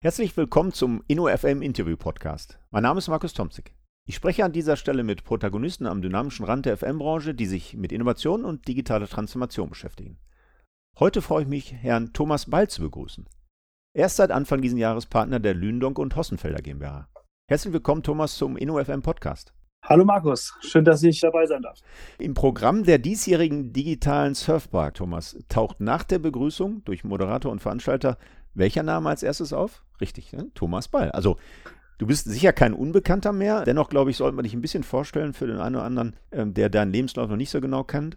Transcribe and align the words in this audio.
Herzlich 0.00 0.36
willkommen 0.36 0.70
zum 0.70 1.02
InnoFM 1.08 1.60
Interview 1.60 1.96
Podcast. 1.96 2.60
Mein 2.70 2.84
Name 2.84 2.98
ist 2.98 3.08
Markus 3.08 3.32
Tomzig. 3.32 3.74
Ich 4.06 4.14
spreche 4.14 4.44
an 4.44 4.52
dieser 4.52 4.76
Stelle 4.76 5.02
mit 5.02 5.24
Protagonisten 5.24 5.88
am 5.88 6.02
dynamischen 6.02 6.46
Rand 6.46 6.66
der 6.66 6.76
FM-Branche, 6.76 7.34
die 7.34 7.46
sich 7.46 7.76
mit 7.76 7.90
Innovation 7.90 8.44
und 8.44 8.68
digitaler 8.68 9.08
Transformation 9.08 9.70
beschäftigen. 9.70 10.20
Heute 11.00 11.20
freue 11.20 11.42
ich 11.42 11.48
mich, 11.48 11.72
Herrn 11.72 12.12
Thomas 12.12 12.48
Ball 12.48 12.68
zu 12.68 12.82
begrüßen. 12.82 13.28
Er 13.92 14.06
ist 14.06 14.14
seit 14.14 14.30
Anfang 14.30 14.62
dieses 14.62 14.78
Jahres 14.78 15.06
Partner 15.06 15.40
der 15.40 15.54
Lündonk 15.54 15.98
und 15.98 16.14
Hossenfelder 16.14 16.62
GmbH. 16.62 17.08
Herzlich 17.50 17.72
willkommen, 17.72 18.04
Thomas, 18.04 18.36
zum 18.36 18.56
InnoFM 18.56 19.02
Podcast. 19.02 19.52
Hallo 19.84 20.04
Markus, 20.04 20.54
schön, 20.60 20.84
dass 20.84 21.02
ich 21.02 21.20
dabei 21.20 21.46
sein 21.46 21.62
darf. 21.62 21.80
Im 22.18 22.34
Programm 22.34 22.84
der 22.84 22.98
diesjährigen 22.98 23.72
digitalen 23.72 24.34
Surfbar, 24.34 24.92
Thomas, 24.92 25.36
taucht 25.48 25.80
nach 25.80 26.04
der 26.04 26.20
Begrüßung 26.20 26.84
durch 26.84 27.02
Moderator 27.02 27.50
und 27.50 27.60
Veranstalter 27.60 28.16
welcher 28.58 28.82
Name 28.82 29.08
als 29.08 29.22
erstes 29.22 29.52
auf? 29.52 29.82
Richtig, 30.00 30.32
ne? 30.32 30.48
Thomas 30.54 30.88
Ball. 30.88 31.10
Also 31.10 31.38
Du 31.98 32.06
bist 32.06 32.26
sicher 32.26 32.52
kein 32.52 32.74
Unbekannter 32.74 33.32
mehr. 33.32 33.64
Dennoch, 33.64 33.88
glaube 33.88 34.10
ich, 34.12 34.16
sollte 34.16 34.36
man 34.36 34.44
dich 34.44 34.54
ein 34.54 34.60
bisschen 34.60 34.84
vorstellen 34.84 35.34
für 35.34 35.48
den 35.48 35.58
einen 35.58 35.74
oder 35.74 35.84
anderen, 35.84 36.14
ähm, 36.30 36.54
der 36.54 36.68
deinen 36.68 36.92
Lebenslauf 36.92 37.28
noch 37.28 37.36
nicht 37.36 37.50
so 37.50 37.60
genau 37.60 37.82
kennt. 37.82 38.16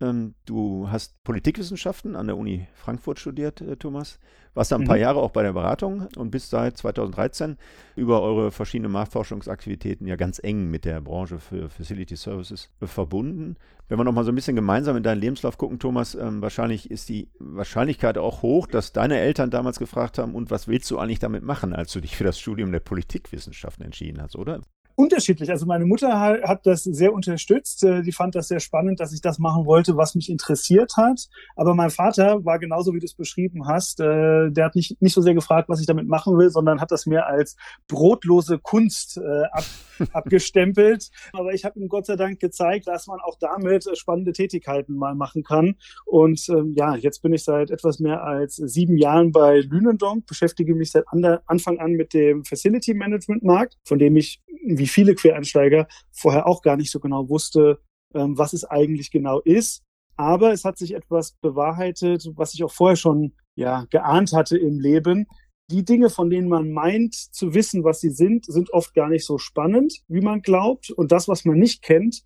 Ähm, 0.00 0.34
du 0.44 0.88
hast 0.90 1.22
Politikwissenschaften 1.24 2.14
an 2.14 2.28
der 2.28 2.36
Uni 2.36 2.68
Frankfurt 2.74 3.18
studiert, 3.18 3.60
äh, 3.60 3.76
Thomas. 3.76 4.18
Warst 4.54 4.72
da 4.72 4.76
ein 4.76 4.82
mhm. 4.82 4.86
paar 4.86 4.96
Jahre 4.96 5.20
auch 5.20 5.30
bei 5.30 5.42
der 5.42 5.52
Beratung 5.52 6.08
und 6.16 6.30
bist 6.30 6.50
seit 6.50 6.76
2013 6.76 7.56
über 7.96 8.22
eure 8.22 8.50
verschiedenen 8.50 8.92
Marktforschungsaktivitäten 8.92 10.06
ja 10.06 10.16
ganz 10.16 10.40
eng 10.42 10.70
mit 10.70 10.84
der 10.84 11.00
Branche 11.00 11.38
für 11.38 11.68
Facility 11.68 12.16
Services 12.16 12.70
verbunden. 12.80 13.56
Wenn 13.88 13.98
wir 13.98 14.04
nochmal 14.04 14.24
so 14.24 14.32
ein 14.32 14.34
bisschen 14.34 14.56
gemeinsam 14.56 14.96
in 14.96 15.02
deinen 15.02 15.20
Lebenslauf 15.20 15.58
gucken, 15.58 15.78
Thomas, 15.78 16.14
ähm, 16.14 16.42
wahrscheinlich 16.42 16.90
ist 16.90 17.08
die 17.08 17.30
Wahrscheinlichkeit 17.38 18.18
auch 18.18 18.42
hoch, 18.42 18.66
dass 18.66 18.92
deine 18.92 19.18
Eltern 19.18 19.50
damals 19.50 19.78
gefragt 19.78 20.18
haben, 20.18 20.34
und 20.34 20.50
was 20.50 20.68
willst 20.68 20.90
du 20.90 20.98
eigentlich 20.98 21.18
damit 21.18 21.42
machen, 21.42 21.72
als 21.72 21.92
du 21.92 22.00
dich 22.00 22.16
für 22.16 22.24
das 22.24 22.38
Studium 22.38 22.70
der 22.70 22.80
Politikwissenschaften 22.80 23.84
entschieden 23.84 24.20
hast, 24.20 24.36
oder? 24.36 24.60
Unterschiedlich. 24.98 25.50
Also 25.50 25.64
meine 25.64 25.86
Mutter 25.86 26.18
hat 26.20 26.66
das 26.66 26.82
sehr 26.82 27.12
unterstützt. 27.12 27.84
Äh, 27.84 28.02
die 28.02 28.10
fand 28.10 28.34
das 28.34 28.48
sehr 28.48 28.58
spannend, 28.58 28.98
dass 28.98 29.12
ich 29.12 29.20
das 29.20 29.38
machen 29.38 29.64
wollte, 29.64 29.96
was 29.96 30.16
mich 30.16 30.28
interessiert 30.28 30.96
hat. 30.96 31.28
Aber 31.54 31.74
mein 31.74 31.90
Vater 31.90 32.44
war 32.44 32.58
genauso, 32.58 32.92
wie 32.92 32.98
du 32.98 33.06
es 33.06 33.14
beschrieben 33.14 33.68
hast. 33.68 34.00
Äh, 34.00 34.50
der 34.50 34.64
hat 34.64 34.74
nicht, 34.74 35.00
nicht 35.00 35.14
so 35.14 35.22
sehr 35.22 35.34
gefragt, 35.34 35.68
was 35.68 35.80
ich 35.80 35.86
damit 35.86 36.08
machen 36.08 36.36
will, 36.36 36.50
sondern 36.50 36.80
hat 36.80 36.90
das 36.90 37.06
mehr 37.06 37.28
als 37.28 37.56
brotlose 37.86 38.58
Kunst 38.58 39.18
äh, 39.18 39.44
ab, 39.52 39.64
abgestempelt. 40.12 41.10
Aber 41.32 41.52
ich 41.52 41.64
habe 41.64 41.78
ihm 41.78 41.88
Gott 41.88 42.06
sei 42.06 42.16
Dank 42.16 42.40
gezeigt, 42.40 42.88
dass 42.88 43.06
man 43.06 43.20
auch 43.20 43.36
damit 43.38 43.86
spannende 43.96 44.32
Tätigkeiten 44.32 44.96
mal 44.96 45.14
machen 45.14 45.42
kann. 45.42 45.76
Und 46.04 46.48
ähm, 46.48 46.74
ja, 46.76 46.96
jetzt 46.96 47.22
bin 47.22 47.32
ich 47.32 47.44
seit 47.44 47.70
etwas 47.70 47.98
mehr 47.98 48.22
als 48.22 48.56
sieben 48.56 48.96
Jahren 48.96 49.32
bei 49.32 49.60
Lünendonk, 49.60 50.26
beschäftige 50.26 50.74
mich 50.74 50.92
seit 50.92 51.04
Anfang 51.46 51.78
an 51.78 51.92
mit 51.92 52.14
dem 52.14 52.44
Facility 52.44 52.94
Management 52.94 53.42
Markt, 53.42 53.76
von 53.84 53.98
dem 53.98 54.16
ich, 54.16 54.42
wie 54.64 54.86
viele 54.86 55.14
Quereinsteiger 55.14 55.86
vorher 56.12 56.46
auch 56.46 56.62
gar 56.62 56.76
nicht 56.76 56.90
so 56.90 57.00
genau 57.00 57.28
wusste, 57.28 57.78
ähm, 58.14 58.38
was 58.38 58.52
es 58.52 58.64
eigentlich 58.64 59.10
genau 59.10 59.40
ist. 59.40 59.82
Aber 60.16 60.52
es 60.52 60.64
hat 60.64 60.78
sich 60.78 60.94
etwas 60.94 61.32
bewahrheitet, 61.40 62.26
was 62.34 62.52
ich 62.52 62.64
auch 62.64 62.72
vorher 62.72 62.96
schon 62.96 63.34
ja, 63.54 63.86
geahnt 63.90 64.32
hatte 64.32 64.58
im 64.58 64.80
Leben. 64.80 65.26
Die 65.70 65.84
Dinge, 65.84 66.08
von 66.08 66.30
denen 66.30 66.48
man 66.48 66.72
meint 66.72 67.14
zu 67.14 67.52
wissen, 67.52 67.84
was 67.84 68.00
sie 68.00 68.08
sind, 68.08 68.46
sind 68.46 68.72
oft 68.72 68.94
gar 68.94 69.08
nicht 69.10 69.26
so 69.26 69.36
spannend, 69.36 70.02
wie 70.08 70.22
man 70.22 70.40
glaubt. 70.40 70.90
Und 70.90 71.12
das, 71.12 71.28
was 71.28 71.44
man 71.44 71.58
nicht 71.58 71.82
kennt, 71.82 72.24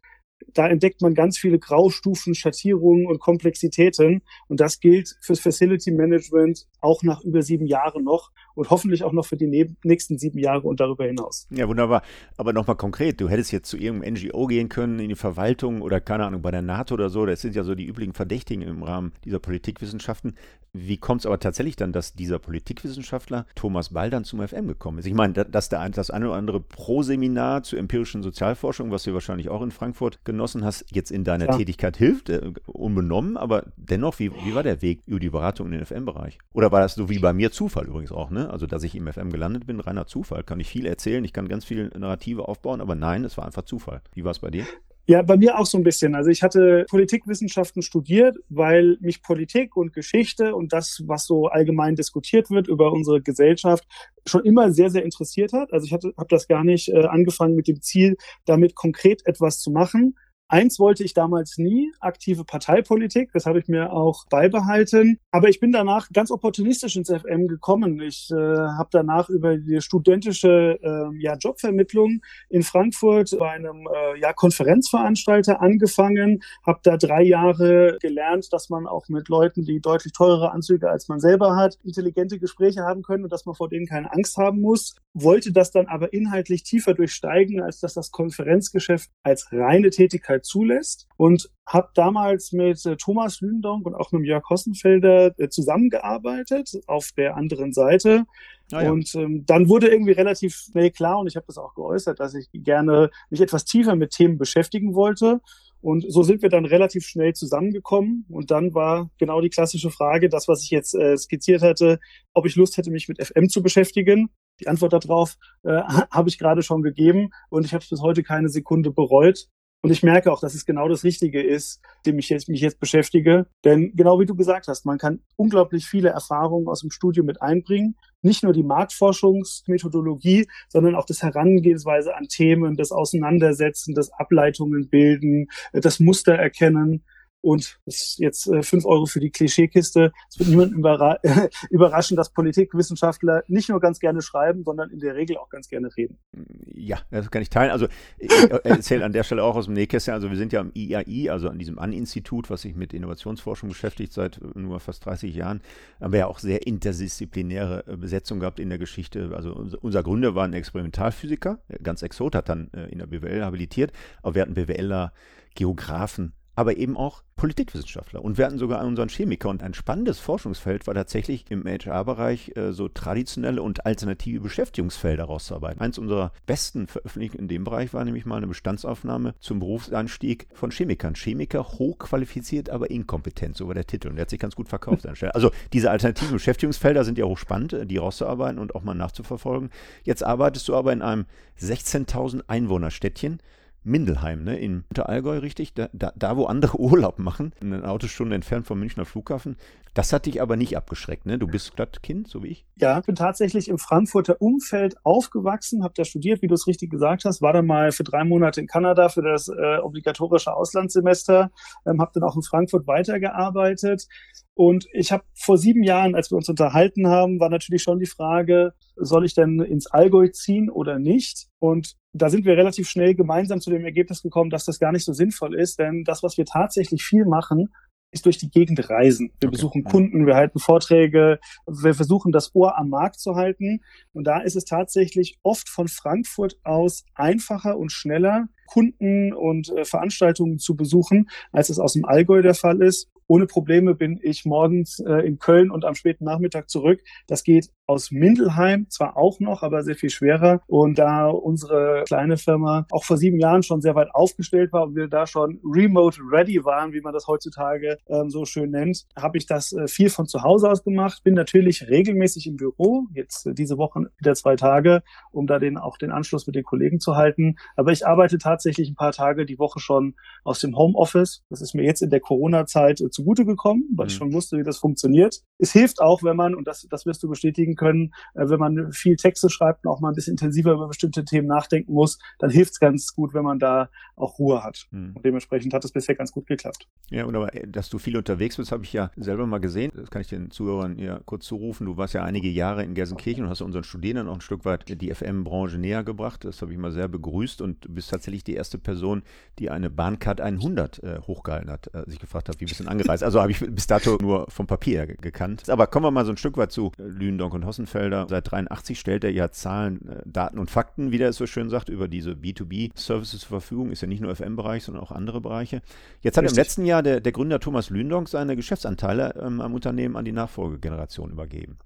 da 0.55 0.69
entdeckt 0.69 1.03
man 1.03 1.15
ganz 1.15 1.39
viele 1.39 1.59
Graustufen, 1.59 2.35
Schattierungen 2.35 3.07
und 3.07 3.19
Komplexitäten. 3.19 4.23
Und 4.49 4.61
das 4.61 4.79
gilt 4.79 5.17
fürs 5.21 5.41
Facility 5.41 5.91
Management 5.91 6.69
auch 6.81 7.03
nach 7.03 7.23
über 7.23 7.43
sieben 7.43 7.67
Jahren 7.67 8.05
noch 8.05 8.31
und 8.55 8.71
hoffentlich 8.71 9.05
auch 9.05 9.13
noch 9.13 9.27
für 9.27 9.37
die 9.37 9.69
nächsten 9.83 10.19
sieben 10.19 10.39
Jahre 10.39 10.69
und 10.69 10.81
darüber 10.81 11.05
hinaus. 11.05 11.47
Ja, 11.51 11.69
wunderbar. 11.69 12.03
Aber 12.37 12.53
nochmal 12.53 12.77
konkret, 12.77 13.21
du 13.21 13.29
hättest 13.29 13.53
jetzt 13.53 13.69
zu 13.69 13.77
irgendeinem 13.77 14.15
NGO 14.15 14.47
gehen 14.47 14.69
können, 14.69 14.99
in 14.99 15.09
die 15.09 15.15
Verwaltung 15.15 15.83
oder 15.83 16.01
keine 16.01 16.27
Ahnung, 16.27 16.43
bei 16.43 16.51
der 16.51 16.63
NATO 16.63 16.95
oder 16.95 17.11
so. 17.11 17.27
Das 17.27 17.41
sind 17.41 17.55
ja 17.55 17.65
so 17.65 17.75
die 17.75 17.87
üblichen 17.87 18.15
Verdächtigen 18.15 18.63
im 18.63 18.83
Rahmen 18.83 19.13
dieser 19.25 19.39
Politikwissenschaften. 19.39 20.35
Wie 20.75 20.97
kommt 20.97 21.21
es 21.21 21.27
aber 21.27 21.39
tatsächlich 21.39 21.77
dann, 21.77 21.93
dass 21.93 22.15
dieser 22.15 22.39
Politikwissenschaftler 22.39 23.45
Thomas 23.55 23.91
Ball 23.91 24.09
dann 24.09 24.25
zum 24.25 24.41
FM 24.47 24.69
gekommen 24.69 24.99
ist? 24.99 25.07
Ich 25.07 25.13
meine, 25.13 25.35
dass 25.35 25.69
der 25.69 25.87
das 25.91 26.11
eine 26.11 26.29
oder 26.29 26.37
andere 26.37 26.61
Pro-Seminar 26.61 27.63
zur 27.63 27.79
empirischen 27.79 28.23
Sozialforschung, 28.23 28.91
was 28.91 29.03
du 29.03 29.13
wahrscheinlich 29.13 29.51
auch 29.51 29.61
in 29.61 29.71
Frankfurt 29.71 30.25
genossen 30.25 30.65
hast, 30.65 30.87
jetzt 30.91 31.11
in 31.11 31.25
deiner 31.25 31.47
ja. 31.47 31.57
Tätigkeit 31.59 31.99
hilft, 31.99 32.31
äh, 32.31 32.53
unbenommen, 32.65 33.37
aber 33.37 33.65
dennoch, 33.77 34.19
wie, 34.19 34.33
wie 34.47 34.55
war 34.55 34.63
der 34.63 34.81
Weg 34.81 35.03
über 35.05 35.21
die 35.21 35.29
Beratung 35.29 35.67
in 35.67 35.73
den 35.73 35.85
FM-Bereich? 35.85 36.39
Oder 36.55 36.73
war 36.73 36.81
das 36.81 36.95
so 36.95 37.11
wie 37.11 37.19
bei 37.19 37.35
mir 37.35 37.53
Zufall 37.53 37.85
übrigens 37.87 38.13
auch, 38.13 38.31
ne? 38.31 38.42
Also, 38.51 38.67
dass 38.67 38.83
ich 38.83 38.95
im 38.95 39.07
FM 39.07 39.31
gelandet 39.31 39.67
bin, 39.67 39.81
reiner 39.81 40.07
Zufall. 40.07 40.43
Kann 40.43 40.61
ich 40.61 40.69
viel 40.69 40.87
erzählen, 40.87 41.25
ich 41.25 41.33
kann 41.33 41.49
ganz 41.49 41.65
viele 41.65 41.89
Narrative 41.99 42.49
aufbauen, 42.49 42.81
aber 42.81 42.95
nein, 42.95 43.25
es 43.25 43.37
war 43.37 43.47
einfach 43.47 43.63
Zufall. 43.63 44.03
Wie 44.15 44.25
war 44.25 44.33
es 44.33 44.41
bei 44.41 44.51
dir? 44.51 44.67
Ja, 45.07 45.23
bei 45.23 45.37
mir 45.37 45.59
auch 45.59 45.67
so 45.67 45.79
ein 45.79 45.83
bisschen. 45.83 46.15
Also 46.15 46.31
ich 46.31 46.45
hatte 46.45 46.87
Politikwissenschaften 46.89 47.83
studiert, 47.83 48.37
weil 48.49 48.99
mich 49.01 49.21
Politik 49.21 49.77
und 49.77 49.93
Geschichte 49.93 50.55
und 50.55 50.73
das, 50.73 51.03
was 51.07 51.27
so 51.27 51.49
allgemein 51.49 51.97
diskutiert 51.97 52.51
wird 52.51 52.69
über 52.69 52.93
unsere 52.93 53.21
Gesellschaft, 53.21 53.85
schon 54.27 54.45
immer 54.45 54.71
sehr, 54.71 54.91
sehr 54.91 55.05
interessiert 55.05 55.53
hat. 55.53 55.73
Also 55.73 55.87
ich 55.87 55.93
habe 55.93 56.13
das 56.29 56.47
gar 56.47 56.63
nicht 56.63 56.89
äh, 56.89 57.05
angefangen 57.05 57.57
mit 57.57 57.67
dem 57.67 57.83
Ziel, 57.83 58.17
damit 58.45 58.77
konkret 58.77 59.27
etwas 59.27 59.59
zu 59.59 59.73
machen, 59.73 60.15
Eins 60.53 60.79
wollte 60.79 61.03
ich 61.03 61.15
damals 61.15 61.57
nie, 61.57 61.91
aktive 61.99 62.45
Parteipolitik. 62.45 63.31
Das 63.33 63.47
habe 63.47 63.59
ich 63.59 63.69
mir 63.69 63.91
auch 63.91 64.27
beibehalten. 64.29 65.19
Aber 65.31 65.49
ich 65.49 65.61
bin 65.61 65.73
danach 65.73 66.11
ganz 66.13 66.31
opportunistisch 66.31 66.95
ins 66.95 67.09
FM 67.09 67.49
gekommen. 67.49 67.99
Ich 68.03 68.29
äh, 68.31 68.37
habe 68.37 68.91
danach 68.93 69.31
über 69.31 69.57
die 69.57 69.81
studentische 69.81 70.79
äh, 70.83 71.23
ja, 71.23 71.37
Jobvermittlung 71.39 72.21
in 72.51 72.63
Frankfurt 72.63 73.35
bei 73.39 73.49
einem 73.49 73.89
äh, 73.91 74.21
ja, 74.21 74.35
Konferenzveranstalter 74.35 75.63
angefangen, 75.63 76.43
habe 76.67 76.81
da 76.83 76.99
drei 76.99 77.23
Jahre 77.23 77.97
gelernt, 78.03 78.53
dass 78.53 78.69
man 78.69 78.87
auch 78.87 79.09
mit 79.09 79.31
Leuten, 79.31 79.65
die 79.65 79.81
deutlich 79.81 80.13
teurere 80.13 80.53
Anzüge 80.53 80.91
als 80.91 81.09
man 81.09 81.19
selber 81.19 81.57
hat, 81.57 81.79
intelligente 81.83 82.39
Gespräche 82.39 82.83
haben 82.83 83.01
können 83.01 83.25
und 83.25 83.33
dass 83.33 83.47
man 83.47 83.55
vor 83.55 83.71
denen 83.71 83.87
keine 83.87 84.13
Angst 84.13 84.37
haben 84.37 84.61
muss. 84.61 84.97
Wollte 85.15 85.51
das 85.51 85.71
dann 85.71 85.87
aber 85.87 86.13
inhaltlich 86.13 86.63
tiefer 86.63 86.93
durchsteigen, 86.93 87.63
als 87.63 87.81
dass 87.81 87.95
das 87.95 88.11
Konferenzgeschäft 88.11 89.09
als 89.23 89.49
reine 89.51 89.89
Tätigkeit 89.89 90.42
zulässt 90.43 91.09
und 91.17 91.51
habe 91.67 91.89
damals 91.95 92.53
mit 92.53 92.85
äh, 92.85 92.97
Thomas 92.97 93.41
Lündonk 93.41 93.87
und 93.87 93.95
auch 93.95 94.13
mit 94.13 94.27
Jörg 94.27 94.49
Hossenfelder 94.49 95.39
äh, 95.39 95.49
zusammengearbeitet 95.49 96.71
auf 96.87 97.11
der 97.17 97.37
anderen 97.37 97.73
Seite. 97.73 98.25
Ah, 98.73 98.83
ja. 98.85 98.91
Und 98.91 99.15
ähm, 99.15 99.45
dann 99.47 99.69
wurde 99.69 99.89
irgendwie 99.89 100.13
relativ 100.13 100.55
schnell 100.55 100.91
klar, 100.91 101.19
und 101.19 101.27
ich 101.27 101.37
habe 101.37 101.47
das 101.47 101.59
auch 101.59 101.75
geäußert, 101.75 102.21
dass 102.21 102.35
ich 102.35 102.49
gerne 102.53 103.11
mich 103.31 103.41
etwas 103.41 103.65
tiefer 103.65 103.97
mit 103.97 104.11
Themen 104.11 104.39
beschäftigen 104.39 104.95
wollte. 104.95 105.41
Und 105.83 106.05
so 106.09 106.23
sind 106.23 106.43
wir 106.43 106.49
dann 106.49 106.65
relativ 106.65 107.05
schnell 107.05 107.35
zusammengekommen. 107.35 108.25
Und 108.29 108.53
dann 108.53 108.73
war 108.73 109.11
genau 109.19 109.41
die 109.41 109.51
klassische 109.51 109.91
Frage, 109.91 110.29
das, 110.29 110.47
was 110.47 110.63
ich 110.63 110.71
jetzt 110.71 110.95
äh, 110.95 111.17
skizziert 111.17 111.61
hatte, 111.61 111.99
ob 112.35 112.47
ich 112.47 112.55
Lust 112.55 112.77
hätte, 112.77 112.93
mich 112.93 113.09
mit 113.09 113.23
FM 113.23 113.49
zu 113.49 113.63
beschäftigen. 113.63 114.31
Die 114.61 114.69
Antwort 114.69 114.93
darauf 114.93 115.37
äh, 115.65 115.81
habe 116.11 116.29
ich 116.29 116.39
gerade 116.39 116.63
schon 116.63 116.83
gegeben 116.83 117.31
und 117.51 117.67
ich 117.67 117.75
habe 117.75 117.83
es 117.83 117.91
bis 117.91 118.01
heute 118.01 118.23
keine 118.23 118.49
Sekunde 118.49 118.93
bereut. 118.93 119.49
Und 119.85 119.91
ich 119.91 120.05
merke 120.05 120.31
auch, 120.31 120.41
dass 120.41 120.55
es 120.55 120.65
genau 120.65 120.89
das 120.89 121.03
Richtige 121.03 121.43
ist, 121.43 121.81
dem 122.07 122.17
ich 122.21 122.29
jetzt, 122.29 122.49
mich 122.49 122.61
jetzt 122.61 122.79
beschäftige. 122.79 123.47
Denn 123.65 123.93
genau 123.97 124.21
wie 124.21 124.27
du 124.27 124.37
gesagt 124.37 124.69
hast, 124.69 124.87
man 124.87 124.97
kann 124.97 125.21
unglaublich 125.35 125.87
viele 125.87 126.11
Erfahrungen 126.11 126.69
aus 126.69 126.83
dem 126.83 126.93
Studium 126.93 127.27
mit 127.27 127.43
einbringen. 127.43 127.97
Nicht 128.23 128.45
nur 128.45 128.53
die 128.53 128.63
Marktforschungsmethodologie, 128.63 130.47
sondern 130.69 130.95
auch 130.95 131.05
das 131.05 131.21
Herangehensweise 131.23 132.15
an 132.15 132.29
Themen, 132.29 132.77
das 132.77 132.93
Auseinandersetzen, 132.93 133.95
das 133.95 134.13
Ableitungen 134.13 134.89
bilden, 134.89 135.49
das 135.73 135.99
Muster 135.99 136.35
erkennen. 136.35 137.03
Und 137.43 137.79
jetzt 137.85 138.47
äh, 138.47 138.63
fünf 138.63 138.87
Euro 138.87 139.07
für 139.07 139.21
die 139.21 139.31
Klischeekiste. 139.31 140.13
Es 140.31 140.39
wird 140.39 140.49
niemanden 140.49 140.77
überra 140.77 141.19
überraschen, 141.71 142.17
dass 142.17 142.31
Politikwissenschaftler 142.31 143.43
nicht 143.49 143.69
nur 143.69 143.81
ganz 143.81 143.99
gerne 143.99 144.23
schreiben, 144.23 144.63
sondern 144.65 144.91
in 144.91 145.01
der 145.01 145.15
Regel 145.15 145.37
auch 145.37 145.49
ganz 145.49 145.69
gerne 145.69 145.89
reden. 145.97 146.19
Ja, 146.67 147.01
das 147.11 147.31
kann 147.31 147.43
ich 147.43 147.51
teilen. 147.51 147.71
Also 147.71 147.89
ich 148.19 148.31
erzähle 148.65 149.05
an 149.05 149.13
der 149.13 149.25
Stelle 149.25 149.43
auch 149.43 149.57
aus 149.57 149.67
dem 149.67 149.75
Nähkästchen. 149.75 150.15
Also 150.15 150.31
wir 150.31 150.37
sind 150.37 150.53
ja 150.53 150.61
am 150.61 150.71
IAI, 150.73 151.31
also 151.31 151.49
an 151.49 151.59
diesem 151.59 151.79
An-Institut, 151.79 152.49
was 152.49 152.63
sich 152.63 152.75
mit 152.75 152.95
Innovationsforschung 152.95 153.69
beschäftigt 153.69 154.13
seit 154.13 154.41
nur 154.55 154.81
fast 154.81 155.05
30 155.05 155.35
Jahren. 155.35 155.61
Haben 156.01 156.13
wir 156.13 156.21
ja 156.21 156.27
auch 156.27 156.39
sehr 156.39 156.67
interdisziplinäre 156.67 157.85
äh, 157.87 157.97
Besetzung 157.97 158.41
gehabt 158.41 158.61
in 158.61 158.69
der 158.69 158.79
Geschichte. 158.79 159.33
Also 159.35 159.53
unser 159.81 160.03
Gründer 160.03 160.35
war 160.35 160.45
ein 160.45 160.53
Experimentalphysiker, 160.53 161.59
ganz 161.83 162.03
exot, 162.03 162.35
hat 162.35 162.49
dann 162.49 162.71
äh, 162.73 162.87
in 162.91 162.99
der 162.99 163.07
BWL 163.07 163.45
habilitiert, 163.45 163.93
aber 164.23 164.37
wir 164.37 164.43
hatten 164.43 164.55
BWLer, 164.55 165.13
Geografen, 165.55 166.33
aber 166.55 166.77
eben 166.77 166.97
auch 166.97 167.23
Politikwissenschaftler. 167.37 168.23
Und 168.23 168.39
wir 168.39 168.47
hatten 168.47 168.59
sogar 168.59 168.85
unseren 168.85 169.09
Chemiker. 169.09 169.49
Und 169.49 169.63
ein 169.63 169.75
spannendes 169.75 170.19
Forschungsfeld 170.19 170.87
war 170.87 170.95
tatsächlich 170.95 171.51
im 171.51 171.65
HR-Bereich 171.65 172.57
äh, 172.57 172.73
so 172.73 172.89
traditionelle 172.89 173.63
und 173.63 173.87
alternative 173.87 174.41
Beschäftigungsfelder 174.41 175.25
rauszuarbeiten. 175.25 175.81
Eins 175.81 175.99
unserer 175.99 176.33
besten 176.47 176.87
Veröffentlichungen 176.87 177.45
in 177.45 177.49
dem 177.49 177.65
Bereich 177.65 177.95
war 177.95 178.05
nämlich 178.05 178.27
mal 178.27 178.37
eine 178.37 178.47
Bestandsaufnahme 178.47 179.35
zum 179.41 179.61
Berufseinstieg 179.61 180.47
von 180.53 180.71
Chemikern. 180.71 181.15
Chemiker 181.15 181.65
hochqualifiziert, 181.65 182.71
aber 182.71 182.91
inkompetent, 182.91 183.57
so 183.57 183.67
war 183.67 183.75
der 183.75 183.87
Titel. 183.87 184.09
Und 184.09 184.17
der 184.17 184.23
hat 184.23 184.31
sich 184.31 184.41
ganz 184.41 184.55
gut 184.55 184.69
verkauft 184.69 185.07
an 185.07 185.17
Also 185.33 185.51
diese 185.73 185.91
alternativen 185.91 186.35
Beschäftigungsfelder 186.35 187.05
sind 187.05 187.19
ja 187.19 187.25
hochspannend, 187.25 187.73
äh, 187.73 187.87
die 187.87 187.97
rauszuarbeiten 187.97 188.59
und 188.59 188.75
auch 188.75 188.85
mal 188.85 188.95
nachzuverfolgen. 188.95 189.71
Jetzt 190.05 190.23
arbeitest 190.23 190.69
du 190.69 190.77
aber 190.77 190.93
in 190.93 191.03
einem 191.03 191.25
16.000 191.61 192.43
Einwohnerstädtchen 192.47 193.41
Mindelheim, 193.85 194.45
ne, 194.45 194.59
in 194.59 194.85
Unterallgäu, 194.91 195.39
richtig, 195.39 195.75
da, 195.75 195.89
da, 195.93 196.13
da, 196.15 196.37
wo 196.37 196.45
andere 196.45 196.77
Urlaub 196.81 197.19
machen, 197.19 197.53
eine 197.61 197.89
Autostunde 197.89 198.35
entfernt 198.35 198.67
vom 198.67 198.79
Münchner 198.79 199.05
Flughafen. 199.05 199.57
Das 199.95 200.13
hat 200.13 200.25
dich 200.25 200.41
aber 200.41 200.57
nicht 200.57 200.77
abgeschreckt, 200.77 201.27
ne? 201.27 201.39
Du 201.39 201.47
bist 201.47 201.67
Stadtkind, 201.67 202.27
so 202.27 202.43
wie 202.43 202.49
ich. 202.49 202.67
Ja, 202.77 202.99
ich 202.99 203.05
bin 203.05 203.15
tatsächlich 203.15 203.69
im 203.69 203.77
Frankfurter 203.79 204.41
Umfeld 204.41 204.97
aufgewachsen, 205.05 205.85
habe 205.85 205.93
da 205.95 206.05
studiert, 206.05 206.41
wie 206.41 206.47
du 206.47 206.55
es 206.55 206.67
richtig 206.67 206.91
gesagt 206.91 207.27
hast, 207.27 207.43
war 207.43 207.53
dann 207.53 207.67
mal 207.67 207.93
für 207.93 208.05
drei 208.05 208.25
Monate 208.25 208.61
in 208.61 208.67
Kanada 208.67 209.11
für 209.11 209.23
das 209.23 209.49
äh, 209.49 209.79
obligatorische 209.83 210.55
Auslandssemester, 210.55 211.51
ähm, 211.85 212.01
habe 212.01 212.13
dann 212.15 212.23
auch 212.23 212.37
in 212.37 212.43
Frankfurt 212.43 212.87
weitergearbeitet. 212.87 214.07
Und 214.55 214.87
ich 214.93 215.13
habe 215.13 215.25
vor 215.35 215.57
sieben 215.57 215.83
Jahren, 215.83 216.15
als 216.15 216.31
wir 216.31 216.37
uns 216.37 216.49
unterhalten 216.49 217.07
haben, 217.07 217.41
war 217.41 217.49
natürlich 217.49 217.83
schon 217.83 217.99
die 217.99 218.07
Frage, 218.07 218.75
soll 218.97 219.25
ich 219.25 219.35
denn 219.35 219.61
ins 219.61 219.87
Allgäu 219.87 220.29
ziehen 220.29 220.69
oder 220.69 220.99
nicht? 220.99 221.49
Und 221.59 221.95
da 222.13 222.29
sind 222.29 222.45
wir 222.45 222.57
relativ 222.57 222.89
schnell 222.89 223.15
gemeinsam 223.15 223.61
zu 223.61 223.71
dem 223.71 223.85
Ergebnis 223.85 224.23
gekommen, 224.23 224.51
dass 224.51 224.67
das 224.67 224.79
gar 224.79 224.93
nicht 224.93 225.05
so 225.05 225.15
sinnvoll 225.15 225.55
ist, 225.55 225.79
denn 225.79 226.05
das, 226.05 226.23
was 226.23 226.37
wir 226.37 226.45
tatsächlich 226.45 227.03
viel 227.03 227.25
machen, 227.25 227.71
ist 228.13 228.27
durch 228.27 228.37
die 228.37 228.51
Gegend 228.51 228.91
reisen. 228.91 229.33
Wir 229.41 229.49
okay. 229.49 229.57
besuchen 229.57 229.85
Kunden, 229.85 230.27
wir 230.27 230.37
halten 230.37 230.59
Vorträge, 230.59 231.41
wir 231.67 231.95
versuchen 231.95 232.31
das 232.31 232.55
Ohr 232.55 232.79
am 232.79 232.91
Markt 232.91 233.19
zu 233.19 233.35
halten. 233.35 233.81
Und 234.13 234.25
da 234.27 234.43
ist 234.43 234.55
es 234.55 234.65
tatsächlich 234.65 235.39
oft 235.43 235.69
von 235.69 235.89
Frankfurt 235.89 236.59
aus 236.63 237.05
einfacher 237.15 237.79
und 237.79 237.91
schneller, 237.91 238.49
Kunden 238.67 239.33
und 239.33 239.71
äh, 239.71 239.85
Veranstaltungen 239.85 240.59
zu 240.59 240.77
besuchen, 240.77 241.29
als 241.53 241.71
es 241.71 241.79
aus 241.79 241.95
dem 241.95 242.05
Allgäu 242.05 242.43
der 242.43 242.55
Fall 242.55 242.83
ist. 242.83 243.11
Ohne 243.33 243.47
Probleme 243.47 243.95
bin 243.95 244.21
ich 244.23 244.45
morgens 244.45 244.99
äh, 244.99 245.27
in 245.27 245.39
Köln 245.39 245.71
und 245.71 245.87
am 245.87 245.95
späten 245.95 246.27
Nachmittag 246.27 246.69
zurück. 246.69 247.01
Das 247.27 247.45
geht 247.45 247.71
aus 247.93 248.11
Mindelheim 248.11 248.87
zwar 248.89 249.17
auch 249.19 249.39
noch, 249.39 249.63
aber 249.63 249.83
sehr 249.83 249.95
viel 249.95 250.09
schwerer. 250.09 250.63
Und 250.67 250.99
da 250.99 251.29
unsere 251.29 252.05
kleine 252.07 252.39
Firma 252.39 252.87
auch 252.91 253.05
vor 253.05 253.19
sieben 253.19 253.39
Jahren 253.39 253.63
schon 253.63 253.83
sehr 253.83 253.95
weit 253.95 254.09
aufgestellt 254.15 254.73
war 254.73 254.85
und 254.85 254.97
wir 254.97 255.09
da 255.09 255.27
schon 255.27 255.61
remote 255.63 256.19
ready 256.31 256.65
waren, 256.65 256.93
wie 256.95 257.03
man 257.03 257.13
das 257.13 257.27
heutzutage 257.27 257.99
ähm, 258.09 258.31
so 258.31 258.47
schön 258.47 258.71
nennt, 258.71 259.05
habe 259.15 259.37
ich 259.37 259.47
das 259.47 259.73
äh, 259.73 259.87
viel 259.89 260.09
von 260.09 260.27
zu 260.27 260.43
Hause 260.43 260.71
aus 260.71 260.83
gemacht. 260.85 261.23
Bin 261.23 261.35
natürlich 261.35 261.89
regelmäßig 261.89 262.47
im 262.47 262.57
Büro, 262.57 263.05
jetzt 263.13 263.47
äh, 263.47 263.53
diese 263.53 263.77
Woche 263.77 264.11
wieder 264.19 264.35
zwei 264.35 264.57
Tage, 264.57 265.03
um 265.31 265.47
da 265.47 265.59
den, 265.59 265.77
auch 265.77 265.99
den 265.99 266.11
Anschluss 266.11 266.47
mit 266.47 266.57
den 266.57 266.65
Kollegen 266.65 266.99
zu 266.99 267.17
halten. 267.17 267.57
Aber 267.77 267.93
ich 267.93 268.07
arbeite 268.07 268.39
tatsächlich 268.39 268.89
ein 268.91 268.97
paar 268.97 269.13
Tage 269.13 269.45
die 269.45 269.59
Woche 269.59 269.81
schon 269.81 270.15
aus 270.45 270.61
dem 270.61 270.77
Homeoffice. 270.77 271.43
Das 271.51 271.61
ist 271.61 271.75
mir 271.75 271.85
jetzt 271.85 272.01
in 272.01 272.11
der 272.11 272.21
Corona-Zeit 272.21 273.03
äh, 273.03 273.11
zugute 273.11 273.45
gekommen, 273.45 273.85
weil 273.95 274.07
mhm. 274.07 274.11
ich 274.11 274.17
schon 274.17 274.33
wusste, 274.33 274.57
wie 274.57 274.63
das 274.63 274.79
funktioniert. 274.79 275.43
Es 275.59 275.73
hilft 275.73 276.01
auch, 276.01 276.23
wenn 276.23 276.37
man, 276.37 276.55
und 276.55 276.67
das, 276.67 276.87
das 276.89 277.05
wirst 277.05 277.23
du 277.23 277.29
bestätigen 277.29 277.75
können, 277.75 277.82
äh, 277.87 278.49
wenn 278.49 278.59
man 278.59 278.93
viel 278.93 279.17
Texte 279.17 279.51
schreibt 279.51 279.85
und 279.85 279.91
auch 279.91 280.01
mal 280.01 280.11
ein 280.11 280.15
bisschen 280.15 280.33
intensiver 280.33 280.73
über 280.73 280.89
bestimmte 280.89 281.25
Themen 281.25 281.49
nachdenken 281.49 281.93
muss, 281.93 282.19
dann 282.39 282.51
hilft 282.51 282.73
es 282.73 282.81
ganz 282.81 283.15
gut, 283.15 283.35
wenn 283.35 283.45
man 283.45 283.59
da 283.59 283.89
auch 284.17 284.39
Ruhe 284.39 284.63
hat. 284.63 284.87
Mhm. 284.91 285.13
Und 285.15 285.25
dementsprechend 285.25 285.75
hat 285.75 285.85
es 285.85 285.93
bisher 285.93 286.15
ganz 286.15 286.33
gut 286.33 286.47
geklappt. 286.47 286.89
Ja, 287.11 287.25
und 287.25 287.37
aber, 287.37 287.55
äh, 287.55 287.67
dass 287.67 287.89
du 287.89 287.99
viel 287.99 288.17
unterwegs 288.17 288.57
bist, 288.57 288.73
habe 288.73 288.85
ich 288.85 288.93
ja 288.93 289.11
selber 289.17 289.47
mal 289.47 289.59
gesehen. 289.59 289.93
Das 289.95 290.11
kann 290.11 290.23
ich 290.23 290.29
den 290.29 290.51
Zuhörern 290.51 290.99
ja 290.99 291.21
kurz 291.25 291.47
zurufen. 291.47 291.87
Du 291.87 291.97
warst 291.97 292.15
ja 292.15 292.23
einige 292.23 292.49
Jahre 292.49 292.85
in 292.85 292.95
Gelsenkirchen 292.95 293.45
und 293.45 293.51
hast 293.51 293.61
unseren 293.61 293.85
Studierenden 293.85 294.29
auch 294.29 294.37
ein 294.37 294.41
Stück 294.41 294.65
weit 294.65 294.89
die 295.01 295.15
FM-Branche 295.15 295.79
näher 295.79 296.05
gebracht. 296.05 296.45
Das 296.45 296.63
habe 296.63 296.73
ich 296.73 296.79
mal 296.79 296.93
sehr 296.93 297.09
begrüßt 297.09 297.61
und 297.61 297.85
du 297.85 297.93
bist 297.93 298.11
tatsächlich 298.11 298.45
die 298.45 298.55
erste 298.55 298.79
Person, 298.79 299.23
die 299.59 299.71
eine 299.71 299.91
Bahncard 299.91 300.41
100 300.41 301.03
äh, 301.03 301.21
hochgehalten 301.21 301.71
hat, 301.71 301.93
äh, 301.95 302.09
sich 302.09 302.19
gefragt 302.19 302.49
hat, 302.49 302.61
wie 302.61 302.65
bist 302.65 302.81
du 302.81 302.85
denn 302.85 302.93
angereist? 302.93 303.23
Also 303.23 303.41
habe 303.41 303.53
ich 303.53 303.61
bis 303.61 303.87
dato 303.87 304.19
nur 304.21 304.47
vom 304.51 304.67
Papier 304.67 305.07
gekannt. 305.07 305.69
Aber 305.69 305.87
kommen 305.87 306.07
wir 306.07 306.11
mal 306.11 306.25
so 306.25 306.33
ein 306.33 306.37
Stück 306.37 306.57
weit 306.57 306.73
zu 306.73 306.93
äh, 306.99 307.03
Lühendonk 307.03 307.55
und 307.55 307.65
Hossenfelder. 307.73 308.27
Seit 308.29 308.51
83 308.51 309.01
stellt 309.01 309.25
er 309.25 309.33
ja 309.33 309.51
Zahlen, 309.51 310.09
äh, 310.09 310.23
Daten 310.27 310.59
und 310.59 310.71
Fakten, 310.71 311.11
wie 311.11 311.19
der 311.19 311.31
es 311.31 311.37
so 311.37 311.47
schön 311.47 311.71
sagt, 311.71 311.89
über 311.89 312.07
diese 312.07 312.33
B2B-Services 312.33 313.41
zur 313.41 313.49
Verfügung. 313.49 313.91
Ist 313.91 314.03
ja 314.03 314.09
nicht 314.09 314.21
nur 314.21 314.35
FM-Bereich, 314.35 314.85
sondern 314.85 315.03
auch 315.03 315.11
andere 315.11 315.41
Bereiche. 315.41 315.81
Jetzt 316.21 316.37
hat 316.37 316.45
Richtig. 316.45 316.59
im 316.59 316.61
letzten 316.61 316.85
Jahr 316.85 317.03
der, 317.03 317.21
der 317.21 317.33
Gründer 317.33 317.61
Thomas 317.61 317.91
Lühendonk 317.91 318.29
seine 318.29 318.57
Geschäftsanteile 318.57 319.35
ähm, 319.43 319.61
am 319.61 319.75
Unternehmen 319.75 320.17
an 320.17 320.25
die 320.25 320.33
Nachfolgegeneration 320.33 321.31
übergeben. 321.31 321.79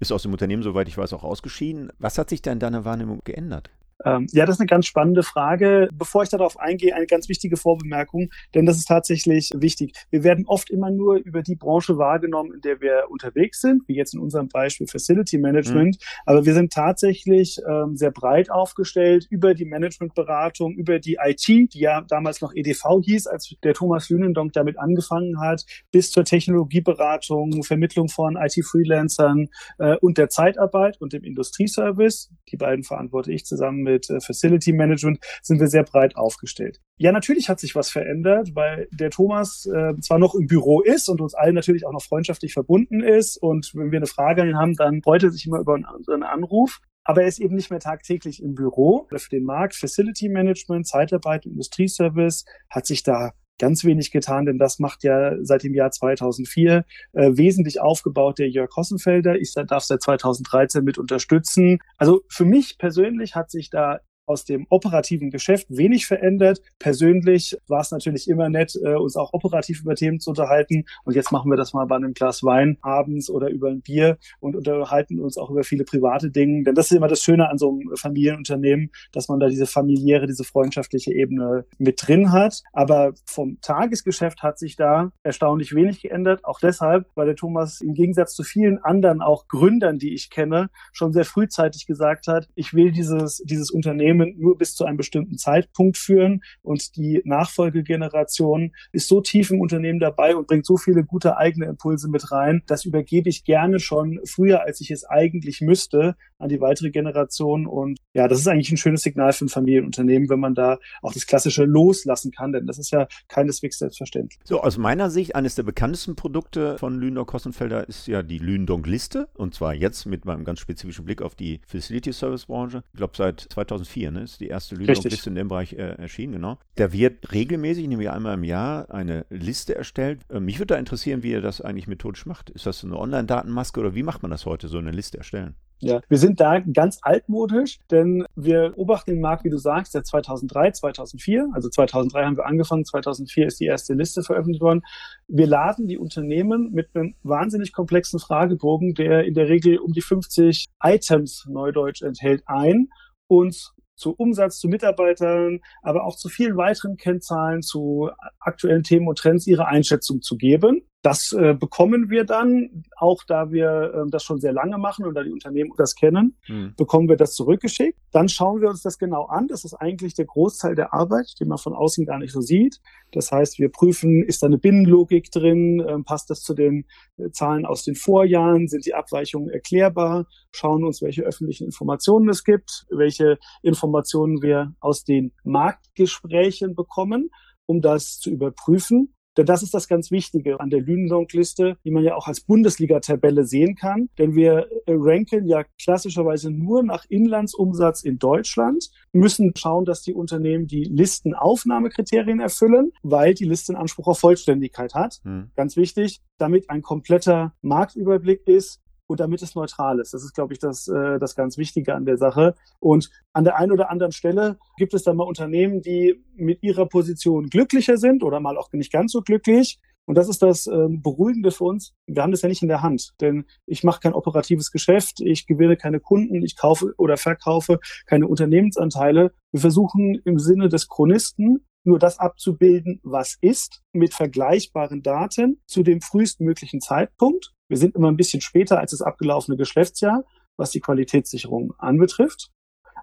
Ist 0.00 0.12
aus 0.12 0.22
dem 0.22 0.32
Unternehmen, 0.32 0.62
soweit 0.62 0.88
ich 0.88 0.98
weiß, 0.98 1.12
auch 1.12 1.22
ausgeschieden. 1.22 1.90
Was 1.98 2.18
hat 2.18 2.30
sich 2.30 2.42
da 2.42 2.52
in 2.52 2.58
deiner 2.58 2.84
Wahrnehmung 2.84 3.20
geändert? 3.24 3.70
Ähm, 4.04 4.26
ja, 4.32 4.46
das 4.46 4.56
ist 4.56 4.60
eine 4.60 4.66
ganz 4.66 4.86
spannende 4.86 5.22
Frage. 5.22 5.88
Bevor 5.92 6.22
ich 6.22 6.28
darauf 6.28 6.58
eingehe, 6.58 6.94
eine 6.94 7.06
ganz 7.06 7.28
wichtige 7.28 7.56
Vorbemerkung, 7.56 8.30
denn 8.54 8.66
das 8.66 8.76
ist 8.76 8.86
tatsächlich 8.86 9.50
wichtig. 9.54 9.94
Wir 10.10 10.24
werden 10.24 10.46
oft 10.46 10.70
immer 10.70 10.90
nur 10.90 11.16
über 11.16 11.42
die 11.42 11.56
Branche 11.56 11.98
wahrgenommen, 11.98 12.52
in 12.54 12.60
der 12.60 12.80
wir 12.80 13.04
unterwegs 13.08 13.60
sind, 13.60 13.82
wie 13.86 13.96
jetzt 13.96 14.14
in 14.14 14.20
unserem 14.20 14.48
Beispiel 14.48 14.86
Facility 14.86 15.38
Management. 15.38 15.96
Mhm. 15.96 16.22
Aber 16.26 16.44
wir 16.44 16.54
sind 16.54 16.72
tatsächlich 16.72 17.58
ähm, 17.68 17.96
sehr 17.96 18.10
breit 18.10 18.50
aufgestellt 18.50 19.26
über 19.30 19.54
die 19.54 19.64
Managementberatung, 19.64 20.74
über 20.74 20.98
die 20.98 21.18
IT, 21.22 21.46
die 21.46 21.78
ja 21.78 22.02
damals 22.02 22.40
noch 22.40 22.54
EDV 22.54 23.00
hieß, 23.02 23.26
als 23.26 23.54
der 23.62 23.74
Thomas 23.74 24.08
Lünendonk 24.10 24.52
damit 24.52 24.78
angefangen 24.78 25.40
hat, 25.40 25.64
bis 25.92 26.10
zur 26.10 26.24
Technologieberatung, 26.24 27.62
Vermittlung 27.62 28.08
von 28.08 28.36
IT-Freelancern 28.36 29.48
äh, 29.78 29.96
und 29.96 30.18
der 30.18 30.28
Zeitarbeit 30.28 31.00
und 31.00 31.12
dem 31.12 31.24
Industrieservice. 31.24 32.30
Die 32.50 32.56
beiden 32.56 32.84
verantworte 32.84 33.32
ich 33.32 33.44
zusammen 33.44 33.83
mit 33.84 34.10
äh, 34.10 34.20
Facility 34.20 34.72
Management 34.72 35.20
sind 35.42 35.60
wir 35.60 35.68
sehr 35.68 35.84
breit 35.84 36.16
aufgestellt. 36.16 36.80
Ja, 36.96 37.12
natürlich 37.12 37.48
hat 37.48 37.60
sich 37.60 37.76
was 37.76 37.90
verändert, 37.90 38.50
weil 38.54 38.88
der 38.90 39.10
Thomas 39.10 39.66
äh, 39.66 39.94
zwar 40.00 40.18
noch 40.18 40.34
im 40.34 40.46
Büro 40.46 40.80
ist 40.80 41.08
und 41.08 41.20
uns 41.20 41.34
allen 41.34 41.54
natürlich 41.54 41.86
auch 41.86 41.92
noch 41.92 42.02
freundschaftlich 42.02 42.52
verbunden 42.52 43.00
ist. 43.00 43.36
Und 43.36 43.72
wenn 43.74 43.92
wir 43.92 43.98
eine 43.98 44.06
Frage 44.06 44.42
an 44.42 44.48
ihn 44.48 44.58
haben, 44.58 44.74
dann 44.74 45.02
freut 45.02 45.22
er 45.22 45.30
sich 45.30 45.46
immer 45.46 45.60
über 45.60 45.74
einen 45.74 46.22
Anruf. 46.24 46.80
Aber 47.04 47.22
er 47.22 47.28
ist 47.28 47.38
eben 47.38 47.54
nicht 47.54 47.70
mehr 47.70 47.80
tagtäglich 47.80 48.42
im 48.42 48.54
Büro. 48.54 49.06
Für 49.10 49.28
den 49.30 49.44
Markt 49.44 49.74
Facility 49.74 50.28
Management, 50.30 50.86
Zeitarbeit, 50.86 51.44
Industrieservice 51.44 52.46
hat 52.70 52.86
sich 52.86 53.02
da 53.02 53.32
ganz 53.58 53.84
wenig 53.84 54.10
getan, 54.10 54.46
denn 54.46 54.58
das 54.58 54.78
macht 54.78 55.04
ja 55.04 55.34
seit 55.42 55.62
dem 55.62 55.74
Jahr 55.74 55.90
2004 55.90 56.84
äh, 57.12 57.30
wesentlich 57.34 57.80
aufgebaut 57.80 58.38
der 58.38 58.48
Jörg 58.48 58.70
Hossenfelder. 58.76 59.36
Ich 59.36 59.52
darf 59.54 59.84
seit 59.84 60.02
2013 60.02 60.84
mit 60.84 60.98
unterstützen. 60.98 61.78
Also 61.96 62.22
für 62.28 62.44
mich 62.44 62.78
persönlich 62.78 63.34
hat 63.34 63.50
sich 63.50 63.70
da 63.70 64.00
aus 64.26 64.44
dem 64.44 64.66
operativen 64.70 65.30
Geschäft 65.30 65.66
wenig 65.68 66.06
verändert. 66.06 66.60
Persönlich 66.78 67.56
war 67.68 67.80
es 67.80 67.90
natürlich 67.90 68.28
immer 68.28 68.48
nett, 68.48 68.74
äh, 68.82 68.94
uns 68.94 69.16
auch 69.16 69.32
operativ 69.32 69.82
über 69.82 69.94
Themen 69.94 70.20
zu 70.20 70.30
unterhalten. 70.30 70.84
Und 71.04 71.14
jetzt 71.14 71.32
machen 71.32 71.50
wir 71.50 71.56
das 71.56 71.72
mal 71.72 71.86
bei 71.86 71.96
einem 71.96 72.14
Glas 72.14 72.42
Wein 72.42 72.78
abends 72.82 73.30
oder 73.30 73.50
über 73.50 73.68
ein 73.68 73.82
Bier 73.82 74.18
und 74.40 74.56
unterhalten 74.56 75.20
uns 75.20 75.36
auch 75.36 75.50
über 75.50 75.64
viele 75.64 75.84
private 75.84 76.30
Dinge. 76.30 76.64
Denn 76.64 76.74
das 76.74 76.90
ist 76.90 76.96
immer 76.96 77.08
das 77.08 77.20
Schöne 77.20 77.48
an 77.48 77.58
so 77.58 77.70
einem 77.70 77.96
Familienunternehmen, 77.96 78.90
dass 79.12 79.28
man 79.28 79.40
da 79.40 79.48
diese 79.48 79.66
familiäre, 79.66 80.26
diese 80.26 80.44
freundschaftliche 80.44 81.12
Ebene 81.12 81.66
mit 81.78 82.06
drin 82.06 82.32
hat. 82.32 82.62
Aber 82.72 83.12
vom 83.26 83.58
Tagesgeschäft 83.60 84.42
hat 84.42 84.58
sich 84.58 84.76
da 84.76 85.12
erstaunlich 85.22 85.74
wenig 85.74 86.02
geändert. 86.02 86.44
Auch 86.44 86.60
deshalb, 86.60 87.06
weil 87.14 87.26
der 87.26 87.36
Thomas 87.36 87.80
im 87.80 87.94
Gegensatz 87.94 88.34
zu 88.34 88.42
vielen 88.42 88.78
anderen 88.78 89.20
auch 89.20 89.48
Gründern, 89.48 89.98
die 89.98 90.14
ich 90.14 90.30
kenne, 90.30 90.70
schon 90.92 91.12
sehr 91.12 91.24
frühzeitig 91.24 91.86
gesagt 91.86 92.26
hat, 92.26 92.48
ich 92.54 92.74
will 92.74 92.92
dieses, 92.92 93.38
dieses 93.44 93.70
Unternehmen 93.70 94.13
Unternehmen 94.14 94.40
nur 94.40 94.58
bis 94.58 94.74
zu 94.74 94.84
einem 94.84 94.96
bestimmten 94.96 95.38
Zeitpunkt 95.38 95.96
führen 95.96 96.42
und 96.62 96.96
die 96.96 97.22
Nachfolgegeneration 97.24 98.72
ist 98.92 99.08
so 99.08 99.20
tief 99.20 99.50
im 99.50 99.60
Unternehmen 99.60 100.00
dabei 100.00 100.36
und 100.36 100.46
bringt 100.46 100.66
so 100.66 100.76
viele 100.76 101.04
gute 101.04 101.36
eigene 101.36 101.66
Impulse 101.66 102.08
mit 102.08 102.30
rein, 102.30 102.62
das 102.66 102.84
übergebe 102.84 103.28
ich 103.28 103.44
gerne 103.44 103.80
schon 103.80 104.20
früher, 104.24 104.62
als 104.62 104.80
ich 104.80 104.90
es 104.90 105.04
eigentlich 105.04 105.60
müsste, 105.60 106.16
an 106.38 106.48
die 106.48 106.60
weitere 106.60 106.90
Generation. 106.90 107.66
Und 107.66 107.98
ja, 108.12 108.28
das 108.28 108.38
ist 108.38 108.48
eigentlich 108.48 108.70
ein 108.70 108.76
schönes 108.76 109.02
Signal 109.02 109.32
für 109.32 109.46
ein 109.46 109.48
Familienunternehmen, 109.48 110.28
wenn 110.28 110.40
man 110.40 110.54
da 110.54 110.78
auch 111.02 111.12
das 111.12 111.26
klassische 111.26 111.64
loslassen 111.64 112.30
kann, 112.30 112.52
denn 112.52 112.66
das 112.66 112.78
ist 112.78 112.90
ja 112.90 113.06
keineswegs 113.28 113.78
selbstverständlich. 113.78 114.40
So, 114.44 114.60
aus 114.60 114.78
meiner 114.78 115.10
Sicht, 115.10 115.34
eines 115.34 115.54
der 115.54 115.62
bekanntesten 115.62 116.16
Produkte 116.16 116.78
von 116.78 116.98
Lündonk 116.98 117.28
Kossenfelder 117.28 117.88
ist 117.88 118.06
ja 118.06 118.22
die 118.22 118.38
Lündonk 118.38 118.86
Liste. 118.86 119.28
Und 119.34 119.54
zwar 119.54 119.74
jetzt 119.74 120.06
mit 120.06 120.24
meinem 120.24 120.44
ganz 120.44 120.60
spezifischen 120.60 121.04
Blick 121.04 121.22
auf 121.22 121.34
die 121.34 121.60
Facility 121.66 122.12
Service 122.12 122.46
Branche. 122.46 122.84
Ich 122.92 122.98
glaube, 122.98 123.14
seit 123.16 123.40
2004 123.40 124.03
2004, 124.04 124.10
ne? 124.10 124.22
ist 124.22 124.40
die 124.40 124.48
erste 124.48 124.74
Lüneburg-Liste 124.74 125.30
in 125.30 125.34
dem 125.34 125.48
Bereich 125.48 125.72
äh, 125.72 125.94
erschienen, 125.96 126.34
genau. 126.34 126.58
Da 126.76 126.92
wird 126.92 127.32
regelmäßig, 127.32 127.88
nämlich 127.88 128.10
einmal 128.10 128.34
im 128.34 128.44
Jahr, 128.44 128.90
eine 128.90 129.26
Liste 129.30 129.74
erstellt. 129.74 130.20
Äh, 130.30 130.40
mich 130.40 130.58
würde 130.58 130.74
da 130.74 130.78
interessieren, 130.78 131.22
wie 131.22 131.30
ihr 131.30 131.40
das 131.40 131.60
eigentlich 131.60 131.86
methodisch 131.86 132.26
macht. 132.26 132.50
Ist 132.50 132.66
das 132.66 132.84
eine 132.84 132.98
Online-Datenmaske 132.98 133.80
oder 133.80 133.94
wie 133.94 134.02
macht 134.02 134.22
man 134.22 134.30
das 134.30 134.46
heute, 134.46 134.68
so 134.68 134.78
eine 134.78 134.90
Liste 134.90 135.18
erstellen? 135.18 135.54
Ja, 135.80 136.00
wir 136.08 136.18
sind 136.18 136.40
da 136.40 136.60
ganz 136.60 136.98
altmodisch, 137.02 137.78
denn 137.90 138.24
wir 138.36 138.70
beobachten 138.70 139.10
den 139.10 139.20
Markt, 139.20 139.44
wie 139.44 139.50
du 139.50 139.58
sagst, 139.58 139.92
seit 139.92 140.06
2003, 140.06 140.70
2004. 140.70 141.50
Also 141.52 141.68
2003 141.68 142.24
haben 142.24 142.36
wir 142.36 142.46
angefangen, 142.46 142.84
2004 142.84 143.46
ist 143.46 143.60
die 143.60 143.66
erste 143.66 143.92
Liste 143.92 144.22
veröffentlicht 144.22 144.62
worden. 144.62 144.82
Wir 145.28 145.46
laden 145.46 145.86
die 145.86 145.98
Unternehmen 145.98 146.70
mit 146.72 146.88
einem 146.94 147.16
wahnsinnig 147.22 147.72
komplexen 147.72 148.18
Fragebogen, 148.18 148.94
der 148.94 149.24
in 149.24 149.34
der 149.34 149.48
Regel 149.48 149.78
um 149.78 149.92
die 149.92 150.00
50 150.00 150.68
Items 150.82 151.44
Neudeutsch 151.50 152.02
enthält, 152.02 152.44
ein, 152.46 152.88
uns 153.26 153.74
zu 153.96 154.14
Umsatz, 154.16 154.58
zu 154.58 154.68
Mitarbeitern, 154.68 155.60
aber 155.82 156.04
auch 156.04 156.16
zu 156.16 156.28
vielen 156.28 156.56
weiteren 156.56 156.96
Kennzahlen, 156.96 157.62
zu 157.62 158.10
aktuellen 158.40 158.82
Themen 158.82 159.08
und 159.08 159.18
Trends 159.18 159.46
ihre 159.46 159.66
Einschätzung 159.66 160.22
zu 160.22 160.36
geben. 160.36 160.82
Das 161.04 161.32
äh, 161.32 161.52
bekommen 161.52 162.08
wir 162.08 162.24
dann, 162.24 162.82
auch 162.96 163.24
da 163.24 163.52
wir 163.52 163.92
äh, 163.94 164.10
das 164.10 164.24
schon 164.24 164.40
sehr 164.40 164.54
lange 164.54 164.78
machen 164.78 165.04
und 165.04 165.12
da 165.12 165.22
die 165.22 165.32
Unternehmen 165.32 165.70
das 165.76 165.94
kennen, 165.94 166.38
mhm. 166.48 166.72
bekommen 166.78 167.10
wir 167.10 167.16
das 167.16 167.34
zurückgeschickt. 167.34 167.98
Dann 168.10 168.30
schauen 168.30 168.62
wir 168.62 168.70
uns 168.70 168.80
das 168.80 168.98
genau 168.98 169.26
an. 169.26 169.46
Das 169.46 169.66
ist 169.66 169.74
eigentlich 169.74 170.14
der 170.14 170.24
Großteil 170.24 170.74
der 170.74 170.94
Arbeit, 170.94 171.34
den 171.38 171.48
man 171.48 171.58
von 171.58 171.74
außen 171.74 172.06
gar 172.06 172.18
nicht 172.18 172.32
so 172.32 172.40
sieht. 172.40 172.80
Das 173.12 173.30
heißt, 173.30 173.58
wir 173.58 173.68
prüfen, 173.68 174.24
ist 174.24 174.42
da 174.42 174.46
eine 174.46 174.56
Binnenlogik 174.56 175.30
drin, 175.30 175.80
äh, 175.80 176.02
passt 176.04 176.30
das 176.30 176.40
zu 176.40 176.54
den 176.54 176.86
äh, 177.18 177.30
Zahlen 177.32 177.66
aus 177.66 177.84
den 177.84 177.96
Vorjahren, 177.96 178.66
sind 178.66 178.86
die 178.86 178.94
Abweichungen 178.94 179.50
erklärbar, 179.50 180.24
schauen 180.52 180.84
uns, 180.84 181.02
welche 181.02 181.20
öffentlichen 181.20 181.66
Informationen 181.66 182.30
es 182.30 182.44
gibt, 182.44 182.86
welche 182.88 183.36
Informationen 183.60 184.40
wir 184.40 184.72
aus 184.80 185.04
den 185.04 185.32
Marktgesprächen 185.44 186.74
bekommen 186.74 187.28
um 187.66 187.80
das 187.80 188.18
zu 188.18 188.30
überprüfen. 188.30 189.13
Denn 189.36 189.46
das 189.46 189.62
ist 189.62 189.74
das 189.74 189.88
ganz 189.88 190.10
Wichtige 190.10 190.60
an 190.60 190.70
der 190.70 190.80
Lünendonk-Liste, 190.80 191.76
die 191.84 191.90
man 191.90 192.04
ja 192.04 192.14
auch 192.14 192.28
als 192.28 192.40
Bundesliga-Tabelle 192.40 193.44
sehen 193.44 193.74
kann. 193.74 194.08
Denn 194.18 194.34
wir 194.34 194.68
äh, 194.86 194.94
ranken 194.94 195.46
ja 195.46 195.64
klassischerweise 195.82 196.50
nur 196.50 196.82
nach 196.82 197.04
Inlandsumsatz 197.08 198.02
in 198.02 198.18
Deutschland, 198.18 198.90
müssen 199.12 199.52
schauen, 199.56 199.84
dass 199.84 200.02
die 200.02 200.14
Unternehmen 200.14 200.66
die 200.66 200.84
Listenaufnahmekriterien 200.84 202.40
erfüllen, 202.40 202.92
weil 203.02 203.34
die 203.34 203.44
Liste 203.44 203.72
einen 203.72 203.82
Anspruch 203.82 204.08
auf 204.08 204.18
Vollständigkeit 204.18 204.94
hat. 204.94 205.20
Hm. 205.24 205.50
Ganz 205.56 205.76
wichtig, 205.76 206.20
damit 206.38 206.70
ein 206.70 206.82
kompletter 206.82 207.54
Marktüberblick 207.62 208.46
ist, 208.46 208.80
und 209.06 209.20
damit 209.20 209.42
es 209.42 209.54
neutral 209.54 210.00
ist. 210.00 210.14
Das 210.14 210.22
ist, 210.22 210.34
glaube 210.34 210.52
ich, 210.52 210.58
das, 210.58 210.88
äh, 210.88 211.18
das 211.18 211.34
ganz 211.34 211.58
Wichtige 211.58 211.94
an 211.94 212.04
der 212.04 212.16
Sache. 212.16 212.54
Und 212.80 213.10
an 213.32 213.44
der 213.44 213.56
einen 213.56 213.72
oder 213.72 213.90
anderen 213.90 214.12
Stelle 214.12 214.58
gibt 214.76 214.94
es 214.94 215.02
dann 215.02 215.16
mal 215.16 215.24
Unternehmen, 215.24 215.82
die 215.82 216.22
mit 216.34 216.62
ihrer 216.62 216.86
Position 216.86 217.48
glücklicher 217.48 217.96
sind 217.96 218.22
oder 218.22 218.40
mal 218.40 218.56
auch 218.56 218.72
nicht 218.72 218.92
ganz 218.92 219.12
so 219.12 219.22
glücklich. 219.22 219.78
Und 220.06 220.16
das 220.16 220.28
ist 220.28 220.42
das 220.42 220.66
äh, 220.66 220.88
Beruhigende 220.88 221.50
für 221.50 221.64
uns. 221.64 221.94
Wir 222.06 222.22
haben 222.22 222.32
das 222.32 222.42
ja 222.42 222.48
nicht 222.48 222.62
in 222.62 222.68
der 222.68 222.82
Hand, 222.82 223.12
denn 223.20 223.46
ich 223.66 223.84
mache 223.84 224.00
kein 224.00 224.12
operatives 224.12 224.70
Geschäft, 224.70 225.20
ich 225.20 225.46
gewinne 225.46 225.76
keine 225.76 225.98
Kunden, 225.98 226.42
ich 226.42 226.56
kaufe 226.56 226.92
oder 226.98 227.16
verkaufe 227.16 227.78
keine 228.06 228.28
Unternehmensanteile. 228.28 229.32
Wir 229.52 229.60
versuchen 229.60 230.20
im 230.24 230.38
Sinne 230.38 230.68
des 230.68 230.88
Chronisten 230.88 231.64
nur 231.84 231.98
das 231.98 232.18
abzubilden, 232.18 233.00
was 233.02 233.36
ist, 233.40 233.82
mit 233.92 234.14
vergleichbaren 234.14 235.02
Daten 235.02 235.60
zu 235.66 235.82
dem 235.82 236.00
frühestmöglichen 236.00 236.80
Zeitpunkt. 236.80 237.52
Wir 237.68 237.76
sind 237.76 237.94
immer 237.94 238.10
ein 238.10 238.16
bisschen 238.16 238.40
später 238.40 238.78
als 238.78 238.90
das 238.90 239.02
abgelaufene 239.02 239.56
Geschäftsjahr, 239.56 240.24
was 240.56 240.70
die 240.70 240.80
Qualitätssicherung 240.80 241.74
anbetrifft. 241.78 242.50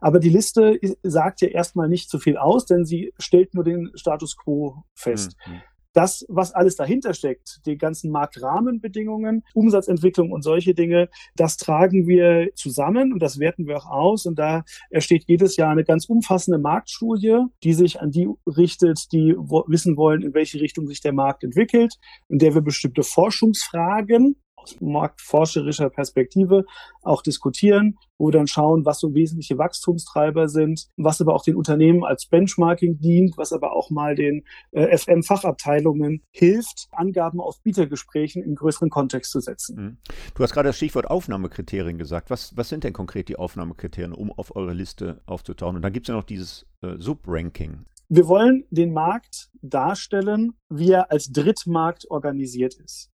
Aber 0.02 0.20
die 0.20 0.30
Liste 0.30 0.80
sagt 1.04 1.42
ja 1.42 1.50
erstmal 1.50 1.88
nicht 1.88 2.10
so 2.10 2.18
viel 2.18 2.38
aus, 2.38 2.66
denn 2.66 2.86
sie 2.86 3.14
stellt 3.20 3.54
nur 3.54 3.64
den 3.64 3.92
Status 3.96 4.36
quo 4.36 4.84
fest. 4.96 5.36
Mhm 5.46 5.62
das, 5.94 6.26
was 6.30 6.54
alles 6.54 6.76
dahinter 6.76 7.14
steckt, 7.14 7.60
die 7.66 7.78
ganzen 7.78 8.12
Marktrahmenbedingungen, 8.12 9.44
Umsatzentwicklung 9.54 10.32
und 10.32 10.44
solche 10.44 10.74
Dinge, 10.74 11.10
das 11.36 11.58
tragen 11.58 12.08
wir 12.08 12.50
zusammen 12.56 13.14
und 13.14 13.22
das 13.22 13.40
werten 13.40 13.68
wir 13.68 13.78
auch 13.78 13.90
aus. 13.90 14.26
Und 14.26 14.40
da 14.40 14.64
ersteht 14.90 15.26
jedes 15.28 15.58
Jahr 15.58 15.72
eine 15.72 15.84
ganz 15.84 16.06
umfassende 16.06 16.60
Marktstudie, 16.60 17.46
die 17.64 17.74
sich 17.74 18.02
an 18.02 18.12
die 18.12 18.28
richtet, 18.46 19.12
die 19.12 19.36
wissen 19.68 19.98
wollen, 19.98 20.22
in 20.22 20.34
welche 20.34 20.60
Richtung 20.60 20.88
sich 20.88 21.02
der 21.02 21.14
Markt 21.14 21.44
entwickelt, 21.44 21.96
in 22.30 22.40
der 22.40 22.54
wir 22.54 22.62
bestimmte 22.62 23.04
Forschungsfragen 23.04 24.36
aus 24.62 24.80
marktforscherischer 24.80 25.90
Perspektive 25.90 26.66
auch 27.02 27.22
diskutieren, 27.22 27.98
wo 28.18 28.28
wir 28.28 28.34
dann 28.34 28.48
schauen, 28.48 28.86
was 28.86 29.00
so 29.00 29.14
wesentliche 29.16 29.58
Wachstumstreiber 29.58 30.48
sind, 30.48 30.88
was 30.96 31.22
aber 31.22 31.34
auch 31.34 31.44
den 31.44 31.56
Unternehmen 31.56 32.04
als 32.04 32.28
Benchmarking 32.28 33.00
dient, 33.00 33.38
was 33.38 33.52
aber 33.52 33.76
auch 33.76 33.90
mal 33.90 34.16
den 34.16 34.44
äh, 34.72 34.96
FM-Fachabteilungen 34.96 36.22
hilft, 36.32 36.88
Angaben 36.92 37.42
aus 37.42 37.60
Bietergesprächen 37.60 38.44
in 38.44 38.56
größeren 38.56 38.90
Kontext 38.90 39.32
zu 39.32 39.40
setzen. 39.40 39.76
Mhm. 39.76 39.98
Du 40.36 40.44
hast 40.44 40.54
gerade 40.54 40.70
das 40.70 40.78
Stichwort 40.78 41.10
Aufnahmekriterien 41.10 41.98
gesagt. 41.98 42.30
Was, 42.30 42.56
was 42.56 42.70
sind 42.70 42.84
denn 42.84 42.94
konkret 42.94 43.28
die 43.28 43.38
Aufnahmekriterien, 43.38 44.14
um 44.14 44.32
auf 44.32 44.56
eure 44.56 44.74
Liste 44.74 45.22
aufzutauchen? 45.26 45.78
Und 45.78 45.82
dann 45.82 45.94
gibt 45.94 46.06
es 46.06 46.10
ja 46.10 46.16
noch 46.16 46.24
dieses 46.24 46.68
äh, 46.82 46.98
Subranking. 46.98 47.86
Wir 48.14 48.28
wollen 48.28 48.66
den 48.72 48.92
Markt 48.92 49.50
darstellen, 49.62 50.52
wie 50.70 50.92
er 50.92 51.12
als 51.12 51.32
Drittmarkt 51.32 52.12
organisiert 52.12 52.76
ist. 52.76 53.10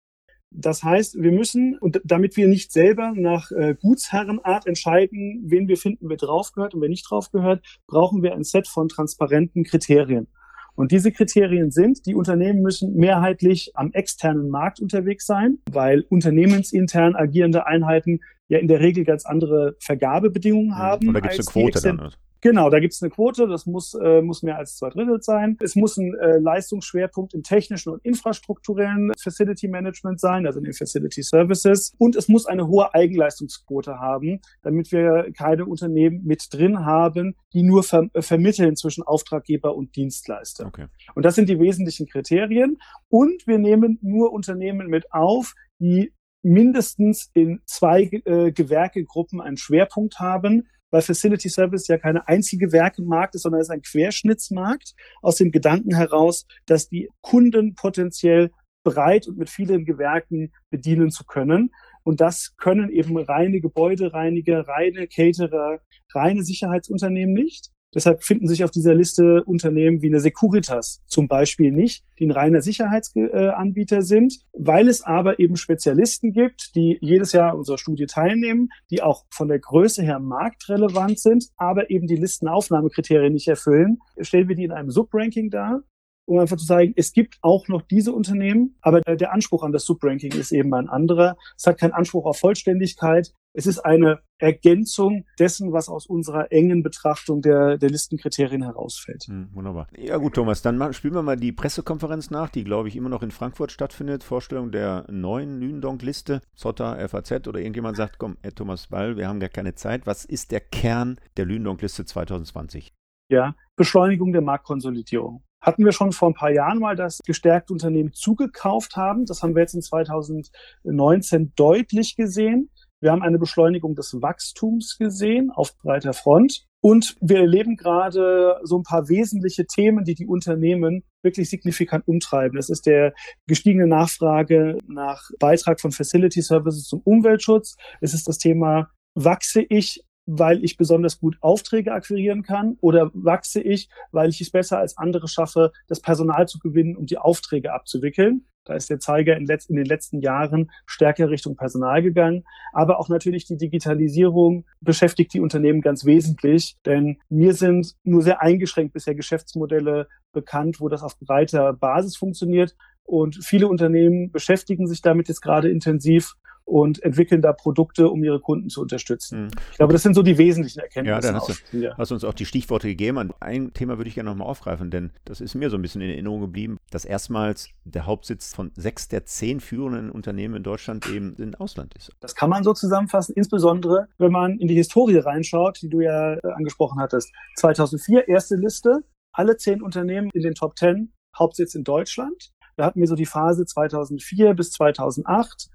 Das 0.55 0.83
heißt, 0.83 1.21
wir 1.21 1.31
müssen, 1.31 1.77
und 1.79 1.99
damit 2.03 2.37
wir 2.37 2.47
nicht 2.47 2.71
selber 2.71 3.13
nach 3.15 3.51
äh, 3.51 3.75
Gutsherrenart 3.79 4.67
entscheiden, 4.67 5.43
wen 5.45 5.67
wir 5.67 5.77
finden, 5.77 6.09
wer 6.09 6.17
draufgehört 6.17 6.75
und 6.75 6.81
wer 6.81 6.89
nicht 6.89 7.09
draufgehört, 7.09 7.63
brauchen 7.87 8.21
wir 8.21 8.33
ein 8.33 8.43
Set 8.43 8.67
von 8.67 8.87
transparenten 8.87 9.63
Kriterien. 9.63 10.27
Und 10.75 10.91
diese 10.91 11.11
Kriterien 11.11 11.71
sind, 11.71 12.05
die 12.05 12.15
Unternehmen 12.15 12.61
müssen 12.61 12.95
mehrheitlich 12.95 13.71
am 13.75 13.91
externen 13.91 14.49
Markt 14.49 14.79
unterwegs 14.79 15.25
sein, 15.25 15.59
weil 15.71 16.01
unternehmensintern 16.09 17.15
agierende 17.15 17.67
Einheiten 17.67 18.19
ja 18.47 18.59
in 18.59 18.67
der 18.67 18.79
Regel 18.79 19.03
ganz 19.03 19.25
andere 19.25 19.75
Vergabebedingungen 19.79 20.75
haben. 20.75 21.07
Und 21.07 21.13
da 21.13 21.19
gibt 21.19 21.37
es 21.37 21.47
eine 21.47 21.65
Quote 21.65 21.81
dann. 21.81 22.11
Genau, 22.43 22.69
da 22.69 22.81
gibt 22.81 22.93
es 22.93 23.01
eine 23.01 23.09
Quote, 23.09 23.47
das 23.47 23.65
muss, 23.65 23.93
äh, 23.93 24.21
muss 24.21 24.43
mehr 24.43 24.57
als 24.57 24.75
zwei 24.75 24.89
Drittel 24.89 25.21
sein. 25.21 25.55
Es 25.61 25.77
muss 25.77 25.95
ein 25.95 26.13
äh, 26.15 26.39
Leistungsschwerpunkt 26.39 27.33
im 27.33 27.41
technischen 27.41 27.93
und 27.93 28.03
infrastrukturellen 28.03 29.13
Facility 29.17 29.69
Management 29.69 30.19
sein, 30.19 30.45
also 30.45 30.59
in 30.59 30.65
den 30.65 30.73
Facility 30.73 31.23
Services. 31.23 31.93
Und 31.97 32.17
es 32.17 32.27
muss 32.27 32.45
eine 32.45 32.67
hohe 32.67 32.93
Eigenleistungsquote 32.93 33.97
haben, 33.97 34.41
damit 34.61 34.91
wir 34.91 35.31
keine 35.37 35.65
Unternehmen 35.65 36.25
mit 36.25 36.49
drin 36.51 36.85
haben, 36.85 37.37
die 37.53 37.63
nur 37.63 37.81
ver 37.81 38.09
äh, 38.11 38.21
vermitteln 38.21 38.75
zwischen 38.75 39.03
Auftraggeber 39.03 39.73
und 39.73 39.95
Dienstleister. 39.95 40.65
Okay. 40.65 40.87
Und 41.15 41.23
das 41.23 41.35
sind 41.35 41.47
die 41.47 41.61
wesentlichen 41.61 42.07
Kriterien. 42.07 42.77
Und 43.07 43.47
wir 43.47 43.57
nehmen 43.57 43.99
nur 44.01 44.33
Unternehmen 44.33 44.87
mit 44.87 45.13
auf, 45.13 45.53
die 45.79 46.11
mindestens 46.41 47.31
in 47.33 47.61
zwei 47.65 48.09
äh, 48.25 48.51
Gewerkegruppen 48.51 49.39
einen 49.39 49.55
Schwerpunkt 49.55 50.19
haben, 50.19 50.67
weil 50.93 51.01
Facility 51.01 51.49
Service 51.49 51.87
ja 51.87 51.97
keine 51.97 52.27
einzige 52.27 52.71
Werkemarkt 52.71 53.33
ist, 53.33 53.41
sondern 53.41 53.61
es 53.61 53.67
ist 53.67 53.71
ein 53.71 53.81
Querschnittsmarkt 53.81 54.93
aus 55.23 55.37
dem 55.37 55.49
Gedanken 55.49 55.95
heraus, 55.95 56.45
dass 56.67 56.87
die 56.87 57.09
Kunden 57.21 57.73
potenziell 57.73 58.51
breit 58.83 59.27
und 59.27 59.39
mit 59.39 59.49
vielen 59.49 59.85
Gewerken 59.85 60.53
bedienen 60.69 61.09
zu 61.09 61.23
können. 61.25 61.71
Und 62.03 62.21
das 62.21 62.55
können 62.57 62.91
eben 62.91 63.17
reine 63.17 63.59
Gebäudereiniger, 63.59 64.67
reine 64.67 65.07
Caterer, 65.07 65.79
reine 66.13 66.43
Sicherheitsunternehmen 66.43 67.33
nicht. 67.33 67.71
Deshalb 67.93 68.23
finden 68.23 68.47
sich 68.47 68.63
auf 68.63 68.71
dieser 68.71 68.95
Liste 68.95 69.43
Unternehmen 69.43 70.01
wie 70.01 70.07
eine 70.07 70.19
Securitas 70.19 71.01
zum 71.07 71.27
Beispiel 71.27 71.71
nicht, 71.71 72.03
die 72.19 72.25
ein 72.25 72.31
reiner 72.31 72.61
Sicherheitsanbieter 72.61 74.01
sind, 74.01 74.39
weil 74.53 74.87
es 74.87 75.03
aber 75.03 75.39
eben 75.39 75.55
Spezialisten 75.55 76.31
gibt, 76.31 76.75
die 76.75 76.97
jedes 77.01 77.31
Jahr 77.31 77.57
unserer 77.57 77.77
Studie 77.77 78.05
teilnehmen, 78.05 78.69
die 78.89 79.01
auch 79.01 79.25
von 79.29 79.47
der 79.47 79.59
Größe 79.59 80.01
her 80.03 80.19
marktrelevant 80.19 81.19
sind, 81.19 81.49
aber 81.57 81.89
eben 81.89 82.07
die 82.07 82.15
Listenaufnahmekriterien 82.15 83.33
nicht 83.33 83.47
erfüllen. 83.47 83.99
Stellen 84.19 84.47
wir 84.47 84.55
die 84.55 84.63
in 84.63 84.71
einem 84.71 84.89
Subranking 84.89 85.49
dar 85.49 85.83
um 86.25 86.39
einfach 86.39 86.57
zu 86.57 86.65
sagen, 86.65 86.93
es 86.95 87.13
gibt 87.13 87.37
auch 87.41 87.67
noch 87.67 87.81
diese 87.81 88.13
Unternehmen, 88.13 88.75
aber 88.81 89.01
der 89.01 89.33
Anspruch 89.33 89.63
an 89.63 89.71
das 89.71 89.85
Subranking 89.85 90.31
ist 90.33 90.51
eben 90.51 90.73
ein 90.73 90.89
anderer. 90.89 91.37
Es 91.57 91.67
hat 91.67 91.79
keinen 91.79 91.93
Anspruch 91.93 92.25
auf 92.25 92.39
Vollständigkeit. 92.39 93.33
Es 93.55 93.67
ist 93.67 93.79
eine 93.79 94.19
Ergänzung 94.39 95.25
dessen, 95.37 95.73
was 95.73 95.87
aus 95.87 96.07
unserer 96.07 96.51
engen 96.51 96.81
Betrachtung 96.81 97.41
der, 97.41 97.77
der 97.77 97.89
Listenkriterien 97.89 98.63
herausfällt. 98.63 99.25
Hm, 99.25 99.49
wunderbar. 99.53 99.87
Ja 99.95 100.17
gut, 100.17 100.33
Thomas, 100.33 100.61
dann 100.61 100.93
spielen 100.93 101.13
wir 101.13 101.21
mal 101.21 101.37
die 101.37 101.51
Pressekonferenz 101.51 102.31
nach, 102.31 102.49
die, 102.49 102.63
glaube 102.63 102.87
ich, 102.87 102.95
immer 102.95 103.09
noch 103.09 103.21
in 103.21 103.31
Frankfurt 103.31 103.71
stattfindet. 103.71 104.23
Vorstellung 104.23 104.71
der 104.71 105.05
neuen 105.09 105.59
Lündonk-Liste. 105.59 106.41
Zotter, 106.55 107.07
FAZ 107.07 107.47
oder 107.47 107.59
irgendjemand 107.59 107.95
sagt, 107.95 108.17
komm, 108.17 108.37
Herr 108.41 108.55
Thomas 108.55 108.87
Ball, 108.87 109.17
wir 109.17 109.27
haben 109.27 109.39
gar 109.39 109.49
keine 109.49 109.75
Zeit. 109.75 110.07
Was 110.07 110.25
ist 110.25 110.51
der 110.51 110.61
Kern 110.61 111.19
der 111.37 111.45
Lündonk-Liste 111.45 112.05
2020? 112.05 112.91
Ja, 113.29 113.55
Beschleunigung 113.75 114.33
der 114.33 114.41
Marktkonsolidierung 114.41 115.43
hatten 115.63 115.85
wir 115.85 115.93
schon 115.93 116.11
vor 116.11 116.29
ein 116.29 116.35
paar 116.35 116.51
Jahren 116.51 116.79
mal, 116.79 116.95
dass 116.95 117.19
gestärkte 117.25 117.73
Unternehmen 117.73 118.11
zugekauft 118.13 118.95
haben. 118.97 119.25
Das 119.25 119.41
haben 119.41 119.55
wir 119.55 119.61
jetzt 119.61 119.73
in 119.73 119.81
2019 119.81 121.53
deutlich 121.55 122.15
gesehen. 122.15 122.69
Wir 122.99 123.11
haben 123.11 123.23
eine 123.23 123.39
Beschleunigung 123.39 123.95
des 123.95 124.21
Wachstums 124.21 124.97
gesehen 124.97 125.51
auf 125.51 125.77
breiter 125.77 126.13
Front. 126.13 126.65
Und 126.81 127.15
wir 127.21 127.39
erleben 127.39 127.77
gerade 127.77 128.59
so 128.63 128.77
ein 128.77 128.83
paar 128.83 129.07
wesentliche 129.07 129.65
Themen, 129.65 130.03
die 130.03 130.15
die 130.15 130.27
Unternehmen 130.27 131.03
wirklich 131.21 131.49
signifikant 131.49 132.07
umtreiben. 132.07 132.57
Das 132.57 132.69
ist 132.69 132.85
der 132.85 133.13
gestiegene 133.47 133.87
Nachfrage 133.87 134.77
nach 134.85 135.29
Beitrag 135.39 135.79
von 135.79 135.93
Facility 135.93 136.41
Services 136.41 136.83
zum 136.83 136.99
Umweltschutz. 137.05 137.77
Es 138.01 138.13
ist 138.13 138.27
das 138.27 138.37
Thema, 138.37 138.89
wachse 139.15 139.61
ich 139.61 140.03
weil 140.25 140.63
ich 140.63 140.77
besonders 140.77 141.19
gut 141.19 141.37
Aufträge 141.41 141.93
akquirieren 141.93 142.43
kann 142.43 142.77
oder 142.81 143.11
wachse 143.13 143.61
ich, 143.61 143.89
weil 144.11 144.29
ich 144.29 144.41
es 144.41 144.51
besser 144.51 144.79
als 144.79 144.97
andere 144.97 145.27
schaffe, 145.27 145.71
das 145.87 145.99
Personal 145.99 146.47
zu 146.47 146.59
gewinnen, 146.59 146.95
um 146.95 147.05
die 147.05 147.17
Aufträge 147.17 147.73
abzuwickeln. 147.73 148.45
Da 148.65 148.75
ist 148.75 148.89
der 148.89 148.99
Zeiger 148.99 149.35
in, 149.35 149.47
in, 149.47 149.75
den 149.75 149.85
letzten 149.85 150.21
Jahren 150.21 150.71
stärker 150.85 151.29
Richtung 151.29 151.57
Personal 151.57 152.01
gegangen. 152.01 152.45
Aber 152.71 152.99
auch 152.99 153.09
natürlich 153.09 153.45
die 153.45 153.57
Digitalisierung 153.57 154.65
beschäftigt 154.79 155.33
die 155.33 155.41
Unternehmen 155.41 155.81
ganz 155.81 156.05
wesentlich, 156.05 156.77
denn 156.85 157.17
mir 157.29 157.53
sind 157.53 157.95
nur 158.03 158.21
sehr 158.21 158.41
eingeschränkt 158.41 158.93
bisher 158.93 159.15
Geschäftsmodelle 159.15 160.07
bekannt, 160.31 160.79
wo 160.79 160.87
das 160.87 161.03
auf 161.03 161.19
breiter 161.19 161.73
Basis 161.73 162.15
funktioniert. 162.15 162.75
Und 163.03 163.43
viele 163.43 163.67
Unternehmen 163.67 164.31
beschäftigen 164.31 164.87
sich 164.87 165.01
damit 165.01 165.27
jetzt 165.27 165.41
gerade 165.41 165.69
intensiv 165.69 166.35
und 166.65 167.03
entwickeln 167.03 167.41
da 167.41 167.53
Produkte, 167.53 168.09
um 168.09 168.23
ihre 168.23 168.39
Kunden 168.39 168.69
zu 168.69 168.81
unterstützen. 168.81 169.43
Mhm. 169.43 169.49
Ich 169.71 169.77
glaube, 169.77 169.93
das 169.93 170.03
sind 170.03 170.15
so 170.15 170.23
die 170.23 170.37
wesentlichen 170.37 170.79
Erkenntnisse. 170.79 171.15
Ja, 171.15 171.21
dann 171.21 171.35
hast 171.35 171.63
du, 171.71 171.77
ja. 171.77 171.97
hast 171.97 172.11
uns 172.11 172.23
auch 172.23 172.33
die 172.33 172.45
Stichworte 172.45 172.87
gegeben. 172.87 173.31
Ein 173.39 173.73
Thema 173.73 173.97
würde 173.97 174.07
ich 174.07 174.15
gerne 174.15 174.29
nochmal 174.29 174.47
aufgreifen, 174.47 174.89
denn 174.89 175.11
das 175.25 175.41
ist 175.41 175.55
mir 175.55 175.69
so 175.69 175.77
ein 175.77 175.81
bisschen 175.81 176.01
in 176.01 176.09
Erinnerung 176.09 176.41
geblieben, 176.41 176.77
dass 176.89 177.05
erstmals 177.05 177.69
der 177.83 178.05
Hauptsitz 178.05 178.53
von 178.53 178.71
sechs 178.75 179.07
der 179.07 179.25
zehn 179.25 179.59
führenden 179.59 180.09
Unternehmen 180.09 180.55
in 180.55 180.63
Deutschland 180.63 181.07
eben 181.09 181.35
im 181.35 181.53
Ausland 181.55 181.93
ist. 181.95 182.11
Das 182.19 182.35
kann 182.35 182.49
man 182.49 182.63
so 182.63 182.73
zusammenfassen, 182.73 183.33
insbesondere 183.35 184.07
wenn 184.17 184.31
man 184.31 184.57
in 184.59 184.67
die 184.67 184.75
Historie 184.75 185.17
reinschaut, 185.17 185.81
die 185.81 185.89
du 185.89 186.01
ja 186.01 186.33
äh, 186.33 186.39
angesprochen 186.55 186.99
hattest. 186.99 187.31
2004, 187.57 188.27
erste 188.27 188.55
Liste, 188.55 189.03
alle 189.31 189.57
zehn 189.57 189.81
Unternehmen 189.81 190.29
in 190.33 190.41
den 190.41 190.53
Top 190.53 190.77
10, 190.77 191.11
Hauptsitz 191.37 191.75
in 191.75 191.83
Deutschland. 191.83 192.51
Da 192.75 192.85
hatten 192.85 192.99
wir 192.99 193.07
so 193.07 193.15
die 193.15 193.25
Phase 193.25 193.65
2004 193.65 194.53
bis 194.53 194.71
2008 194.71 195.69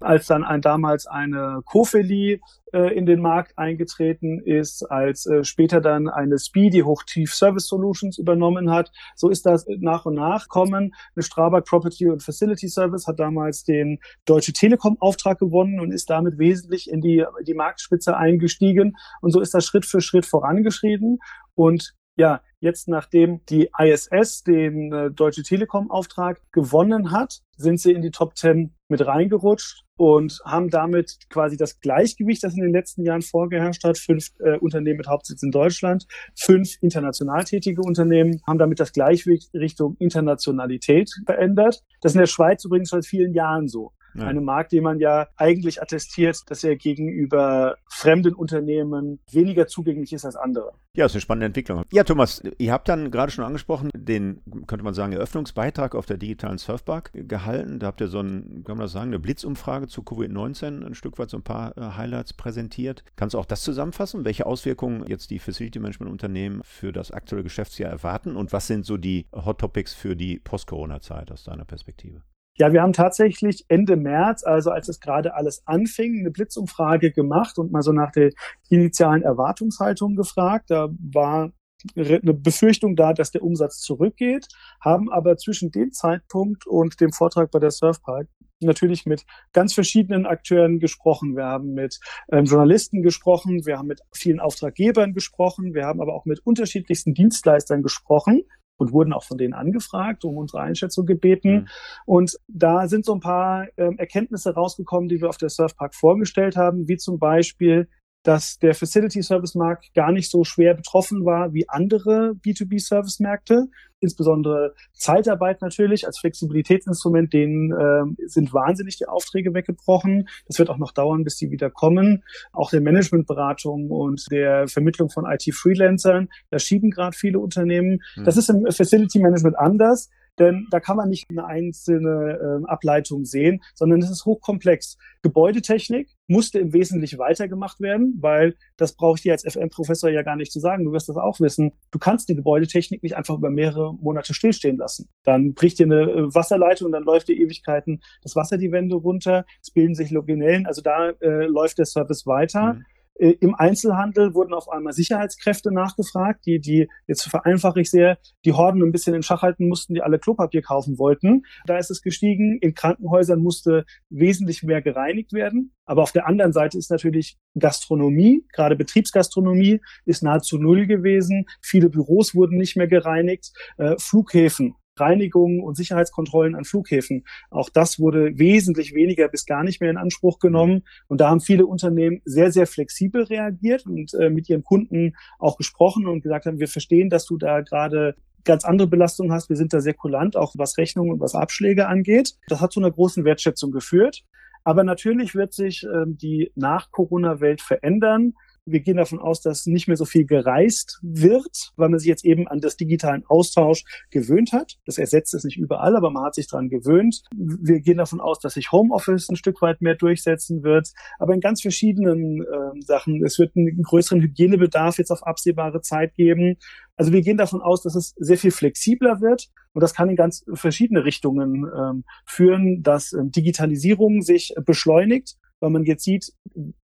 als 0.00 0.26
dann 0.26 0.44
ein, 0.44 0.60
damals 0.60 1.06
eine 1.06 1.60
Kofeli 1.64 2.40
äh, 2.72 2.94
in 2.96 3.06
den 3.06 3.20
Markt 3.20 3.58
eingetreten 3.58 4.40
ist, 4.40 4.82
als 4.90 5.26
äh, 5.26 5.44
später 5.44 5.80
dann 5.80 6.08
eine 6.08 6.38
Speedy 6.38 6.80
Hochtief 6.80 7.34
Service 7.34 7.66
Solutions 7.66 8.18
übernommen 8.18 8.70
hat. 8.70 8.92
So 9.16 9.30
ist 9.30 9.46
das 9.46 9.66
nach 9.78 10.06
und 10.06 10.14
nach 10.14 10.48
kommen. 10.48 10.94
Eine 11.14 11.22
Strabag 11.22 11.64
Property 11.64 12.08
und 12.08 12.22
Facility 12.22 12.68
Service 12.68 13.06
hat 13.06 13.18
damals 13.18 13.64
den 13.64 13.98
Deutsche 14.24 14.52
Telekom 14.52 14.96
Auftrag 15.00 15.38
gewonnen 15.38 15.80
und 15.80 15.92
ist 15.92 16.10
damit 16.10 16.38
wesentlich 16.38 16.90
in 16.90 17.00
die, 17.00 17.24
die 17.46 17.54
Marktspitze 17.54 18.16
eingestiegen. 18.16 18.96
Und 19.20 19.32
so 19.32 19.40
ist 19.40 19.54
das 19.54 19.64
Schritt 19.64 19.86
für 19.86 20.00
Schritt 20.00 20.26
vorangeschritten. 20.26 21.18
Und 21.54 21.94
ja, 22.16 22.42
jetzt 22.64 22.88
nachdem 22.88 23.44
die 23.46 23.68
ISS 23.78 24.42
den 24.42 24.92
äh, 24.92 25.10
Deutsche 25.10 25.42
Telekom 25.42 25.90
Auftrag 25.90 26.40
gewonnen 26.50 27.12
hat, 27.12 27.40
sind 27.56 27.78
sie 27.78 27.92
in 27.92 28.02
die 28.02 28.10
Top 28.10 28.36
10 28.36 28.74
mit 28.88 29.06
reingerutscht 29.06 29.84
und 29.96 30.40
haben 30.44 30.70
damit 30.70 31.18
quasi 31.28 31.56
das 31.56 31.78
Gleichgewicht, 31.78 32.42
das 32.42 32.56
in 32.56 32.62
den 32.62 32.72
letzten 32.72 33.04
Jahren 33.04 33.22
vorgeherrscht 33.22 33.84
hat. 33.84 33.98
Fünf 33.98 34.30
äh, 34.40 34.58
Unternehmen 34.58 34.96
mit 34.96 35.06
Hauptsitz 35.06 35.42
in 35.42 35.50
Deutschland, 35.50 36.06
fünf 36.34 36.70
international 36.80 37.44
tätige 37.44 37.82
Unternehmen 37.82 38.40
haben 38.46 38.58
damit 38.58 38.80
das 38.80 38.92
Gleichgewicht 38.92 39.54
Richtung 39.54 39.96
Internationalität 39.98 41.10
verändert. 41.26 41.82
Das 42.00 42.12
ist 42.12 42.16
in 42.16 42.20
der 42.20 42.26
Schweiz 42.26 42.64
übrigens 42.64 42.90
seit 42.90 43.06
vielen 43.06 43.34
Jahren 43.34 43.68
so. 43.68 43.92
Ja. 44.14 44.26
Einem 44.26 44.44
Markt, 44.44 44.72
den 44.72 44.84
man 44.84 45.00
ja 45.00 45.28
eigentlich 45.36 45.82
attestiert, 45.82 46.38
dass 46.46 46.64
er 46.64 46.76
gegenüber 46.76 47.76
fremden 47.88 48.34
Unternehmen 48.34 49.18
weniger 49.30 49.66
zugänglich 49.66 50.12
ist 50.12 50.24
als 50.24 50.36
andere. 50.36 50.72
Ja, 50.96 51.04
das 51.04 51.12
ist 51.12 51.16
eine 51.16 51.22
spannende 51.22 51.46
Entwicklung. 51.46 51.82
Ja, 51.92 52.04
Thomas, 52.04 52.42
ihr 52.58 52.72
habt 52.72 52.88
dann 52.88 53.10
gerade 53.10 53.32
schon 53.32 53.44
angesprochen, 53.44 53.90
den, 53.96 54.42
könnte 54.68 54.84
man 54.84 54.94
sagen, 54.94 55.12
Eröffnungsbeitrag 55.12 55.96
auf 55.96 56.06
der 56.06 56.18
digitalen 56.18 56.58
Surfpark 56.58 57.10
gehalten. 57.12 57.80
Da 57.80 57.88
habt 57.88 58.00
ihr 58.00 58.06
so 58.06 58.20
ein, 58.20 58.62
kann 58.64 58.76
man 58.76 58.84
das 58.84 58.92
sagen, 58.92 59.08
eine 59.08 59.18
Blitzumfrage 59.18 59.88
zu 59.88 60.02
Covid-19 60.02 60.86
ein 60.86 60.94
Stück 60.94 61.18
weit 61.18 61.30
so 61.30 61.38
ein 61.38 61.42
paar 61.42 61.76
äh, 61.76 61.96
Highlights 61.96 62.32
präsentiert. 62.34 63.04
Kannst 63.16 63.34
du 63.34 63.38
auch 63.38 63.46
das 63.46 63.62
zusammenfassen? 63.62 64.24
Welche 64.24 64.46
Auswirkungen 64.46 65.04
jetzt 65.08 65.30
die 65.30 65.40
Facility 65.40 65.80
Management 65.80 66.12
Unternehmen 66.12 66.60
für 66.62 66.92
das 66.92 67.10
aktuelle 67.10 67.42
Geschäftsjahr 67.42 67.90
erwarten 67.90 68.36
und 68.36 68.52
was 68.52 68.68
sind 68.68 68.86
so 68.86 68.96
die 68.96 69.26
Hot 69.32 69.58
Topics 69.58 69.94
für 69.94 70.14
die 70.14 70.38
Post-Corona-Zeit 70.38 71.32
aus 71.32 71.42
deiner 71.42 71.64
Perspektive? 71.64 72.22
Ja, 72.56 72.72
wir 72.72 72.82
haben 72.82 72.92
tatsächlich 72.92 73.64
Ende 73.68 73.96
März, 73.96 74.44
also 74.44 74.70
als 74.70 74.88
es 74.88 75.00
gerade 75.00 75.34
alles 75.34 75.66
anfing, 75.66 76.20
eine 76.20 76.30
Blitzumfrage 76.30 77.10
gemacht 77.10 77.58
und 77.58 77.72
mal 77.72 77.82
so 77.82 77.92
nach 77.92 78.12
der 78.12 78.30
initialen 78.68 79.22
Erwartungshaltung 79.22 80.14
gefragt. 80.14 80.70
Da 80.70 80.88
war 81.12 81.50
eine 81.96 82.34
Befürchtung 82.34 82.96
da, 82.96 83.12
dass 83.12 83.30
der 83.30 83.42
Umsatz 83.42 83.80
zurückgeht, 83.80 84.46
haben 84.80 85.10
aber 85.10 85.36
zwischen 85.36 85.70
dem 85.70 85.92
Zeitpunkt 85.92 86.66
und 86.66 87.00
dem 87.00 87.12
Vortrag 87.12 87.50
bei 87.50 87.58
der 87.58 87.70
Surfpark 87.70 88.28
natürlich 88.60 89.04
mit 89.04 89.24
ganz 89.52 89.74
verschiedenen 89.74 90.24
Akteuren 90.24 90.78
gesprochen. 90.78 91.36
Wir 91.36 91.44
haben 91.44 91.74
mit 91.74 91.98
ähm, 92.32 92.44
Journalisten 92.44 93.02
gesprochen, 93.02 93.66
wir 93.66 93.78
haben 93.78 93.88
mit 93.88 94.00
vielen 94.12 94.40
Auftraggebern 94.40 95.12
gesprochen, 95.12 95.74
wir 95.74 95.84
haben 95.84 96.00
aber 96.00 96.14
auch 96.14 96.24
mit 96.24 96.40
unterschiedlichsten 96.46 97.14
Dienstleistern 97.14 97.82
gesprochen, 97.82 98.44
und 98.76 98.92
wurden 98.92 99.12
auch 99.12 99.24
von 99.24 99.38
denen 99.38 99.54
angefragt, 99.54 100.24
um 100.24 100.36
unsere 100.36 100.62
Einschätzung 100.62 101.06
gebeten. 101.06 101.52
Mhm. 101.52 101.68
Und 102.06 102.38
da 102.48 102.88
sind 102.88 103.04
so 103.04 103.14
ein 103.14 103.20
paar 103.20 103.66
ähm, 103.76 103.98
Erkenntnisse 103.98 104.54
rausgekommen, 104.54 105.08
die 105.08 105.20
wir 105.20 105.28
auf 105.28 105.38
der 105.38 105.48
Surfpark 105.48 105.94
vorgestellt 105.94 106.56
haben, 106.56 106.88
wie 106.88 106.96
zum 106.96 107.18
Beispiel, 107.18 107.88
dass 108.24 108.58
der 108.58 108.74
Facility 108.74 109.22
Service 109.22 109.54
Markt 109.54 109.94
gar 109.94 110.10
nicht 110.10 110.30
so 110.30 110.44
schwer 110.44 110.74
betroffen 110.74 111.24
war 111.24 111.52
wie 111.52 111.68
andere 111.68 112.32
B2B 112.44 112.80
Service 112.80 113.20
Märkte. 113.20 113.66
Insbesondere 114.00 114.74
Zeitarbeit 114.94 115.60
natürlich 115.60 116.06
als 116.06 116.18
Flexibilitätsinstrument, 116.18 117.32
denen 117.32 117.72
äh, 117.72 118.26
sind 118.26 118.52
wahnsinnig 118.52 118.96
die 118.96 119.06
Aufträge 119.06 119.54
weggebrochen. 119.54 120.28
Das 120.46 120.58
wird 120.58 120.70
auch 120.70 120.78
noch 120.78 120.92
dauern, 120.92 121.22
bis 121.22 121.36
die 121.36 121.50
wieder 121.50 121.70
kommen. 121.70 122.24
Auch 122.52 122.70
der 122.70 122.80
Managementberatung 122.80 123.90
und 123.90 124.24
der 124.30 124.68
Vermittlung 124.68 125.10
von 125.10 125.24
IT-Freelancern, 125.26 126.28
da 126.50 126.58
schieben 126.58 126.90
gerade 126.90 127.16
viele 127.16 127.38
Unternehmen. 127.38 128.00
Mhm. 128.16 128.24
Das 128.24 128.36
ist 128.36 128.48
im 128.48 128.66
Facility 128.70 129.20
Management 129.20 129.58
anders 129.58 130.10
denn 130.38 130.66
da 130.70 130.80
kann 130.80 130.96
man 130.96 131.08
nicht 131.08 131.26
eine 131.30 131.46
einzelne 131.46 132.62
äh, 132.64 132.70
Ableitung 132.70 133.24
sehen, 133.24 133.62
sondern 133.74 134.00
es 134.00 134.10
ist 134.10 134.24
hochkomplex. 134.24 134.98
Gebäudetechnik 135.22 136.10
musste 136.26 136.58
im 136.58 136.72
Wesentlichen 136.72 137.18
weitergemacht 137.18 137.80
werden, 137.80 138.18
weil 138.20 138.56
das 138.76 138.94
brauche 138.94 139.16
ich 139.16 139.22
dir 139.22 139.32
als 139.32 139.44
FM-Professor 139.44 140.10
ja 140.10 140.22
gar 140.22 140.36
nicht 140.36 140.52
zu 140.52 140.60
sagen. 140.60 140.84
Du 140.84 140.92
wirst 140.92 141.08
das 141.08 141.16
auch 141.16 141.40
wissen. 141.40 141.72
Du 141.90 141.98
kannst 141.98 142.28
die 142.28 142.34
Gebäudetechnik 142.34 143.02
nicht 143.02 143.16
einfach 143.16 143.36
über 143.36 143.50
mehrere 143.50 143.94
Monate 143.94 144.34
stillstehen 144.34 144.76
lassen. 144.76 145.08
Dann 145.22 145.54
bricht 145.54 145.78
dir 145.78 145.86
eine 145.86 146.02
äh, 146.02 146.34
Wasserleitung 146.34 146.86
und 146.86 146.92
dann 146.92 147.04
läuft 147.04 147.28
dir 147.28 147.36
Ewigkeiten 147.36 148.02
das 148.22 148.36
Wasser 148.36 148.58
die 148.58 148.72
Wände 148.72 148.96
runter. 148.96 149.44
Es 149.62 149.70
bilden 149.70 149.94
sich 149.94 150.10
Loginellen. 150.10 150.66
Also 150.66 150.82
da 150.82 151.10
äh, 151.20 151.46
läuft 151.46 151.78
der 151.78 151.86
Service 151.86 152.26
weiter. 152.26 152.74
Mhm. 152.74 152.84
Äh, 153.16 153.34
Im 153.40 153.54
Einzelhandel 153.54 154.34
wurden 154.34 154.54
auf 154.54 154.68
einmal 154.68 154.92
Sicherheitskräfte 154.92 155.72
nachgefragt, 155.72 156.46
die, 156.46 156.60
die, 156.60 156.88
jetzt 157.06 157.28
vereinfache 157.28 157.80
ich 157.80 157.90
sehr, 157.90 158.18
die 158.44 158.52
Horden 158.52 158.82
ein 158.82 158.92
bisschen 158.92 159.14
in 159.14 159.22
Schach 159.22 159.42
halten 159.42 159.68
mussten, 159.68 159.94
die 159.94 160.02
alle 160.02 160.18
Klopapier 160.18 160.62
kaufen 160.62 160.98
wollten. 160.98 161.42
Da 161.66 161.78
ist 161.78 161.90
es 161.90 162.02
gestiegen. 162.02 162.58
In 162.60 162.74
Krankenhäusern 162.74 163.40
musste 163.40 163.84
wesentlich 164.10 164.62
mehr 164.62 164.82
gereinigt 164.82 165.32
werden. 165.32 165.72
Aber 165.86 166.02
auf 166.02 166.12
der 166.12 166.26
anderen 166.26 166.52
Seite 166.52 166.78
ist 166.78 166.90
natürlich 166.90 167.36
Gastronomie, 167.58 168.46
gerade 168.52 168.74
Betriebsgastronomie 168.74 169.80
ist 170.06 170.22
nahezu 170.22 170.58
null 170.58 170.86
gewesen. 170.86 171.44
Viele 171.60 171.90
Büros 171.90 172.34
wurden 172.34 172.56
nicht 172.56 172.76
mehr 172.76 172.88
gereinigt. 172.88 173.52
Äh, 173.76 173.96
Flughäfen 173.98 174.74
Reinigung 174.98 175.60
und 175.60 175.76
Sicherheitskontrollen 175.76 176.54
an 176.54 176.64
Flughäfen. 176.64 177.24
Auch 177.50 177.68
das 177.68 177.98
wurde 177.98 178.38
wesentlich 178.38 178.94
weniger 178.94 179.28
bis 179.28 179.46
gar 179.46 179.64
nicht 179.64 179.80
mehr 179.80 179.90
in 179.90 179.96
Anspruch 179.96 180.38
genommen. 180.38 180.82
Und 181.08 181.20
da 181.20 181.30
haben 181.30 181.40
viele 181.40 181.66
Unternehmen 181.66 182.20
sehr, 182.24 182.52
sehr 182.52 182.66
flexibel 182.66 183.24
reagiert 183.24 183.86
und 183.86 184.14
äh, 184.14 184.30
mit 184.30 184.48
ihren 184.48 184.62
Kunden 184.62 185.14
auch 185.38 185.56
gesprochen 185.56 186.06
und 186.06 186.22
gesagt 186.22 186.46
haben, 186.46 186.58
wir 186.58 186.68
verstehen, 186.68 187.10
dass 187.10 187.26
du 187.26 187.36
da 187.36 187.60
gerade 187.60 188.14
ganz 188.44 188.64
andere 188.64 188.88
Belastungen 188.88 189.32
hast. 189.32 189.48
Wir 189.48 189.56
sind 189.56 189.72
da 189.72 189.80
sehr 189.80 189.94
kulant, 189.94 190.36
auch 190.36 190.54
was 190.56 190.76
Rechnungen 190.78 191.12
und 191.12 191.20
was 191.20 191.34
Abschläge 191.34 191.88
angeht. 191.88 192.34
Das 192.48 192.60
hat 192.60 192.72
zu 192.72 192.80
einer 192.80 192.90
großen 192.90 193.24
Wertschätzung 193.24 193.70
geführt. 193.70 194.22
Aber 194.64 194.84
natürlich 194.84 195.34
wird 195.34 195.52
sich 195.52 195.84
ähm, 195.84 196.16
die 196.16 196.50
Nach-Corona-Welt 196.54 197.60
verändern. 197.60 198.34
Wir 198.66 198.80
gehen 198.80 198.96
davon 198.96 199.18
aus, 199.18 199.42
dass 199.42 199.66
nicht 199.66 199.88
mehr 199.88 199.96
so 199.98 200.06
viel 200.06 200.24
gereist 200.24 200.98
wird, 201.02 201.72
weil 201.76 201.90
man 201.90 201.98
sich 201.98 202.08
jetzt 202.08 202.24
eben 202.24 202.48
an 202.48 202.60
das 202.60 202.78
digitalen 202.78 203.22
Austausch 203.26 203.84
gewöhnt 204.10 204.52
hat. 204.52 204.78
Das 204.86 204.96
ersetzt 204.96 205.34
es 205.34 205.44
nicht 205.44 205.58
überall, 205.58 205.96
aber 205.96 206.10
man 206.10 206.24
hat 206.24 206.34
sich 206.34 206.48
daran 206.48 206.70
gewöhnt. 206.70 207.22
Wir 207.36 207.80
gehen 207.80 207.98
davon 207.98 208.20
aus, 208.20 208.40
dass 208.40 208.54
sich 208.54 208.72
Homeoffice 208.72 209.28
ein 209.28 209.36
Stück 209.36 209.60
weit 209.60 209.82
mehr 209.82 209.96
durchsetzen 209.96 210.62
wird, 210.62 210.92
aber 211.18 211.34
in 211.34 211.40
ganz 211.40 211.60
verschiedenen 211.60 212.40
äh, 212.40 212.80
Sachen. 212.80 213.22
Es 213.22 213.38
wird 213.38 213.54
einen 213.54 213.82
größeren 213.82 214.22
Hygienebedarf 214.22 214.96
jetzt 214.96 215.10
auf 215.10 215.26
absehbare 215.26 215.82
Zeit 215.82 216.14
geben. 216.14 216.56
Also 216.96 217.12
wir 217.12 217.20
gehen 217.20 217.36
davon 217.36 217.60
aus, 217.60 217.82
dass 217.82 217.94
es 217.94 218.14
sehr 218.16 218.38
viel 218.38 218.50
flexibler 218.50 219.20
wird 219.20 219.50
und 219.74 219.82
das 219.82 219.92
kann 219.92 220.08
in 220.08 220.16
ganz 220.16 220.42
verschiedene 220.54 221.04
Richtungen 221.04 221.66
ähm, 221.76 222.04
führen, 222.24 222.82
dass 222.82 223.12
ähm, 223.12 223.30
Digitalisierung 223.30 224.22
sich 224.22 224.54
beschleunigt 224.64 225.36
weil 225.60 225.70
man 225.70 225.84
jetzt 225.84 226.04
sieht, 226.04 226.30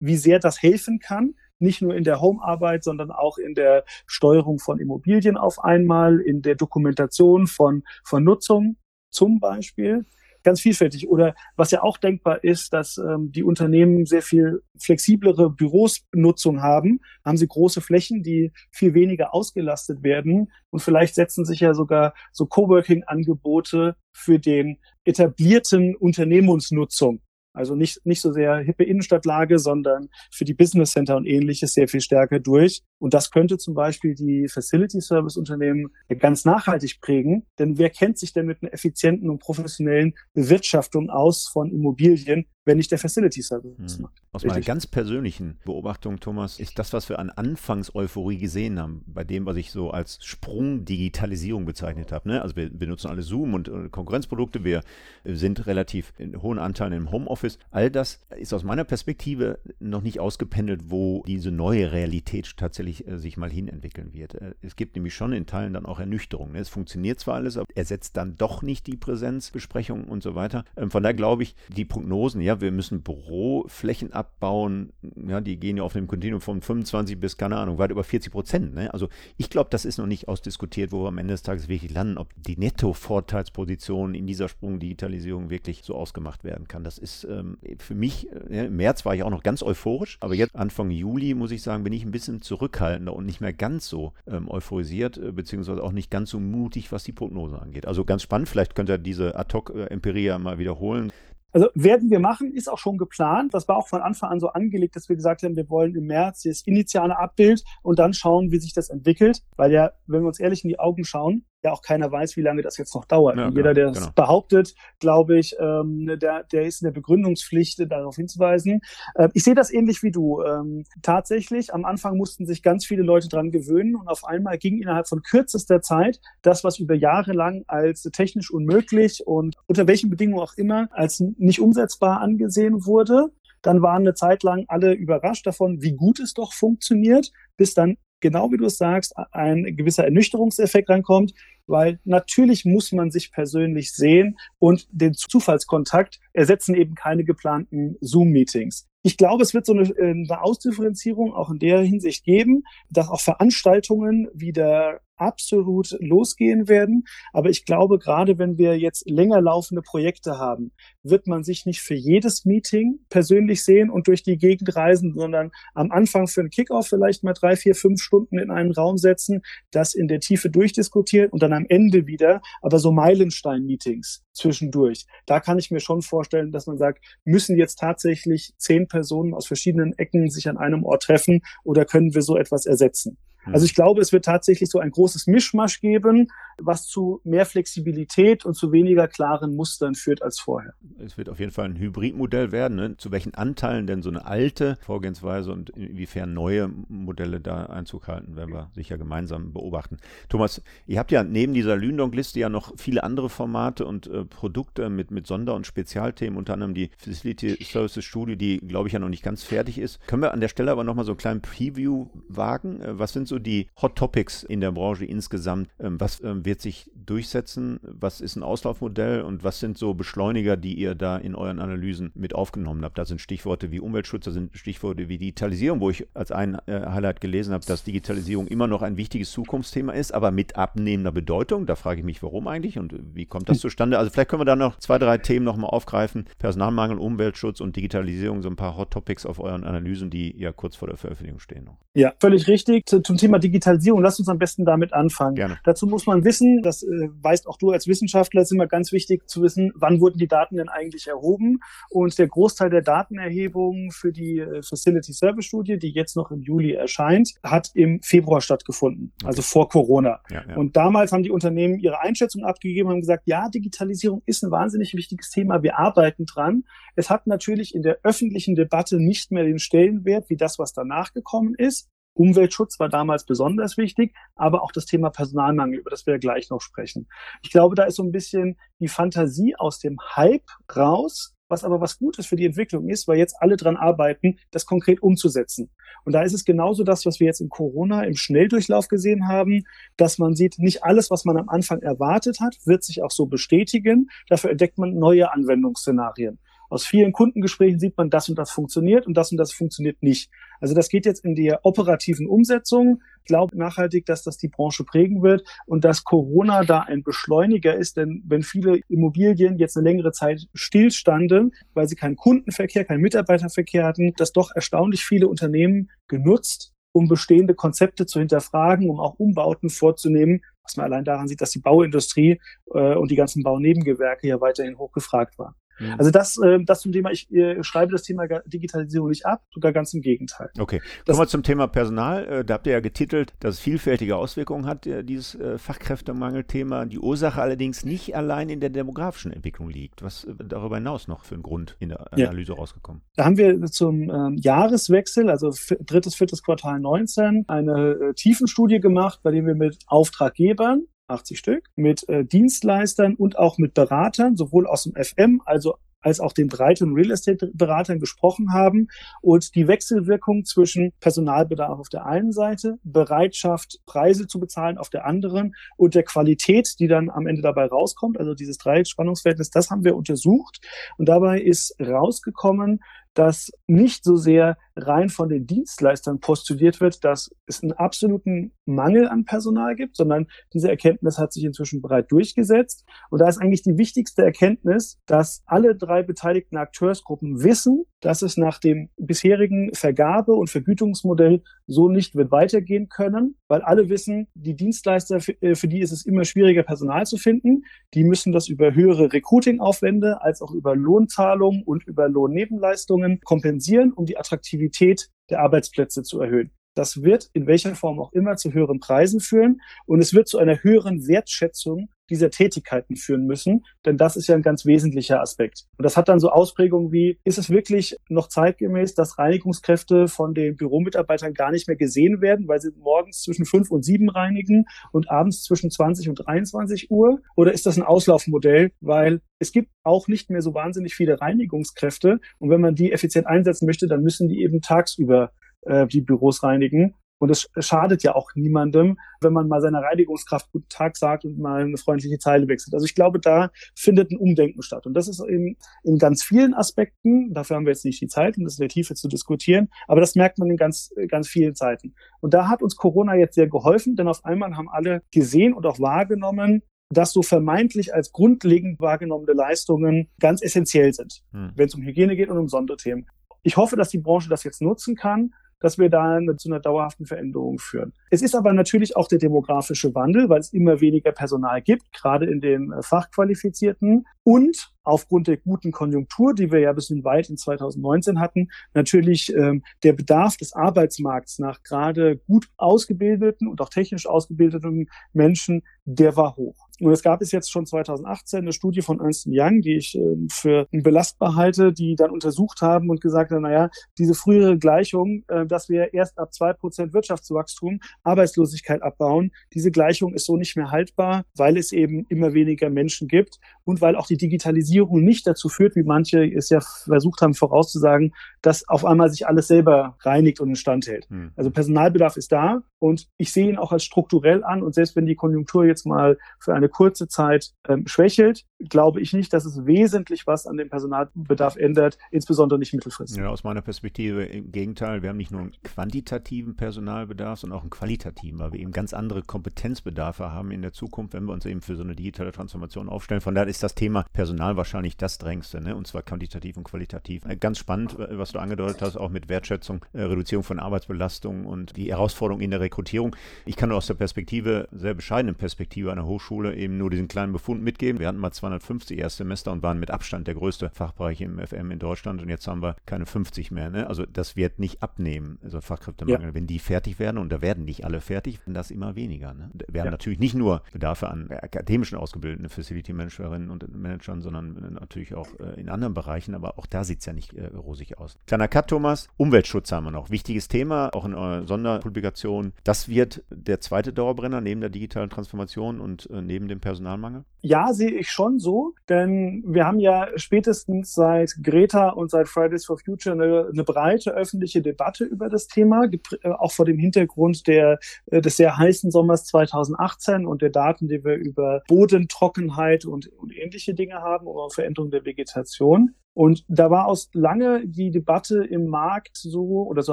wie 0.01 0.17
sehr 0.17 0.39
das 0.39 0.61
helfen 0.61 0.99
kann, 0.99 1.35
nicht 1.59 1.83
nur 1.83 1.95
in 1.95 2.05
der 2.05 2.21
Homearbeit, 2.21 2.85
sondern 2.85 3.11
auch 3.11 3.39
in 3.39 3.55
der 3.55 3.85
Steuerung 4.07 4.59
von 4.59 4.79
Immobilien 4.79 5.37
auf 5.37 5.63
einmal, 5.63 6.21
in 6.21 6.43
der 6.43 6.55
Dokumentation 6.55 7.47
von, 7.47 7.83
von 8.05 8.25
Nutzung 8.25 8.77
zum 9.11 9.41
Beispiel 9.41 10.05
ganz 10.47 10.61
vielfältig. 10.61 11.09
Oder 11.09 11.35
was 11.57 11.73
ja 11.73 11.83
auch 11.83 11.99
denkbar 11.99 12.45
ist, 12.45 12.73
dass 12.73 12.99
ähm, 12.99 13.33
die 13.33 13.43
Unternehmen 13.43 14.07
sehr 14.07 14.23
viel 14.23 14.63
flexiblere 14.79 15.51
Bürosnutzung 15.51 16.63
haben, 16.63 17.01
haben 17.25 17.37
sie 17.37 17.49
große 17.49 17.81
Flächen, 17.81 18.23
die 18.23 18.53
viel 18.71 18.95
weniger 18.95 19.35
ausgelastet 19.35 20.05
werden. 20.05 20.53
Und 20.71 20.81
vielleicht 20.81 21.17
setzen 21.17 21.45
sich 21.45 21.61
ja 21.61 21.75
sogar 21.75 22.15
so 22.33 22.47
Coworking-Angebote 22.47 23.97
für 24.13 24.39
den 24.39 24.79
etablierten 25.05 25.97
Unternehmensnutzung 25.97 27.21
also 27.57 27.75
nicht, 27.75 28.05
nicht 28.05 28.21
so 28.21 28.33
sehr 28.33 28.59
hippe 28.59 28.85
Innenstadtlage, 28.85 29.59
sondern 29.59 30.09
für 30.31 30.45
die 30.45 30.55
Business 30.55 30.93
Center 30.93 31.17
und 31.17 31.27
ähnliches 31.27 31.73
sehr 31.73 31.89
viel 31.89 32.01
stärker 32.01 32.39
durch. 32.39 32.83
Und 32.99 33.15
das 33.15 33.31
könnte 33.31 33.59
zum 33.59 33.75
Beispiel 33.75 34.15
die 34.15 34.47
Facility 34.49 35.01
Service 35.01 35.37
Unternehmen 35.37 35.89
ganz 36.19 36.45
nachhaltig 36.45 37.01
prägen. 37.01 37.47
Denn 37.59 37.79
wer 37.79 37.91
kennt 37.91 38.19
sich 38.19 38.33
denn 38.33 38.47
mit 38.47 38.63
einer 38.63 38.73
effizienten 38.73 39.31
und 39.31 39.39
professionellen 39.39 40.15
Bewirtschaftung 40.35 41.11
aus 41.11 41.49
von 41.51 41.71
Immobilien, 41.71 42.47
wenn 42.67 42.77
nicht 42.77 42.91
der 42.91 42.99
Facility 42.99 43.43
Service 43.43 43.95
hm. 43.95 44.03
macht. 44.03 44.21
Aus 44.33 44.43
Richtig. 44.43 44.51
meiner 44.51 44.65
ganz 44.65 44.87
persönlichen 44.87 45.57
Beobachtung, 45.65 46.21
Thomas, 46.21 46.59
ist 46.59 46.79
das, 46.79 46.93
was 46.93 47.09
wir 47.09 47.19
an 47.19 47.31
Anfangs-Euphorie 47.31 48.39
gesehen 48.39 48.79
haben, 48.79 49.03
bei 49.07 49.25
dem, 49.25 49.47
was 49.47 49.57
ich 49.57 49.71
so 49.71 49.91
als 49.93 50.19
Sprung-Digitalisierung 50.23 51.65
bezeichnet 51.65 52.13
habe. 52.13 52.29
Ne? 52.29 52.43
Also 52.43 52.57
wir 52.57 52.69
benutzen 52.69 53.09
alle 53.09 53.23
Zoom 53.23 53.55
und 53.55 53.69
äh, 53.69 53.89
Konkurrenzprodukte, 53.89 54.65
wir 54.65 54.83
sind 55.25 55.67
relativ 55.67 56.13
in 56.19 56.43
hohen 56.43 56.59
Anteilen 56.59 56.93
im 56.93 57.13
Homeoffice. 57.13 57.59
All 57.71 57.91
das 57.91 58.21
ist 58.37 58.53
aus 58.53 58.65
meiner 58.65 58.85
Perspektive 58.85 59.61
noch 59.79 60.03
nicht 60.03 60.19
ausgependelt, 60.19 60.91
wo 60.91 61.23
diese 61.27 61.53
neue 61.53 61.93
Realität 61.93 62.57
tatsächlich 62.57 63.07
äh, 63.07 63.19
sich 63.19 63.37
mal 63.37 63.51
hinentwickeln 63.51 64.13
wird. 64.13 64.35
Äh, 64.35 64.55
es 64.61 64.75
gibt 64.75 64.97
nämlich 64.97 65.15
schon 65.15 65.33
in 65.33 65.47
Teilen 65.47 65.75
dann 65.75 65.87
auch 65.87 66.01
Ernüchterung. 66.01 66.53
Ne? 66.53 66.59
Es 66.59 66.69
funktioniert 66.69 67.21
zwar 67.21 67.37
alles, 67.37 67.57
aber 67.57 67.67
ersetzt 67.77 68.17
dann 68.17 68.37
doch 68.37 68.63
nicht 68.63 68.89
die 68.89 68.97
Präsenzbesprechungen 68.97 70.07
und 70.07 70.25
so 70.25 70.35
weiter. 70.35 70.65
Ähm, 70.77 70.91
von 70.91 71.05
daher 71.05 71.15
glaube 71.15 71.45
ich, 71.45 71.55
die 71.69 71.85
Prognosen, 71.85 72.41
ja, 72.41 72.56
wir 72.61 72.73
müssen 72.73 73.03
Büroflächen 73.03 74.13
abbauen. 74.13 74.93
Ja, 75.27 75.41
die 75.41 75.59
gehen 75.59 75.77
ja 75.77 75.83
auf 75.83 75.97
einem 75.97 76.07
Kontinuum 76.07 76.41
von 76.41 76.61
25 76.61 77.19
bis, 77.19 77.37
keine 77.37 77.57
Ahnung, 77.57 77.79
weit 77.79 77.91
über 77.91 78.05
40 78.05 78.33
Prozent. 78.33 78.75
Ne? 78.75 78.93
Also 78.93 79.09
ich 79.37 79.51
glaube, 79.51 79.71
das 79.71 79.85
ist 79.85 79.99
noch 79.99 80.07
nicht 80.07 80.29
ausdiskutiert, 80.29 80.93
wo 80.93 81.05
wir 81.05 81.09
am 81.09 81.19
Ende 81.19 81.35
des 81.35 81.43
Tages 81.43 81.69
wirklich 81.69 81.93
landen, 81.93 82.19
ob 82.19 82.29
die 82.37 82.57
Netto-Vorteilsposition 82.57 84.15
in 84.15 84.27
dieser 84.27 84.49
Sprung-Digitalisierung 84.49 85.51
wirklich 85.51 85.83
so 85.83 85.95
ausgemacht 85.95 86.45
werden 86.45 86.69
kann. 86.69 86.85
Das 86.85 86.99
ist 86.99 87.25
ähm, 87.25 87.59
für 87.79 87.95
mich, 87.95 88.29
äh, 88.33 88.57
ja, 88.57 88.65
im 88.65 88.77
März 88.77 89.05
war 89.05 89.15
ich 89.15 89.23
auch 89.23 89.31
noch 89.31 89.43
ganz 89.43 89.63
euphorisch, 89.63 90.19
aber 90.21 90.35
jetzt 90.35 90.55
Anfang 90.55 90.91
Juli, 90.91 91.35
muss 91.35 91.51
ich 91.51 91.63
sagen, 91.63 91.85
bin 91.85 91.93
ich 91.93 92.05
ein 92.05 92.11
bisschen 92.11 92.43
zurückhaltender 92.43 93.15
und 93.15 93.27
nicht 93.27 93.41
mehr 93.41 93.53
ganz 93.53 93.89
so 93.89 94.13
ähm, 94.27 94.49
euphorisiert, 94.49 95.19
äh, 95.19 95.33
beziehungsweise 95.33 95.83
auch 95.83 95.93
nicht 95.93 96.11
ganz 96.11 96.31
so 96.31 96.41
mutig, 96.41 96.93
was 96.93 97.05
die 97.05 97.13
Prognose 97.13 97.61
angeht. 97.61 97.87
Also 97.87 98.05
ganz 98.05 98.23
spannend, 98.23 98.49
vielleicht 98.49 98.75
könnt 98.75 98.91
ihr 98.91 98.99
diese 98.99 99.37
Ad-Hoc-Empirie 99.37 100.29
äh, 100.29 100.39
mal 100.39 100.59
wiederholen. 100.59 101.13
Also 101.57 101.71
werden 101.75 102.11
wir 102.11 102.19
machen, 102.19 102.53
ist 102.53 102.71
auch 102.71 102.77
schon 102.77 102.99
geplant. 102.99 103.55
Das 103.55 103.67
war 103.67 103.79
auch 103.79 103.89
von 103.89 104.03
Anfang 104.03 104.29
an 104.29 104.41
so 104.41 104.49
angelegt, 104.49 104.95
dass 104.95 105.09
wir 105.09 105.17
gesagt 105.17 105.43
haben, 105.43 105.57
wir 105.57 105.71
wollen 105.71 105.95
im 105.95 106.05
März 106.05 106.43
das 106.43 106.61
initiale 106.67 107.19
Abbild 107.19 107.65
und 107.83 107.99
dann 107.99 108.13
schauen, 108.13 108.53
wie 108.53 108.59
sich 108.59 108.75
das 108.75 108.91
entwickelt. 108.91 109.41
Weil 109.57 109.73
ja, 109.73 109.93
wenn 110.07 110.21
wir 110.21 110.27
uns 110.27 110.39
ehrlich 110.39 110.65
in 110.65 110.69
die 110.69 110.79
Augen 110.79 111.07
schauen, 111.07 111.47
ja 111.67 111.73
auch 111.73 111.83
keiner 111.83 112.11
weiß, 112.11 112.37
wie 112.37 112.43
lange 112.43 112.63
das 112.63 112.77
jetzt 112.79 112.95
noch 112.95 113.05
dauert. 113.05 113.37
Ja, 113.37 113.49
Jeder, 113.51 113.75
der 113.75 113.87
genau. 113.87 113.99
es 113.99 114.13
behauptet, 114.13 114.75
glaube 114.99 115.39
ich, 115.39 115.55
ähm, 115.61 116.19
der, 116.21 116.45
der 116.45 116.63
ist 116.63 116.83
in 116.83 116.87
der 116.87 116.93
Begründungspflicht, 116.93 117.91
darauf 117.91 118.17
hinzuweisen. 118.17 118.81
Äh, 119.15 119.29
ich 119.35 119.45
sehe 119.45 119.55
das 119.55 119.73
ähnlich 119.73 120.03
wie 120.03 120.11
du. 120.11 120.43
Ähm, 120.43 120.85
tatsächlich, 121.03 121.75
am 121.75 121.85
Anfang 121.85 122.17
mussten 122.17 122.47
sich 122.47 122.63
ganz 122.63 122.87
viele 122.87 123.03
Leute 123.03 123.29
dran 123.29 123.51
gewöhnen 123.51 123.97
und 123.97 124.09
auf 124.09 124.25
einmal 124.25 124.59
ging 124.59 124.81
innerhalb 124.81 125.09
von 125.09 125.23
kürzester 125.23 125.81
Zeit 125.81 126.21
das, 126.43 126.65
was 126.65 126.79
über 126.79 126.95
Jahre 126.95 127.33
lang 127.33 127.65
als 127.67 128.03
technisch 128.03 128.51
unmöglich 128.51 129.27
und 129.27 129.57
unter 129.67 129.87
welchen 129.87 130.11
Bedingungen 130.11 130.43
auch 130.43 130.55
immer 130.57 130.89
als 130.93 131.21
nicht 131.39 131.61
umsetzbar 131.61 132.21
angesehen 132.21 132.87
wurde, 132.87 133.31
dann 133.63 133.83
waren 133.83 134.03
eine 134.03 134.15
Zeit 134.15 134.43
lang 134.43 134.65
alle 134.69 134.93
überrascht 134.93 135.47
davon, 135.47 135.83
wie 135.83 135.93
gut 135.93 136.21
es 136.21 136.35
doch 136.35 136.53
funktioniert, 136.53 137.33
bis 137.57 137.75
dann 137.75 137.97
genau 138.21 138.51
wie 138.51 138.57
du 138.57 138.67
es 138.67 138.79
sagst, 138.79 139.15
ein 139.33 139.77
gewisser 139.77 140.05
Ernüchterungseffekt 140.05 140.89
reinkommt, 140.89 141.35
weil 141.67 141.99
natürlich 142.05 142.65
muss 142.65 142.93
man 142.93 143.11
sich 143.11 143.33
persönlich 143.33 143.93
sehen 143.93 144.39
und 144.59 144.87
den 144.91 145.15
Zufallskontakt 145.15 146.21
ersetzen 146.33 146.75
eben 146.75 146.95
keine 146.95 147.25
geplanten 147.25 147.97
Zoom-Meetings. 148.01 148.87
Ich 149.03 149.17
glaube, 149.17 149.43
es 149.43 149.55
wird 149.55 149.67
so 149.67 149.73
eine, 149.73 149.89
äh, 149.91 150.11
eine 150.11 150.43
Ausdifferenzierung 150.43 151.33
auch 151.33 151.51
in 151.51 151.59
der 151.59 151.81
Hinsicht 151.81 152.25
geben, 152.25 152.65
dass 152.91 153.09
auch 153.09 153.21
Veranstaltungen 153.21 154.29
wieder 154.35 155.01
absolut 155.17 155.97
losgehen 156.01 156.69
werden. 156.69 157.05
Aber 157.33 157.51
ich 157.51 157.65
glaube, 157.65 157.99
gerade 157.99 158.39
wenn 158.39 158.59
wir 158.59 158.79
jetzt 158.79 159.09
länger 159.09 159.41
laufende 159.41 159.83
Projekte 159.83 160.39
haben, 160.39 160.73
wird 161.03 161.27
man 161.27 161.45
sich 161.45 161.67
nicht 161.67 161.81
für 161.81 161.95
jedes 161.95 162.45
Meeting 162.45 163.01
persönlich 163.09 163.65
sehen 163.65 163.91
und 163.91 164.09
durch 164.09 164.23
die 164.23 164.39
Gegend 164.39 164.75
reisen, 164.77 165.15
sondern 165.15 165.51
am 165.75 165.91
Anfang 165.91 166.27
für 166.27 166.41
einen 166.41 166.51
Kickoff 166.51 166.89
vielleicht 166.89 167.25
mal 167.25 167.33
drei, 167.33 167.57
vier, 167.57 167.75
fünf 167.75 168.03
Stunden 168.03 168.39
in 168.39 168.51
einen 168.51 168.73
Raum 168.73 168.97
setzen, 168.97 169.43
das 169.71 169.95
in 169.95 170.09
der 170.09 170.21
Tiefe 170.21 170.51
durchdiskutiert 170.51 171.33
und 171.33 171.43
dann 171.43 171.53
am 171.53 171.67
Ende 171.69 172.07
wieder, 172.07 172.41
aber 172.63 172.79
so 172.79 172.93
Meilenstein-Meetings 172.93 174.25
zwischendurch. 174.33 175.07
Da 175.27 175.41
kann 175.41 175.59
ich 175.59 175.71
mir 175.71 175.81
schon 175.81 176.03
vorstellen, 176.03 176.53
dass 176.53 176.67
man 176.67 176.79
sagt, 176.79 177.05
müssen 177.25 177.57
jetzt 177.57 177.79
tatsächlich 177.79 178.53
zehn 178.59 178.87
Personen 178.87 179.35
aus 179.35 179.47
verschiedenen 179.47 179.93
Ecken 179.99 180.31
sich 180.31 180.49
an 180.49 180.59
einem 180.59 180.85
Ort 180.85 181.05
treffen 181.05 181.41
oder 181.65 181.85
können 181.85 182.15
wir 182.15 182.23
so 182.23 182.37
etwas 182.37 182.67
ersetzen? 182.67 183.19
Also 183.53 183.65
ich 183.65 183.75
glaube, 183.75 184.01
es 184.01 184.13
wird 184.13 184.25
tatsächlich 184.25 184.69
so 184.71 184.79
ein 184.79 184.91
großes 184.91 185.27
Mischmasch 185.27 185.81
geben, 185.81 186.29
was 186.59 186.87
zu 186.87 187.21
mehr 187.25 187.47
Flexibilität 187.47 188.45
und 188.45 188.55
zu 188.55 188.73
weniger 188.73 189.09
klaren 189.09 189.55
Mustern 189.55 189.95
führt 189.95 190.23
als 190.23 190.39
vorher. 190.41 190.75
Es 191.05 191.19
wird 191.19 191.29
auf 191.29 191.39
jeden 191.39 191.53
Fall 191.53 191.67
ein 191.67 191.77
Hybridmodell 191.77 192.53
werden. 192.53 192.77
Ne? 192.77 192.97
Zu 192.97 193.11
welchen 193.11 193.35
Anteilen 193.35 193.87
denn 193.87 194.03
so 194.03 194.11
eine 194.11 194.25
alte 194.27 194.79
Vorgehensweise 194.81 195.53
und 195.53 195.71
inwiefern 195.71 196.33
neue 196.33 196.71
Modelle 196.89 197.41
da 197.41 197.67
Einzug 197.67 198.09
halten, 198.09 198.37
werden 198.37 198.53
wir 198.55 198.71
sicher 198.75 198.99
gemeinsam 198.99 199.53
beobachten. 199.53 199.99
Thomas, 200.29 200.63
ihr 200.87 200.99
habt 200.99 201.13
ja 201.13 201.23
neben 201.23 201.55
dieser 201.55 201.77
Lündong-Liste 201.77 202.41
ja 202.41 202.49
noch 202.49 202.73
viele 202.77 203.05
andere 203.05 203.29
Formate 203.29 203.87
und 203.87 204.07
äh, 204.07 204.25
Produkte 204.25 204.89
mit, 204.89 205.11
mit 205.11 205.27
Sonder- 205.27 205.55
und 205.55 205.67
Spezialthemen, 205.67 206.39
unter 206.39 206.55
anderem 206.55 206.75
die 206.75 206.91
Facility 206.97 207.63
Services 207.65 208.05
Studio, 208.05 208.37
die, 208.37 208.59
glaube 208.59 208.89
ich, 208.89 208.93
ja 208.93 208.99
noch 208.99 209.09
nicht 209.09 209.23
ganz 209.23 209.43
fertig 209.43 209.79
ist. 209.79 210.01
Können 210.07 210.23
wir 210.23 210.33
an 210.33 210.41
der 210.41 210.49
Stelle 210.49 210.71
aber 210.71 210.85
nochmal 210.85 211.05
so 211.05 211.13
einen 211.13 211.19
kleinen 211.19 211.43
Preview 211.43 212.07
wagen? 212.29 212.81
Äh, 212.81 212.99
was 212.99 213.13
sind 213.13 213.29
so 213.29 213.36
die 213.39 213.69
Hot 213.81 213.97
Topics 213.97 214.43
in 214.43 214.61
der 214.61 214.73
Branche 214.73 215.05
insgesamt? 215.05 215.69
Ähm, 215.79 216.01
was 216.01 216.23
ähm, 216.23 216.45
wird 216.45 216.61
sich 216.61 216.91
durchsetzen? 217.07 217.81
Was 217.83 218.21
ist 218.21 218.37
ein 218.37 218.43
Auslaufmodell 218.43 219.23
und 219.23 219.45
was 219.45 219.61
sind 219.61 219.79
so 219.79 219.95
Beschleuniger, 219.95 220.57
die 220.57 220.75
ihr 220.75 220.95
da 220.95 221.17
in 221.17 221.35
euren 221.35 221.59
Analysen 221.59 222.13
mit 222.15 222.35
aufgenommen 222.35 222.85
habt? 222.85 222.99
Da 222.99 223.05
sind 223.05 223.21
Stichworte 223.21 223.71
wie 223.73 223.81
Umweltschutz, 223.81 224.25
da 224.25 224.31
sind 224.31 224.57
Stichworte 224.57 225.09
wie 225.09 225.19
Digitalisierung, 225.19 225.81
wo 225.81 225.91
ich 225.91 226.07
als 226.15 226.33
ein 226.33 226.59
äh, 226.67 226.81
Highlight 226.87 227.21
gelesen 227.21 227.53
habe, 227.53 227.65
dass 227.67 227.85
Digitalisierung 227.85 228.47
immer 228.47 228.67
noch 228.67 228.83
ein 228.83 228.97
wichtiges 228.97 229.31
Zukunftsthema 229.33 229.93
ist, 229.93 230.13
aber 230.13 230.31
mit 230.31 230.57
abnehmender 230.57 231.13
Bedeutung. 231.13 231.67
Da 231.67 231.75
frage 231.75 232.01
ich 232.01 232.05
mich, 232.05 232.23
warum 232.23 232.49
eigentlich 232.49 232.79
und 232.79 232.95
wie 233.15 233.27
kommt 233.27 233.49
das 233.49 233.59
zustande? 233.59 233.99
Also 233.99 234.11
vielleicht 234.11 234.31
können 234.31 234.41
wir 234.41 234.47
da 234.47 234.57
noch 234.57 234.79
zwei, 234.79 234.99
drei 234.99 235.19
Themen 235.19 235.45
nochmal 235.45 235.71
aufgreifen. 235.71 236.27
Personalmangel, 236.39 236.99
Umweltschutz 236.99 237.61
und 237.61 237.77
Digitalisierung, 237.77 238.43
so 238.43 238.49
ein 238.49 238.57
paar 238.57 238.77
Hot 238.77 238.91
Topics 238.91 239.27
auf 239.27 239.41
euren 239.41 239.65
Analysen, 239.65 240.11
die 240.11 240.37
ja 240.39 240.53
kurz 240.53 240.77
vor 240.77 240.89
der 240.89 240.97
Veröffentlichung 240.97 241.41
stehen. 241.41 241.71
Ja, 241.95 242.13
völlig 242.21 242.47
richtig. 242.47 242.87
Zum 242.87 243.17
Thema 243.17 243.39
Digitalisierung, 243.39 244.03
lass 244.03 244.19
uns 244.19 244.29
am 244.29 244.39
besten 244.39 244.65
damit 244.65 244.93
anfangen. 244.93 245.35
Gerne. 245.35 245.59
Dazu 245.65 245.87
muss 245.87 246.07
man 246.07 246.25
wissen, 246.25 246.37
wissen, 246.37 246.63
das 246.63 246.83
äh, 246.83 246.87
weißt 247.23 247.47
auch 247.47 247.59
du 247.59 247.71
als 247.71 247.87
Wissenschaftler, 247.87 248.43
ist 248.43 248.53
immer 248.53 248.67
ganz 248.67 248.93
wichtig 248.93 249.29
zu 249.29 249.43
wissen, 249.43 249.73
wann 249.75 250.01
wurden 250.01 250.19
die 250.19 250.29
Daten 250.29 250.57
denn 250.57 250.69
eigentlich 250.69 251.07
erhoben. 251.07 251.61
Und 251.91 252.19
der 252.19 252.29
Großteil 252.29 252.71
der 252.71 252.83
Datenerhebung 252.83 253.91
für 253.93 254.13
die 254.13 254.39
äh, 254.39 254.63
Facility 254.63 255.13
Service 255.13 255.47
Studie, 255.47 255.79
die 255.79 255.91
jetzt 255.91 256.17
noch 256.17 256.31
im 256.31 256.43
Juli 256.43 256.73
erscheint, 256.73 257.35
hat 257.43 257.71
im 257.75 258.01
Februar 258.03 258.41
stattgefunden, 258.41 259.13
also 259.25 259.43
vor 259.43 259.69
Corona. 259.69 260.21
Ja, 260.31 260.45
ja. 260.49 260.57
Und 260.57 260.77
damals 260.77 261.13
haben 261.13 261.23
die 261.23 261.31
Unternehmen 261.31 261.79
ihre 261.79 262.01
Einschätzung 262.01 262.45
abgegeben, 262.45 262.89
haben 262.89 263.01
gesagt, 263.01 263.25
ja, 263.27 263.49
Digitalisierung 263.49 264.23
ist 264.27 264.43
ein 264.43 264.51
wahnsinnig 264.51 264.95
wichtiges 264.95 265.31
Thema, 265.31 265.63
wir 265.63 265.79
arbeiten 265.79 266.27
dran. 266.27 266.65
Es 266.95 267.11
hat 267.11 267.27
natürlich 267.27 267.75
in 267.75 267.83
der 267.83 267.99
öffentlichen 268.03 268.55
Debatte 268.55 268.99
nicht 268.99 269.31
mehr 269.31 269.45
den 269.45 269.59
Stellenwert 269.59 270.31
wie 270.31 270.37
das, 270.37 270.59
was 270.59 270.73
danach 270.73 271.13
gekommen 271.13 271.55
ist. 271.57 271.89
Umweltschutz 272.17 272.81
war 272.81 272.89
damals 272.89 273.25
besonders 273.25 273.77
wichtig, 273.77 274.15
aber 274.35 274.63
auch 274.63 274.73
das 274.73 274.87
Thema 274.87 275.11
Personalmangel, 275.11 275.81
über 275.81 275.91
das 275.91 276.07
wir 276.07 276.19
gleich 276.19 276.51
noch 276.51 276.61
sprechen. 276.61 277.09
Ich 277.43 277.51
glaube, 277.51 277.75
da 277.75 277.85
ist 277.85 277.97
so 277.97 278.03
ein 278.03 278.13
bisschen 278.13 278.59
die 278.81 278.89
Fantasie 278.89 279.55
aus 279.57 279.79
dem 279.79 279.99
Hype 280.17 280.49
raus, 280.75 281.35
was 281.49 281.65
aber 281.65 281.81
was 281.81 281.99
Gutes 281.99 282.27
für 282.27 282.37
die 282.37 282.47
Entwicklung 282.47 282.89
ist, 282.89 283.07
weil 283.07 283.19
jetzt 283.19 283.37
alle 283.41 283.57
dran 283.57 283.77
arbeiten, 283.77 284.39
das 284.51 284.67
konkret 284.67 285.03
umzusetzen. 285.03 285.71
Und 286.05 286.13
da 286.13 286.23
ist 286.23 286.33
es 286.33 286.45
genauso 286.45 286.85
das, 286.85 287.07
was 287.07 287.21
wir 287.21 287.27
jetzt 287.27 287.41
in 287.41 287.49
Corona 287.49 288.03
im 288.05 288.17
Schnelldurchlauf 288.17 288.89
gesehen 288.89 289.29
haben, 289.29 289.65
dass 289.97 290.19
man 290.19 290.35
sieht, 290.35 290.59
nicht 290.59 290.85
alles, 290.85 291.11
was 291.11 291.25
man 291.25 291.37
am 291.37 291.49
Anfang 291.49 291.81
erwartet 291.83 292.41
hat, 292.41 292.57
wird 292.65 292.83
sich 292.83 293.03
auch 293.03 293.11
so 293.11 293.27
bestätigen. 293.27 294.09
Dafür 294.29 294.51
entdeckt 294.51 294.79
man 294.79 294.95
neue 294.95 295.33
Anwendungsszenarien. 295.33 296.39
Aus 296.69 296.85
vielen 296.87 297.13
Kundengesprächen 297.13 297.79
sieht 297.79 297.97
man, 297.97 298.11
das 298.11 298.29
und 298.29 298.39
das 298.39 298.51
funktioniert 298.51 299.07
und 299.07 299.17
das 299.17 299.31
und 299.31 299.39
das 299.39 299.53
funktioniert 299.53 300.03
nicht. 300.03 300.31
Also 300.61 300.75
das 300.75 300.89
geht 300.89 301.07
jetzt 301.07 301.25
in 301.25 301.35
die 301.35 301.55
operativen 301.63 302.27
Umsetzung. 302.27 303.03
Ich 303.19 303.25
glaube 303.25 303.57
nachhaltig, 303.57 304.07
dass 304.07 304.23
das 304.23 304.39
die 304.39 304.49
Branche 304.49 304.85
prägen 304.85 305.23
wird 305.23 305.47
und 305.67 305.85
dass 305.85 306.05
Corona 306.05 306.65
da 306.65 306.81
ein 306.81 307.03
Beschleuniger 307.03 307.75
ist, 307.75 307.97
denn 307.97 308.23
wenn 308.27 308.43
viele 308.43 308.81
Immobilien 308.89 309.59
jetzt 309.59 309.77
eine 309.77 309.89
längere 309.89 310.13
Zeit 310.13 310.47
stillstanden, 310.55 311.53
weil 311.75 311.89
sie 311.89 311.97
keinen 311.97 312.17
Kundenverkehr, 312.17 312.85
keinen 312.85 313.01
Mitarbeiterverkehr 313.01 313.85
hatten, 313.85 314.13
dass 314.17 314.33
doch 314.33 314.51
erstaunlich 314.55 315.05
viele 315.05 315.29
Unternehmen 315.29 315.91
genutzt, 316.09 316.73
um 316.93 317.09
bestehende 317.09 317.55
Konzepte 317.55 318.07
zu 318.07 318.21
hinterfragen, 318.21 318.89
um 318.89 319.01
auch 319.01 319.19
Umbauten 319.19 319.69
vorzunehmen, 319.69 320.41
was 320.63 320.77
man 320.77 320.87
allein 320.87 321.05
daran 321.05 321.29
sieht, 321.29 321.41
dass 321.43 321.51
die 321.51 321.61
Bauindustrie 321.61 322.41
äh, 322.73 322.95
und 322.95 323.11
die 323.11 323.17
ganzen 323.17 323.43
Baunebengewerke 323.43 324.27
ja 324.27 324.41
weiterhin 324.41 324.79
hochgefragt 324.79 325.39
waren. 325.39 325.55
Mhm. 325.79 325.95
Also 325.99 326.11
das, 326.11 326.39
äh, 326.39 326.59
das 326.65 326.81
zum 326.81 326.93
Thema, 326.93 327.11
ich 327.11 327.31
äh, 327.33 327.63
schreibe 327.63 327.93
das 327.93 328.03
Thema 328.03 328.27
Digitalisierung 328.47 329.09
nicht 329.09 329.27
ab, 329.27 329.43
sogar 329.53 329.73
ganz 329.73 329.93
im 329.95 330.01
Gegenteil. 330.01 330.51
Okay, 330.59 330.81
kommen 331.05 331.19
wir 331.19 331.27
zum 331.27 331.43
Thema 331.43 331.67
Personal. 331.67 332.25
Äh, 332.25 332.45
da 332.45 332.55
habt 332.55 332.67
ihr 332.67 332.73
ja 332.73 332.81
getitelt, 332.81 333.35
dass 333.41 333.57
es 333.57 333.61
vielfältige 333.61 334.17
Auswirkungen 334.17 334.67
hat, 334.67 334.87
äh, 334.87 335.05
dieses 335.05 335.35
äh, 335.35 335.59
Fachkräftemangelthema. 335.59 336.87
Die 336.87 336.99
Ursache 336.99 337.41
allerdings 337.41 337.85
nicht 337.85 338.17
allein 338.17 338.49
in 338.49 338.61
der 338.61 338.71
demografischen 338.71 339.33
Entwicklung 339.33 339.71
liegt. 339.71 340.03
Was 340.03 340.27
darüber 340.39 340.77
hinaus 340.77 341.09
noch 341.09 341.25
für 341.25 341.35
einen 341.35 341.43
Grund 341.43 341.77
in 341.79 341.91
der 341.91 342.13
Analyse 342.13 342.53
ja. 342.53 342.59
rausgekommen? 342.59 343.03
Da 343.17 343.25
haben 343.25 343.37
wir 343.37 343.61
zum 343.67 344.11
ähm, 344.11 344.37
Jahreswechsel, 344.41 345.31
also 345.31 345.51
drittes, 345.81 346.15
viertes 346.15 346.43
Quartal 346.43 346.81
19, 346.81 347.45
eine 347.49 347.91
äh, 347.93 348.15
Tiefenstudie 348.15 348.81
gemacht, 348.81 349.21
bei 349.23 349.31
dem 349.31 349.47
wir 349.47 349.55
mit 349.55 349.79
Auftraggebern 349.87 350.87
80 351.09 351.39
Stück, 351.39 351.69
mit 351.77 352.09
äh, 352.09 352.25
Dienstleistern 352.25 353.15
und 353.15 353.39
auch 353.39 353.59
mit 353.59 353.75
Beratern, 353.75 354.37
sowohl 354.37 354.67
aus 354.67 354.85
dem 354.85 354.95
FM, 354.95 355.43
also 355.45 355.77
als 356.07 356.21
auch 356.21 356.33
den 356.33 356.47
breiten 356.47 356.93
Real 356.93 357.11
Estate 357.11 357.51
Beratern 357.53 357.99
gesprochen 357.99 358.53
haben 358.53 358.87
und 359.23 359.57
die 359.57 359.67
Wechselwirkung 359.67 360.45
zwischen 360.45 360.93
Personalbedarf 361.01 361.81
auf 361.81 361.89
der 361.89 362.07
einen 362.07 362.31
Seite, 362.31 362.79
Bereitschaft, 362.85 363.81
Preise 363.87 364.29
zu 364.29 364.39
bezahlen 364.39 364.79
auf 364.79 364.89
der 364.89 365.05
anderen 365.05 365.57
und 365.77 365.97
der 365.97 366.05
Qualität, 366.05 366.77
die 366.79 366.87
dann 366.87 367.11
am 367.11 367.27
Ende 367.27 367.43
dabei 367.43 367.67
rauskommt, 367.67 368.21
also 368.21 368.35
dieses 368.35 368.57
Dreiecksspannungsverhältnis, 368.59 369.51
das 369.51 369.71
haben 369.71 369.85
wir 369.85 369.97
untersucht. 369.97 370.65
Und 370.97 371.09
dabei 371.09 371.41
ist 371.41 371.75
rausgekommen, 371.81 372.81
dass 373.19 373.51
nicht 373.67 374.05
so 374.05 374.17
sehr 374.17 374.57
rein 374.77 375.09
von 375.09 375.29
den 375.29 375.47
Dienstleistern 375.47 376.21
postuliert 376.21 376.81
wird, 376.81 377.03
dass 377.03 377.31
es 377.47 377.63
einen 377.63 377.73
absoluten 377.73 378.53
Mangel 378.67 379.09
an 379.09 379.25
Personal 379.25 379.75
gibt, 379.75 379.97
sondern 379.97 380.27
diese 380.53 380.69
Erkenntnis 380.69 381.19
hat 381.19 381.33
sich 381.33 381.45
inzwischen 381.45 381.81
bereit 381.81 382.13
durchgesetzt. 382.13 382.85
Und 383.11 383.21
da 383.21 383.29
ist 383.29 383.39
eigentlich 383.39 383.63
die 383.63 383.79
wichtigste 383.79 384.23
Erkenntnis, 384.23 384.99
dass 385.07 385.43
alle 385.47 385.75
drei 385.75 386.03
beteiligten 386.03 386.59
Akteursgruppen 386.59 387.43
wissen, 387.43 387.85
dass 388.07 388.23
es 388.23 388.37
nach 388.37 388.61
dem 388.61 388.89
bisherigen 388.97 389.75
Vergabe- 389.75 390.35
und 390.35 390.49
Vergütungsmodell 390.49 391.43
so 391.67 391.89
nicht 391.89 392.15
wird 392.15 392.31
weitergehen 392.31 392.89
können, 392.89 393.37
weil 393.49 393.63
alle 393.63 393.89
wissen, 393.89 394.29
die 394.35 394.55
Dienstleister, 394.55 395.21
für, 395.21 395.33
äh, 395.43 395.55
für 395.57 395.69
die 395.69 395.81
ist 395.81 395.93
es 395.93 396.07
immer 396.07 396.25
schwieriger, 396.25 396.63
Personal 396.63 397.07
zu 397.07 397.17
finden. 397.17 397.65
Die 397.95 398.05
müssen 398.05 398.33
das 398.33 398.49
über 398.49 398.75
höhere 398.75 399.13
Recruiting-Aufwände 399.13 400.23
als 400.23 400.41
auch 400.41 400.53
über 400.53 400.77
Lohnzahlungen 400.77 401.63
und 401.65 401.87
über 401.87 402.09
Lohnnebenleistungen 402.09 403.21
kompensieren, 403.25 403.93
um 403.93 404.07
die 404.07 404.17
Attraktivität 404.17 404.37
Attraktivität 404.77 405.11
der 405.31 405.41
Arbeitsplätze 405.41 406.03
zu 406.03 406.21
erhöhen. 406.21 406.51
Das 406.75 407.03
wird 407.03 407.31
in 407.33 407.47
welcher 407.47 407.75
Form 407.75 407.99
auch 407.99 408.13
immer 408.13 408.37
zu 408.37 408.53
höheren 408.53 408.81
Preisen 408.81 409.21
führen 409.21 409.61
und 409.87 410.01
es 410.01 410.13
wird 410.13 410.29
zu 410.29 410.39
einer 410.39 410.63
höheren 410.63 411.07
Wertschätzung 411.09 411.89
dieser 412.11 412.31
Tätigkeiten 412.31 412.97
führen 412.97 413.27
müssen, 413.27 413.65
denn 413.85 413.97
das 413.97 414.17
ist 414.17 414.29
ja 414.29 414.35
ein 414.35 414.43
ganz 414.43 414.65
wesentlicher 414.65 415.21
Aspekt. 415.21 415.65
Und 415.77 415.85
das 415.85 415.97
hat 415.97 416.09
dann 416.09 416.21
so 416.21 416.31
Ausprägungen 416.31 416.93
wie, 416.93 417.19
ist 417.25 417.39
es 417.39 417.51
wirklich 417.51 417.97
noch 418.09 418.29
zeitgemäß, 418.29 418.95
dass 418.95 419.19
Reinigungskräfte 419.19 420.09
von 420.09 420.35
den 420.35 420.57
Büromitarbeitern 420.57 421.35
gar 421.35 421.51
nicht 421.51 421.69
mehr 421.69 421.77
gesehen 421.77 422.21
werden, 422.21 422.49
weil 422.49 422.61
sie 422.61 422.71
morgens 422.77 423.23
zwischen 423.23 423.45
fünf 423.45 423.71
und 423.71 423.85
sieben 423.85 424.09
reinigen 424.09 424.65
und 424.93 425.11
abends 425.11 425.43
zwischen 425.43 425.71
20 425.71 426.09
und 426.09 426.27
23 426.27 426.91
Uhr? 426.91 427.21
Oder 427.37 427.53
ist 427.53 427.67
das 427.67 427.77
ein 427.77 427.83
Auslaufmodell, 427.83 428.73
weil 428.81 429.21
es 429.39 429.53
gibt 429.53 429.71
auch 429.83 430.09
nicht 430.09 430.31
mehr 430.31 430.43
so 430.43 430.55
wahnsinnig 430.55 430.95
viele 430.95 431.21
Reinigungskräfte 431.21 432.21
und 432.39 432.51
wenn 432.51 432.61
man 432.61 432.75
die 432.75 432.93
effizient 432.93 433.27
einsetzen 433.27 433.67
möchte, 433.67 433.87
dann 433.87 434.03
müssen 434.03 434.29
die 434.29 434.43
eben 434.43 434.61
tagsüber 434.61 435.33
äh, 435.63 435.87
die 435.87 436.01
Büros 436.01 436.43
reinigen. 436.43 436.95
Und 437.19 437.31
es 437.31 437.49
schadet 437.59 438.03
ja 438.03 438.15
auch 438.15 438.31
niemandem, 438.35 438.99
wenn 439.21 439.33
man 439.33 439.49
mal 439.49 439.61
seiner 439.61 439.83
Reinigungskraft 439.83 440.51
guten 440.53 440.69
Tag 440.69 440.97
sagt 440.97 441.25
und 441.25 441.39
mal 441.39 441.63
eine 441.63 441.77
freundliche 441.79 442.19
Zeile 442.19 442.47
wechselt. 442.49 442.75
Also 442.75 442.85
ich 442.85 442.95
glaube, 442.95 443.19
da 443.19 443.51
findet 443.75 444.11
ein 444.11 444.19
Umdenken 444.19 444.63
statt. 444.63 444.87
Und 444.87 444.95
das 444.95 445.09
ist 445.09 445.21
in, 445.21 445.57
in 445.83 445.99
ganz 445.99 446.23
vielen 446.23 446.55
Aspekten, 446.55 447.33
dafür 447.33 447.57
haben 447.57 447.65
wir 447.65 447.73
jetzt 447.73 447.85
nicht 447.85 448.01
die 448.01 448.09
Zeit, 448.09 448.37
um 448.37 448.45
das 448.45 448.59
in 448.59 448.63
der 448.63 448.69
Tiefe 448.69 448.95
zu 448.95 449.09
diskutieren, 449.09 449.69
aber 449.89 450.01
das 450.01 450.15
merkt 450.15 450.39
man 450.39 450.51
in 450.51 450.57
ganz, 450.57 450.93
ganz 451.09 451.29
vielen 451.29 451.55
Zeiten. 451.55 451.95
Und 452.21 452.35
da 452.35 452.49
hat 452.49 452.63
uns 452.63 452.77
Corona 452.77 453.15
jetzt 453.15 453.35
sehr 453.35 453.49
geholfen, 453.49 453.97
denn 453.97 454.09
auf 454.09 454.25
einmal 454.25 454.57
haben 454.57 454.69
alle 454.69 455.03
gesehen 455.13 455.55
und 455.55 455.65
auch 455.67 455.81
wahrgenommen, 455.81 456.63
dass 456.91 457.13
so 457.13 457.23
vermeintlich 457.23 457.95
als 457.95 458.13
grundlegend 458.13 458.79
wahrgenommene 458.79 459.33
Leistungen 459.33 460.09
ganz 460.21 460.43
essentiell 460.43 460.93
sind, 460.93 461.23
hm. 461.33 461.53
wenn 461.57 461.67
es 461.67 461.75
um 461.75 461.83
Hygiene 461.83 462.15
geht 462.15 462.29
und 462.29 462.39
um 462.39 462.49
Sonderthemen. 462.49 463.07
Ich 463.43 463.57
hoffe, 463.57 463.77
dass 463.77 463.91
die 463.91 463.99
Branche 463.99 464.29
das 464.29 464.45
jetzt 464.45 464.63
nutzen 464.63 464.95
kann 464.97 465.33
dass 465.67 465.79
wir 465.79 465.91
da 465.91 466.21
zu 466.37 466.49
einer 466.49 466.61
dauerhaften 466.61 467.07
Veränderung 467.07 467.59
führen. 467.59 467.93
Es 468.09 468.23
ist 468.23 468.37
aber 468.37 468.53
natürlich 468.53 468.97
auch 468.97 469.09
der 469.09 469.19
demografische 469.19 469.93
Wandel, 469.97 470.29
weil 470.29 470.39
es 470.39 470.53
immer 470.53 470.81
weniger 470.81 471.11
Personal 471.11 471.61
gibt, 471.61 471.93
gerade 471.93 472.27
in 472.27 472.41
den 472.41 472.71
äh, 472.71 472.85
Fachqualifizierten. 472.85 474.07
Und 474.23 474.73
aufgrund 474.85 475.27
der 475.27 475.39
guten 475.39 475.73
Konjunktur, 475.73 476.35
die 476.35 476.53
wir 476.53 476.61
ja 476.61 476.73
bis 476.73 476.91
in 476.91 477.03
weit 477.03 477.31
in 477.31 477.37
2019 477.37 478.21
hatten, 478.21 478.49
natürlich 478.75 479.35
ähm, 479.35 479.65
der 479.83 479.95
Bedarf 479.95 480.37
des 480.37 480.53
Arbeitsmarkts 480.53 481.41
nach 481.41 481.65
gerade 481.65 482.19
gut 482.19 482.47
ausgebildeten 482.57 483.49
und 483.49 483.61
auch 483.61 483.69
technisch 483.69 484.07
ausgebildeten 484.07 484.89
Menschen, 485.13 485.65
der 485.85 486.17
war 486.17 486.37
hoch. 486.37 486.66
Und 486.81 486.93
es 486.93 487.03
gab 487.03 487.23
es 487.23 487.33
jetzt 487.33 487.51
schon 487.51 487.67
2018 487.67 488.41
eine 488.41 488.53
Studie 488.53 488.83
von 488.83 489.01
Ernst 489.01 489.27
Young, 489.29 489.61
die 489.61 489.77
ich 489.77 489.97
äh, 489.97 490.17
für 490.31 490.67
belastbar 490.71 491.35
halte, 491.35 491.73
die 491.73 491.97
dann 491.97 492.11
untersucht 492.11 492.61
haben 492.61 492.91
und 492.91 493.01
gesagt 493.01 493.31
haben, 493.31 493.43
naja, 493.43 493.71
diese 493.99 494.15
frühere 494.15 494.59
Gleichung, 494.59 495.25
äh, 495.29 495.47
dass 495.47 495.69
wir 495.69 495.95
erst 495.95 496.19
ab 496.19 496.35
zwei 496.35 496.53
Prozent 496.53 496.93
Wirtschaftswachstum 496.93 497.81
Arbeitslosigkeit 498.03 498.83
abbauen, 498.83 499.33
diese 499.55 499.71
Gleichung 499.71 500.15
ist 500.15 500.27
so 500.27 500.37
nicht 500.37 500.57
mehr 500.57 500.71
haltbar, 500.71 501.25
weil 501.37 501.57
es 501.57 501.73
eben 501.73 502.07
immer 502.09 502.35
weniger 502.35 502.71
Menschen 502.71 503.09
gibt 503.09 503.39
und 503.65 503.81
weil 503.81 503.97
auch 503.97 504.07
die 504.07 504.17
Digitalisierung 504.17 505.03
nicht 505.03 505.27
dazu 505.27 505.49
führt, 505.49 505.77
wie 505.77 505.83
manche 505.83 506.25
es 506.25 506.51
ja 506.51 506.61
versucht 506.61 507.21
haben 507.21 507.35
vorauszusagen, 507.35 508.13
dass 508.43 508.69
auf 508.69 508.85
einmal 508.85 509.11
sich 509.11 509.27
alles 509.27 509.49
selber 509.49 509.97
reinigt 510.01 510.41
und 510.41 510.51
instand 510.51 510.87
hält. 510.87 511.09
Hm. 511.09 511.33
Also 511.37 511.51
Personalbedarf 511.51 512.17
ist 512.17 512.33
da 512.33 512.63
und 512.79 513.09
ich 513.17 513.33
sehe 513.33 513.49
ihn 513.49 513.59
auch 513.59 513.73
als 513.73 513.85
strukturell 513.85 514.45
an 514.45 514.63
und 514.63 514.75
selbst 514.75 514.97
wenn 514.97 515.07
die 515.07 515.15
Konjunktur 515.15 515.65
jetzt 515.65 515.87
mal 515.87 516.19
für 516.39 516.55
eine 516.55 516.66
kurze 516.69 517.09
Zeit 517.09 517.53
ähm, 517.69 517.87
schwächelt, 517.87 518.45
glaube 518.69 519.01
ich 519.01 519.13
nicht, 519.13 519.33
dass 519.33 519.45
es 519.45 519.67
wesentlich 519.67 520.27
was 520.27 520.47
an 520.47 520.57
dem 520.57 520.69
Personalbedarf 520.69 521.57
ändert, 521.57 521.99
insbesondere 522.11 522.59
nicht 522.59 522.73
mittelfristig. 522.73 523.19
Ja, 523.19 523.29
aus 523.29 523.45
meiner 523.45 523.63
Perspektive 523.63 524.25
im 524.25 524.51
Gegenteil, 524.53 525.03
wir 525.03 525.11
haben 525.11 525.17
nicht 525.17 525.31
nur 525.31 525.43
einen 525.43 525.55
quantitativen 525.63 526.57
Personalbedarf, 526.57 527.41
sondern 527.41 527.59
auch 527.59 527.63
einen 527.63 527.71
qualitativen, 527.71 528.39
weil 528.39 528.53
wir 528.53 528.61
eben 528.61 528.73
ganz 528.73 528.95
andere 528.95 529.23
Kompetenzbedarfe 529.23 530.33
haben 530.33 530.51
in 530.51 530.63
der 530.63 530.73
Zukunft, 530.73 531.15
wenn 531.15 531.25
wir 531.25 531.33
uns 531.33 531.45
eben 531.45 531.61
für 531.61 531.77
so 531.77 531.83
eine 531.83 531.95
digitale 531.95 532.33
Transformation 532.33 532.89
aufstellen. 532.89 533.21
Von 533.21 533.35
daher 533.35 533.49
ist 533.49 533.63
das 533.63 533.75
Thema 533.75 534.05
Personal 534.13 534.57
wahrscheinlich 534.57 534.97
das 534.97 535.19
Drängste, 535.19 535.61
ne? 535.61 535.77
und 535.77 535.87
zwar 535.87 536.03
quantitativ 536.03 536.57
und 536.57 536.65
qualitativ. 536.65 537.25
Äh, 537.27 537.37
ganz 537.37 537.59
spannend, 537.59 537.97
was 537.99 538.33
du 538.33 538.39
angedeutet 538.39 538.83
hast, 538.83 538.97
auch 538.97 539.11
mit 539.11 539.29
Wertschätzung, 539.29 539.85
äh, 539.93 540.03
Reduzierung 540.03 540.45
von 540.45 540.59
Arbeitsbelastung 540.59 541.47
und 541.47 541.77
die 541.77 541.91
Herausforderung 541.91 542.41
in 542.41 542.51
der 542.51 542.61
Rekrutierung. 542.61 543.15
Ich 543.45 543.57
kann 543.57 543.69
nur 543.69 543.79
aus 543.79 543.87
der 543.87 543.95
Perspektive, 543.95 544.69
sehr 544.73 544.95
bescheidenen 544.95 545.35
Perspektive 545.35 545.93
einer 545.93 546.07
Hochschule 546.07 546.55
eben 546.57 546.79
nur 546.79 546.91
diesen 546.91 547.09
kleinen 547.09 547.33
Befund 547.33 547.63
mitgeben. 547.63 548.01
Wir 548.01 548.09
hatten 548.09 548.19
mal 548.19 548.33
250 548.33 548.99
Erstsemester 548.99 549.53
und 549.53 549.63
waren 549.63 549.79
mit 549.79 549.91
Abstand 549.91 550.27
der 550.27 550.35
größte 550.35 550.71
Fachbereich 550.71 551.21
im 551.21 551.39
FM 551.39 551.71
in 551.71 551.79
Deutschland 551.79 552.23
und 552.23 552.29
jetzt 552.29 552.47
haben 552.47 552.63
wir 552.63 552.77
keine 552.87 553.07
50 553.07 553.51
mehr. 553.51 553.71
Ne? 553.71 553.87
Also 553.87 554.05
das 554.07 554.37
wird 554.37 554.59
nicht 554.59 554.83
abnehmen, 554.83 555.39
also 555.43 555.61
Fachkräftemangel. 555.61 556.29
Ja. 556.29 556.35
Wenn 556.35 556.47
die 556.47 556.59
fertig 556.59 556.99
werden, 556.99 557.19
und 557.19 557.31
da 557.31 557.43
werden 557.43 557.65
nicht 557.65 557.85
alle 557.85 558.01
fertig, 558.01 558.41
werden 558.41 558.55
das 558.55 558.71
immer 558.71 558.97
weniger. 558.97 559.35
Ne? 559.35 559.51
Wir 559.69 559.81
haben 559.81 559.87
ja. 559.87 559.91
natürlich 559.91 560.19
nicht 560.19 560.35
nur 560.35 560.63
Bedarfe 560.73 561.09
an 561.09 561.31
akademischen 561.31 561.99
ausgebildeten 561.99 562.49
Facility 562.49 562.93
Managerinnen 562.93 563.51
und 563.51 563.75
Managern, 563.75 564.21
sondern 564.21 564.75
natürlich 564.75 565.15
auch 565.15 565.29
äh, 565.41 565.61
in 565.61 565.69
anderen 565.69 565.95
Bereichen, 565.95 566.35
aber 566.35 566.59
auch 566.59 566.67
da 566.67 566.85
sieht 566.85 567.01
es 567.01 567.07
ja 567.07 567.13
nicht 567.13 567.33
äh, 567.35 567.47
rosig 567.47 567.99
aus. 567.99 568.19
Kleiner 568.27 568.49
Cut, 568.49 568.69
Thomas. 568.69 569.09
Umweltschutz 569.17 569.73
haben 569.73 569.85
wir 569.85 569.91
noch. 569.91 570.11
Wichtiges 570.11 570.49
Thema, 570.49 570.91
auch 570.95 571.05
in 571.05 571.15
eurer 571.15 571.47
Sonderpublikation. 571.47 572.53
Das 572.65 572.89
wird 572.89 573.23
der 573.31 573.61
zweite 573.61 573.93
Dauerbrenner 573.93 574.41
neben 574.41 574.61
der 574.61 574.71
digitalen 574.71 575.11
Transformation 575.11 575.81
und 575.81 576.09
äh, 576.11 576.23
neben 576.47 576.61
dem 576.61 576.61
Personalmangel? 576.61 577.25
Ja, 577.43 577.73
sehe 577.73 577.91
ich 577.91 578.11
schon 578.11 578.39
so, 578.39 578.75
denn 578.89 579.43
wir 579.47 579.67
haben 579.67 579.79
ja 579.79 580.09
spätestens 580.17 580.95
seit 580.95 581.35
Greta 581.43 581.91
und 581.91 582.11
seit 582.11 582.29
Fridays 582.29 582.67
for 582.67 582.79
Future 582.79 583.15
eine, 583.15 583.49
eine 583.53 583.65
breite 583.65 584.13
öffentliche 584.13 584.63
Debatte 584.63 585.05
über 585.05 585.29
das 585.29 585.47
Thema, 585.47 585.85
äh, 585.85 586.29
auch 586.31 586.53
vor 586.53 586.65
dem 586.65 586.79
Hintergrund 586.79 587.47
der, 587.47 587.79
äh, 588.07 588.21
des 588.21 588.37
sehr 588.37 588.57
heißen 588.57 588.91
Sommers 588.91 589.25
2018 589.27 590.27
und 590.27 590.43
der 590.43 590.51
Daten, 590.51 590.89
die 590.89 591.05
wir 591.05 591.15
über 591.15 591.63
Bodentrockenheit 591.69 592.85
und, 592.85 593.09
und 593.19 593.37
ähnliche 593.37 593.75
Dinge 593.75 593.97
haben, 593.97 594.27
oder 594.27 594.51
Veränderung 594.51 594.91
der 594.91 595.05
Vegetation. 595.05 595.95
Und 596.17 596.47
da 596.49 596.71
war 596.71 596.87
aus 596.87 597.11
lange 597.13 597.69
die 597.69 597.91
Debatte 597.91 598.43
im 598.43 598.69
Markt 598.69 599.19
so, 599.19 599.67
oder 599.69 599.83
so 599.83 599.93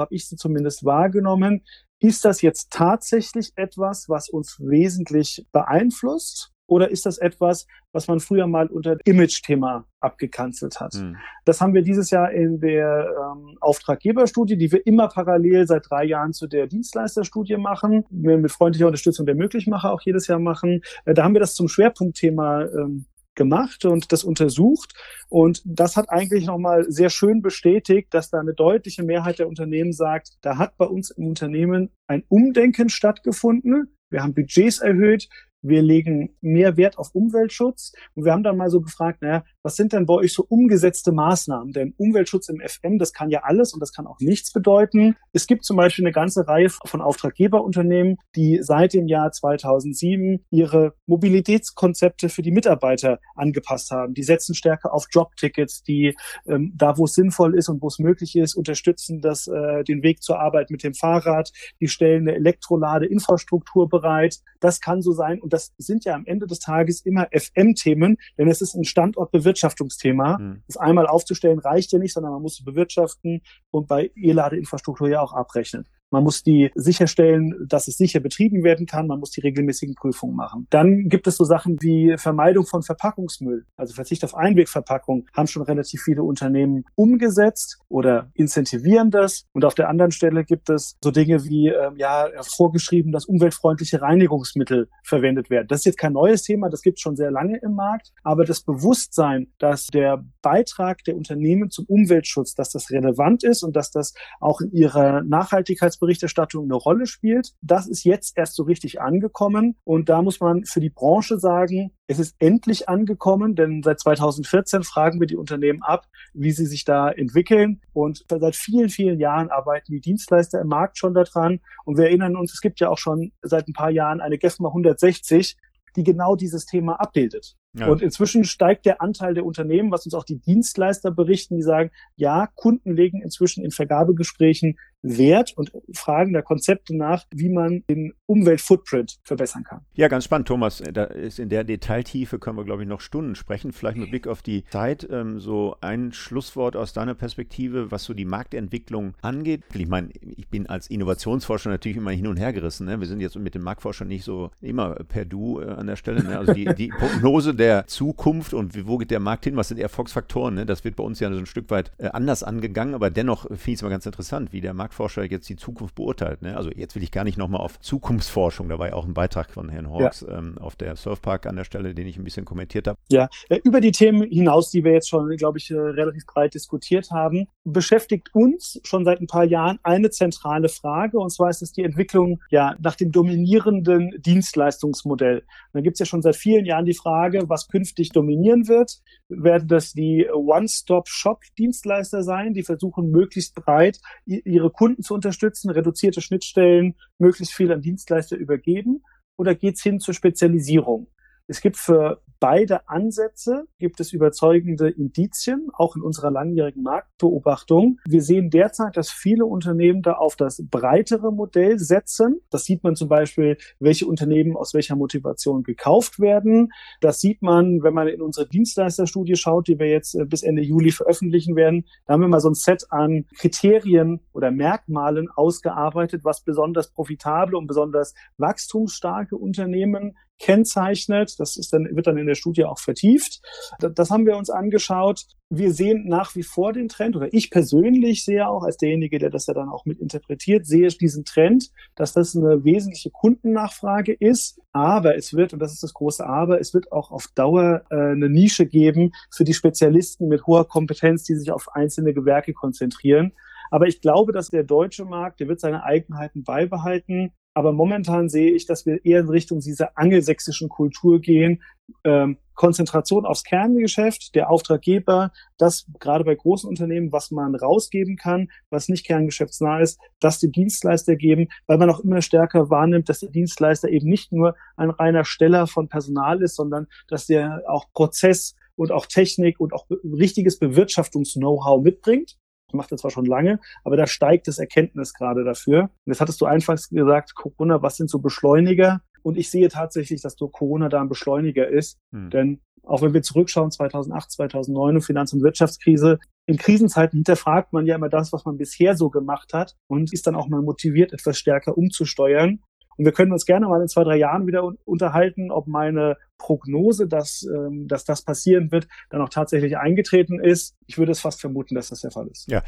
habe 0.00 0.14
ich 0.14 0.26
sie 0.26 0.36
zumindest 0.36 0.82
wahrgenommen, 0.82 1.60
ist 2.00 2.24
das 2.24 2.40
jetzt 2.40 2.72
tatsächlich 2.72 3.52
etwas, 3.56 4.08
was 4.08 4.30
uns 4.30 4.58
wesentlich 4.58 5.46
beeinflusst? 5.52 6.50
Oder 6.66 6.90
ist 6.90 7.04
das 7.04 7.18
etwas, 7.18 7.66
was 7.92 8.08
man 8.08 8.20
früher 8.20 8.46
mal 8.46 8.68
unter 8.68 8.96
Image-Thema 9.04 9.84
abgekanzelt 10.00 10.80
hat? 10.80 10.94
Hm. 10.94 11.16
Das 11.44 11.60
haben 11.60 11.74
wir 11.74 11.82
dieses 11.82 12.10
Jahr 12.10 12.32
in 12.32 12.58
der 12.58 13.06
ähm, 13.06 13.58
Auftraggeberstudie, 13.60 14.56
die 14.56 14.72
wir 14.72 14.86
immer 14.86 15.08
parallel 15.08 15.66
seit 15.66 15.90
drei 15.90 16.04
Jahren 16.04 16.32
zu 16.32 16.46
der 16.46 16.68
Dienstleisterstudie 16.68 17.58
machen, 17.58 18.06
wir 18.08 18.38
mit 18.38 18.50
freundlicher 18.50 18.86
Unterstützung 18.86 19.26
der 19.26 19.34
Möglichmacher 19.34 19.92
auch 19.92 20.00
jedes 20.00 20.26
Jahr 20.26 20.38
machen. 20.38 20.80
Äh, 21.04 21.12
da 21.12 21.24
haben 21.24 21.34
wir 21.34 21.40
das 21.40 21.54
zum 21.54 21.68
Schwerpunktthema 21.68 22.62
ähm, 22.62 23.04
gemacht 23.34 23.84
und 23.84 24.12
das 24.12 24.24
untersucht. 24.24 24.94
Und 25.28 25.62
das 25.64 25.96
hat 25.96 26.10
eigentlich 26.10 26.46
nochmal 26.46 26.84
sehr 26.88 27.10
schön 27.10 27.42
bestätigt, 27.42 28.12
dass 28.12 28.30
da 28.30 28.40
eine 28.40 28.54
deutliche 28.54 29.02
Mehrheit 29.02 29.38
der 29.38 29.48
Unternehmen 29.48 29.92
sagt, 29.92 30.38
da 30.42 30.58
hat 30.58 30.76
bei 30.76 30.86
uns 30.86 31.10
im 31.10 31.26
Unternehmen 31.26 31.90
ein 32.06 32.24
Umdenken 32.28 32.88
stattgefunden. 32.88 33.96
Wir 34.10 34.22
haben 34.22 34.34
Budgets 34.34 34.78
erhöht, 34.78 35.28
wir 35.64 35.82
legen 35.82 36.36
mehr 36.40 36.76
Wert 36.76 36.98
auf 36.98 37.14
Umweltschutz. 37.14 37.92
Und 38.14 38.24
wir 38.24 38.32
haben 38.32 38.42
dann 38.42 38.56
mal 38.56 38.70
so 38.70 38.80
gefragt, 38.80 39.22
naja, 39.22 39.44
was 39.62 39.76
sind 39.76 39.94
denn 39.94 40.04
bei 40.04 40.14
euch 40.14 40.34
so 40.34 40.44
umgesetzte 40.46 41.10
Maßnahmen? 41.10 41.72
Denn 41.72 41.94
Umweltschutz 41.96 42.50
im 42.50 42.60
FM, 42.60 42.98
das 42.98 43.12
kann 43.12 43.30
ja 43.30 43.40
alles 43.44 43.72
und 43.72 43.80
das 43.80 43.92
kann 43.92 44.06
auch 44.06 44.20
nichts 44.20 44.52
bedeuten. 44.52 45.16
Es 45.32 45.46
gibt 45.46 45.64
zum 45.64 45.76
Beispiel 45.78 46.04
eine 46.04 46.12
ganze 46.12 46.46
Reihe 46.46 46.68
von 46.68 47.00
Auftraggeberunternehmen, 47.00 48.18
die 48.36 48.58
seit 48.62 48.92
dem 48.92 49.08
Jahr 49.08 49.32
2007 49.32 50.44
ihre 50.50 50.92
Mobilitätskonzepte 51.06 52.28
für 52.28 52.42
die 52.42 52.50
Mitarbeiter 52.50 53.18
angepasst 53.34 53.90
haben. 53.90 54.12
Die 54.12 54.22
setzen 54.22 54.54
stärker 54.54 54.92
auf 54.92 55.06
Jobtickets, 55.10 55.82
die 55.82 56.14
ähm, 56.46 56.72
da, 56.76 56.98
wo 56.98 57.06
es 57.06 57.14
sinnvoll 57.14 57.56
ist 57.56 57.70
und 57.70 57.80
wo 57.80 57.86
es 57.86 57.98
möglich 57.98 58.36
ist, 58.36 58.54
unterstützen 58.54 59.22
das, 59.22 59.46
äh, 59.46 59.82
den 59.84 60.02
Weg 60.02 60.22
zur 60.22 60.40
Arbeit 60.40 60.70
mit 60.70 60.82
dem 60.82 60.92
Fahrrad. 60.92 61.52
Die 61.80 61.88
stellen 61.88 62.28
eine 62.28 62.36
Elektroladeinfrastruktur 62.36 63.88
bereit. 63.88 64.40
Das 64.60 64.80
kann 64.82 65.00
so 65.00 65.12
sein. 65.12 65.40
Und 65.40 65.53
das 65.54 65.72
sind 65.78 66.04
ja 66.04 66.14
am 66.14 66.26
Ende 66.26 66.46
des 66.46 66.58
Tages 66.58 67.00
immer 67.02 67.28
FM-Themen, 67.32 68.16
denn 68.36 68.48
es 68.48 68.60
ist 68.60 68.74
ein 68.74 68.84
Standortbewirtschaftungsthema. 68.84 70.38
Mhm. 70.38 70.62
Das 70.66 70.76
einmal 70.76 71.06
aufzustellen 71.06 71.60
reicht 71.60 71.92
ja 71.92 72.00
nicht, 72.00 72.12
sondern 72.12 72.32
man 72.32 72.42
muss 72.42 72.58
es 72.58 72.64
bewirtschaften 72.64 73.42
und 73.70 73.86
bei 73.86 74.10
E-Ladeinfrastruktur 74.16 75.08
ja 75.08 75.20
auch 75.20 75.32
abrechnen. 75.32 75.86
Man 76.14 76.22
muss 76.22 76.44
die 76.44 76.70
sicherstellen, 76.76 77.66
dass 77.68 77.88
es 77.88 77.96
sicher 77.96 78.20
betrieben 78.20 78.62
werden 78.62 78.86
kann. 78.86 79.08
Man 79.08 79.18
muss 79.18 79.32
die 79.32 79.40
regelmäßigen 79.40 79.96
Prüfungen 79.96 80.36
machen. 80.36 80.68
Dann 80.70 81.08
gibt 81.08 81.26
es 81.26 81.36
so 81.36 81.44
Sachen 81.44 81.82
wie 81.82 82.14
Vermeidung 82.16 82.66
von 82.66 82.82
Verpackungsmüll. 82.82 83.66
Also 83.76 83.94
Verzicht 83.94 84.22
auf 84.22 84.36
Einwegverpackung 84.36 85.26
haben 85.34 85.48
schon 85.48 85.62
relativ 85.62 86.02
viele 86.02 86.22
Unternehmen 86.22 86.84
umgesetzt 86.94 87.80
oder 87.88 88.30
incentivieren 88.34 89.10
das. 89.10 89.46
Und 89.52 89.64
auf 89.64 89.74
der 89.74 89.88
anderen 89.88 90.12
Stelle 90.12 90.44
gibt 90.44 90.70
es 90.70 90.96
so 91.02 91.10
Dinge 91.10 91.44
wie, 91.44 91.70
äh, 91.70 91.90
ja, 91.96 92.28
vorgeschrieben, 92.42 93.10
dass 93.10 93.24
umweltfreundliche 93.24 94.00
Reinigungsmittel 94.00 94.88
verwendet 95.02 95.50
werden. 95.50 95.66
Das 95.66 95.80
ist 95.80 95.86
jetzt 95.86 95.98
kein 95.98 96.12
neues 96.12 96.44
Thema. 96.44 96.70
Das 96.70 96.82
gibt 96.82 96.98
es 96.98 97.02
schon 97.02 97.16
sehr 97.16 97.32
lange 97.32 97.58
im 97.58 97.74
Markt. 97.74 98.12
Aber 98.22 98.44
das 98.44 98.62
Bewusstsein, 98.62 99.48
dass 99.58 99.86
der 99.88 100.24
Beitrag 100.42 101.02
der 101.02 101.16
Unternehmen 101.16 101.70
zum 101.70 101.86
Umweltschutz, 101.86 102.54
dass 102.54 102.70
das 102.70 102.90
relevant 102.90 103.42
ist 103.42 103.64
und 103.64 103.74
dass 103.74 103.90
das 103.90 104.14
auch 104.38 104.60
in 104.60 104.70
ihrer 104.70 105.22
Nachhaltigkeits 105.22 105.98
Berichterstattung 106.04 106.64
eine 106.64 106.74
Rolle 106.74 107.06
spielt. 107.06 107.52
Das 107.60 107.86
ist 107.86 108.04
jetzt 108.04 108.36
erst 108.36 108.54
so 108.54 108.64
richtig 108.64 109.00
angekommen. 109.00 109.76
Und 109.84 110.08
da 110.08 110.22
muss 110.22 110.40
man 110.40 110.64
für 110.64 110.80
die 110.80 110.90
Branche 110.90 111.38
sagen, 111.38 111.92
es 112.06 112.18
ist 112.18 112.36
endlich 112.38 112.88
angekommen, 112.88 113.54
denn 113.54 113.82
seit 113.82 114.00
2014 114.00 114.82
fragen 114.82 115.20
wir 115.20 115.26
die 115.26 115.36
Unternehmen 115.36 115.82
ab, 115.82 116.06
wie 116.34 116.52
sie 116.52 116.66
sich 116.66 116.84
da 116.84 117.10
entwickeln. 117.10 117.80
Und 117.92 118.24
seit 118.28 118.56
vielen, 118.56 118.90
vielen 118.90 119.18
Jahren 119.18 119.50
arbeiten 119.50 119.92
die 119.92 120.00
Dienstleister 120.00 120.60
im 120.60 120.68
Markt 120.68 120.98
schon 120.98 121.14
daran. 121.14 121.60
Und 121.84 121.96
wir 121.96 122.06
erinnern 122.06 122.36
uns, 122.36 122.52
es 122.52 122.60
gibt 122.60 122.80
ja 122.80 122.90
auch 122.90 122.98
schon 122.98 123.32
seit 123.42 123.68
ein 123.68 123.72
paar 123.72 123.90
Jahren 123.90 124.20
eine 124.20 124.38
GEFMA 124.38 124.68
160, 124.68 125.56
die 125.96 126.04
genau 126.04 126.36
dieses 126.36 126.66
Thema 126.66 127.00
abbildet. 127.00 127.56
Ja. 127.74 127.88
Und 127.88 128.02
inzwischen 128.02 128.44
steigt 128.44 128.86
der 128.86 129.02
Anteil 129.02 129.34
der 129.34 129.44
Unternehmen, 129.44 129.90
was 129.90 130.04
uns 130.04 130.14
auch 130.14 130.24
die 130.24 130.38
Dienstleister 130.38 131.10
berichten, 131.10 131.56
die 131.56 131.62
sagen, 131.62 131.90
ja, 132.16 132.48
Kunden 132.54 132.94
legen 132.94 133.20
inzwischen 133.20 133.64
in 133.64 133.70
Vergabegesprächen 133.70 134.76
Wert 135.04 135.52
und 135.56 135.70
fragen 135.92 136.32
da 136.32 136.42
Konzepte 136.42 136.96
nach, 136.96 137.24
wie 137.32 137.50
man 137.50 137.84
den 137.88 138.14
Umweltfootprint 138.26 139.18
verbessern 139.22 139.62
kann. 139.62 139.82
Ja, 139.94 140.08
ganz 140.08 140.24
spannend, 140.24 140.48
Thomas. 140.48 140.82
Da 140.92 141.04
ist 141.04 141.38
in 141.38 141.50
der 141.50 141.64
Detailtiefe 141.64 142.38
können 142.38 142.56
wir, 142.56 142.64
glaube 142.64 142.82
ich, 142.82 142.88
noch 142.88 143.00
Stunden 143.00 143.34
sprechen. 143.34 143.72
Vielleicht 143.72 143.98
mit 143.98 144.10
Blick 144.10 144.26
auf 144.26 144.42
die 144.42 144.64
Zeit 144.64 145.06
ähm, 145.10 145.40
so 145.40 145.76
ein 145.82 146.12
Schlusswort 146.12 146.74
aus 146.74 146.94
deiner 146.94 147.14
Perspektive, 147.14 147.90
was 147.90 148.04
so 148.04 148.14
die 148.14 148.24
Marktentwicklung 148.24 149.14
angeht. 149.20 149.62
Ich 149.74 149.86
meine, 149.86 150.08
ich 150.20 150.48
bin 150.48 150.66
als 150.66 150.88
Innovationsforscher 150.88 151.68
natürlich 151.68 151.98
immer 151.98 152.12
hin 152.12 152.26
und 152.26 152.38
her 152.38 152.52
gerissen. 152.52 152.86
Ne? 152.86 152.98
Wir 152.98 153.06
sind 153.06 153.20
jetzt 153.20 153.36
mit 153.36 153.54
dem 153.54 153.62
Marktforscher 153.62 154.06
nicht 154.06 154.24
so 154.24 154.50
immer 154.62 154.94
per 154.94 155.26
Du 155.26 155.60
äh, 155.60 155.66
an 155.66 155.86
der 155.86 155.96
Stelle. 155.96 156.24
Ne? 156.24 156.38
Also 156.38 156.54
die, 156.54 156.64
die 156.74 156.88
Prognose 156.98 157.54
der 157.54 157.63
Zukunft 157.86 158.54
und 158.54 158.86
wo 158.86 158.98
geht 158.98 159.10
der 159.10 159.20
Markt 159.20 159.44
hin, 159.44 159.56
was 159.56 159.68
sind 159.68 159.78
Erfolgsfaktoren, 159.78 160.54
ne? 160.54 160.66
das 160.66 160.84
wird 160.84 160.96
bei 160.96 161.04
uns 161.04 161.20
ja 161.20 161.30
so 161.30 161.38
ein 161.38 161.46
Stück 161.46 161.70
weit 161.70 161.92
äh, 161.98 162.08
anders 162.08 162.42
angegangen, 162.42 162.94
aber 162.94 163.10
dennoch 163.10 163.42
finde 163.42 163.58
ich 163.66 163.74
es 163.74 163.82
mal 163.82 163.90
ganz 163.90 164.06
interessant, 164.06 164.52
wie 164.52 164.60
der 164.60 164.72
Markt 164.72 164.94
Marktforscher 164.94 165.24
jetzt 165.24 165.48
die 165.48 165.56
Zukunft 165.56 165.94
beurteilt. 165.94 166.42
Ne? 166.42 166.56
Also 166.56 166.70
jetzt 166.70 166.94
will 166.94 167.02
ich 167.02 167.10
gar 167.10 167.24
nicht 167.24 167.38
nochmal 167.38 167.60
auf 167.60 167.80
Zukunftsforschung, 167.80 168.68
da 168.68 168.78
war 168.78 168.88
ja 168.88 168.94
auch 168.94 169.06
ein 169.06 169.14
Beitrag 169.14 169.50
von 169.50 169.68
Herrn 169.68 169.90
Hawks 169.90 170.24
ja. 170.28 170.38
ähm, 170.38 170.58
auf 170.58 170.76
der 170.76 170.96
Surfpark 170.96 171.46
an 171.46 171.56
der 171.56 171.64
Stelle, 171.64 171.94
den 171.94 172.06
ich 172.06 172.16
ein 172.16 172.24
bisschen 172.24 172.44
kommentiert 172.44 172.86
habe. 172.86 172.98
Ja, 173.08 173.28
äh, 173.48 173.60
über 173.64 173.80
die 173.80 173.92
Themen 173.92 174.22
hinaus, 174.22 174.70
die 174.70 174.84
wir 174.84 174.92
jetzt 174.92 175.08
schon, 175.08 175.28
glaube 175.36 175.58
ich, 175.58 175.70
äh, 175.70 175.76
relativ 175.76 176.26
breit 176.26 176.54
diskutiert 176.54 177.10
haben, 177.10 177.48
beschäftigt 177.64 178.34
uns 178.34 178.80
schon 178.84 179.04
seit 179.04 179.20
ein 179.20 179.26
paar 179.26 179.44
Jahren 179.44 179.78
eine 179.82 180.10
zentrale 180.10 180.68
Frage, 180.68 181.18
und 181.18 181.30
zwar 181.30 181.50
ist 181.50 181.62
es 181.62 181.72
die 181.72 181.82
Entwicklung 181.82 182.40
ja 182.50 182.76
nach 182.78 182.94
dem 182.94 183.10
dominierenden 183.10 184.12
Dienstleistungsmodell. 184.18 185.44
Da 185.72 185.80
gibt 185.80 185.94
es 185.94 186.00
ja 186.00 186.06
schon 186.06 186.22
seit 186.22 186.36
vielen 186.36 186.66
Jahren 186.66 186.84
die 186.84 186.94
Frage, 186.94 187.48
was 187.54 187.68
künftig 187.68 188.10
dominieren 188.10 188.66
wird. 188.66 189.00
Werden 189.28 189.68
das 189.68 189.92
die 189.92 190.28
One-Stop-Shop-Dienstleister 190.32 192.22
sein, 192.22 192.52
die 192.52 192.64
versuchen, 192.64 193.10
möglichst 193.10 193.54
breit 193.54 194.00
ihre 194.26 194.70
Kunden 194.70 195.02
zu 195.02 195.14
unterstützen, 195.14 195.70
reduzierte 195.70 196.20
Schnittstellen, 196.20 196.96
möglichst 197.18 197.54
viel 197.54 197.72
an 197.72 197.80
Dienstleister 197.80 198.36
übergeben? 198.36 199.02
Oder 199.36 199.54
geht 199.54 199.76
es 199.76 199.82
hin 199.82 200.00
zur 200.00 200.14
Spezialisierung? 200.14 201.06
Es 201.46 201.60
gibt 201.60 201.76
für 201.76 202.22
beide 202.40 202.88
Ansätze 202.88 203.64
gibt 203.78 204.00
es 204.00 204.12
überzeugende 204.12 204.90
Indizien, 204.90 205.68
auch 205.72 205.96
in 205.96 206.02
unserer 206.02 206.30
langjährigen 206.30 206.82
Marktbeobachtung. 206.82 208.00
Wir 208.06 208.22
sehen 208.22 208.50
derzeit, 208.50 208.96
dass 208.96 209.10
viele 209.10 209.46
Unternehmen 209.46 210.02
da 210.02 210.12
auf 210.12 210.36
das 210.36 210.62
breitere 210.70 211.32
Modell 211.32 211.78
setzen. 211.78 212.40
Das 212.50 212.64
sieht 212.64 212.82
man 212.82 212.96
zum 212.96 213.08
Beispiel, 213.08 213.56
welche 213.78 214.06
Unternehmen 214.06 214.56
aus 214.56 214.74
welcher 214.74 214.96
Motivation 214.96 215.62
gekauft 215.62 216.18
werden. 216.18 216.72
Das 217.00 217.20
sieht 217.20 217.40
man, 217.40 217.82
wenn 217.82 217.94
man 217.94 218.08
in 218.08 218.20
unsere 218.20 218.48
Dienstleisterstudie 218.48 219.36
schaut, 219.36 219.68
die 219.68 219.78
wir 219.78 219.88
jetzt 219.88 220.14
äh, 220.14 220.24
bis 220.24 220.42
Ende 220.42 220.62
Juli 220.62 220.90
veröffentlichen 220.90 221.56
werden. 221.56 221.86
Da 222.06 222.14
haben 222.14 222.20
wir 222.20 222.28
mal 222.28 222.40
so 222.40 222.50
ein 222.50 222.54
Set 222.54 222.86
an 222.90 223.26
Kriterien 223.38 224.20
oder 224.32 224.50
Merkmalen 224.50 225.30
ausgearbeitet, 225.30 226.24
was 226.24 226.42
besonders 226.42 226.90
profitable 226.90 227.56
und 227.56 227.66
besonders 227.66 228.14
wachstumsstarke 228.38 229.36
Unternehmen 229.36 230.16
kennzeichnet. 230.38 231.34
Das 231.38 231.56
ist 231.56 231.72
dann, 231.72 231.88
wird 231.90 232.06
dann 232.06 232.18
in 232.18 232.26
der 232.26 232.34
Studie 232.34 232.64
auch 232.64 232.78
vertieft. 232.78 233.40
Das 233.78 234.10
haben 234.10 234.26
wir 234.26 234.36
uns 234.36 234.50
angeschaut. 234.50 235.26
Wir 235.50 235.72
sehen 235.72 236.08
nach 236.08 236.34
wie 236.34 236.42
vor 236.42 236.72
den 236.72 236.88
Trend, 236.88 237.16
oder 237.16 237.32
ich 237.32 237.50
persönlich 237.50 238.24
sehe 238.24 238.48
auch 238.48 238.64
als 238.64 238.76
derjenige, 238.76 239.18
der 239.18 239.30
das 239.30 239.46
ja 239.46 239.54
dann 239.54 239.68
auch 239.68 239.84
mit 239.84 240.00
interpretiert, 240.00 240.66
sehe 240.66 240.86
ich 240.86 240.98
diesen 240.98 241.24
Trend, 241.24 241.70
dass 241.94 242.12
das 242.12 242.34
eine 242.34 242.64
wesentliche 242.64 243.10
Kundennachfrage 243.10 244.12
ist. 244.12 244.60
Aber 244.72 245.16
es 245.16 245.34
wird, 245.34 245.52
und 245.52 245.60
das 245.60 245.72
ist 245.72 245.82
das 245.82 245.94
große 245.94 246.26
Aber, 246.26 246.60
es 246.60 246.74
wird 246.74 246.90
auch 246.90 247.10
auf 247.10 247.28
Dauer 247.34 247.82
äh, 247.90 247.94
eine 247.94 248.28
Nische 248.28 248.66
geben 248.66 249.12
für 249.30 249.44
die 249.44 249.54
Spezialisten 249.54 250.26
mit 250.28 250.46
hoher 250.46 250.66
Kompetenz, 250.66 251.24
die 251.24 251.36
sich 251.36 251.52
auf 251.52 251.68
einzelne 251.74 252.14
Gewerke 252.14 252.52
konzentrieren. 252.52 253.32
Aber 253.70 253.86
ich 253.86 254.00
glaube, 254.00 254.32
dass 254.32 254.50
der 254.50 254.64
deutsche 254.64 255.04
Markt, 255.04 255.40
der 255.40 255.48
wird 255.48 255.60
seine 255.60 255.84
Eigenheiten 255.84 256.44
beibehalten. 256.44 257.32
Aber 257.54 257.72
momentan 257.72 258.28
sehe 258.28 258.50
ich, 258.50 258.66
dass 258.66 258.84
wir 258.84 259.04
eher 259.04 259.20
in 259.20 259.28
Richtung 259.28 259.60
dieser 259.60 259.96
angelsächsischen 259.96 260.68
Kultur 260.68 261.20
gehen. 261.20 261.62
Ähm, 262.02 262.38
Konzentration 262.54 263.26
aufs 263.26 263.44
Kerngeschäft, 263.44 264.34
der 264.34 264.50
Auftraggeber, 264.50 265.32
das 265.58 265.86
gerade 265.98 266.24
bei 266.24 266.34
großen 266.34 266.68
Unternehmen, 266.68 267.12
was 267.12 267.30
man 267.30 267.54
rausgeben 267.54 268.16
kann, 268.16 268.48
was 268.70 268.88
nicht 268.88 269.06
kerngeschäftsnah 269.06 269.80
ist, 269.80 269.98
das 270.20 270.38
die 270.38 270.50
Dienstleister 270.50 271.16
geben, 271.16 271.48
weil 271.66 271.78
man 271.78 271.90
auch 271.90 272.00
immer 272.00 272.22
stärker 272.22 272.70
wahrnimmt, 272.70 273.08
dass 273.08 273.20
der 273.20 273.30
Dienstleister 273.30 273.88
eben 273.88 274.08
nicht 274.08 274.32
nur 274.32 274.54
ein 274.76 274.90
reiner 274.90 275.24
Steller 275.24 275.66
von 275.66 275.88
Personal 275.88 276.42
ist, 276.42 276.56
sondern 276.56 276.86
dass 277.08 277.26
der 277.26 277.62
auch 277.66 277.86
Prozess 277.92 278.54
und 278.76 278.92
auch 278.92 279.06
Technik 279.06 279.60
und 279.60 279.72
auch 279.72 279.86
richtiges 280.04 280.58
Bewirtschaftungs-Know-how 280.58 281.82
mitbringt 281.82 282.36
macht 282.74 282.92
er 282.92 282.98
zwar 282.98 283.10
schon 283.10 283.24
lange, 283.24 283.60
aber 283.84 283.96
da 283.96 284.06
steigt 284.06 284.48
das 284.48 284.58
Erkenntnis 284.58 285.14
gerade 285.14 285.44
dafür. 285.44 285.82
Und 285.82 286.12
jetzt 286.12 286.20
hattest 286.20 286.40
du 286.40 286.46
anfangs 286.46 286.88
gesagt, 286.88 287.34
Corona, 287.34 287.82
was 287.82 287.96
sind 287.96 288.10
so 288.10 288.18
Beschleuniger? 288.18 289.00
Und 289.22 289.38
ich 289.38 289.50
sehe 289.50 289.68
tatsächlich, 289.68 290.20
dass 290.20 290.36
Corona 290.36 290.88
da 290.88 291.00
ein 291.00 291.08
Beschleuniger 291.08 291.66
ist. 291.68 291.98
Hm. 292.12 292.30
Denn 292.30 292.60
auch 292.86 293.02
wenn 293.02 293.14
wir 293.14 293.22
zurückschauen, 293.22 293.70
2008, 293.70 294.30
2009, 294.32 295.00
Finanz- 295.00 295.32
und 295.32 295.42
Wirtschaftskrise, 295.42 296.18
in 296.46 296.58
Krisenzeiten 296.58 297.18
hinterfragt 297.18 297.72
man 297.72 297.86
ja 297.86 297.94
immer 297.94 298.10
das, 298.10 298.32
was 298.32 298.44
man 298.44 298.58
bisher 298.58 298.96
so 298.96 299.08
gemacht 299.08 299.54
hat 299.54 299.74
und 299.86 300.12
ist 300.12 300.26
dann 300.26 300.34
auch 300.34 300.48
mal 300.48 300.60
motiviert, 300.60 301.12
etwas 301.12 301.38
stärker 301.38 301.78
umzusteuern. 301.78 302.60
Und 302.96 303.04
wir 303.04 303.12
können 303.12 303.32
uns 303.32 303.46
gerne 303.46 303.66
mal 303.66 303.80
in 303.80 303.88
zwei, 303.88 304.04
drei 304.04 304.16
Jahren 304.16 304.46
wieder 304.46 304.72
unterhalten, 304.84 305.50
ob 305.50 305.66
meine 305.66 306.16
Prognose, 306.38 307.06
dass, 307.06 307.46
ähm, 307.54 307.88
dass 307.88 308.04
das 308.04 308.22
passieren 308.22 308.70
wird, 308.72 308.88
dann 309.10 309.20
auch 309.20 309.28
tatsächlich 309.28 309.76
eingetreten 309.76 310.40
ist. 310.40 310.76
Ich 310.86 310.98
würde 310.98 311.12
es 311.12 311.20
fast 311.20 311.40
vermuten, 311.40 311.74
dass 311.74 311.88
das 311.88 312.00
der 312.00 312.10
Fall 312.10 312.28
ist. 312.28 312.50
Ja, 312.50 312.62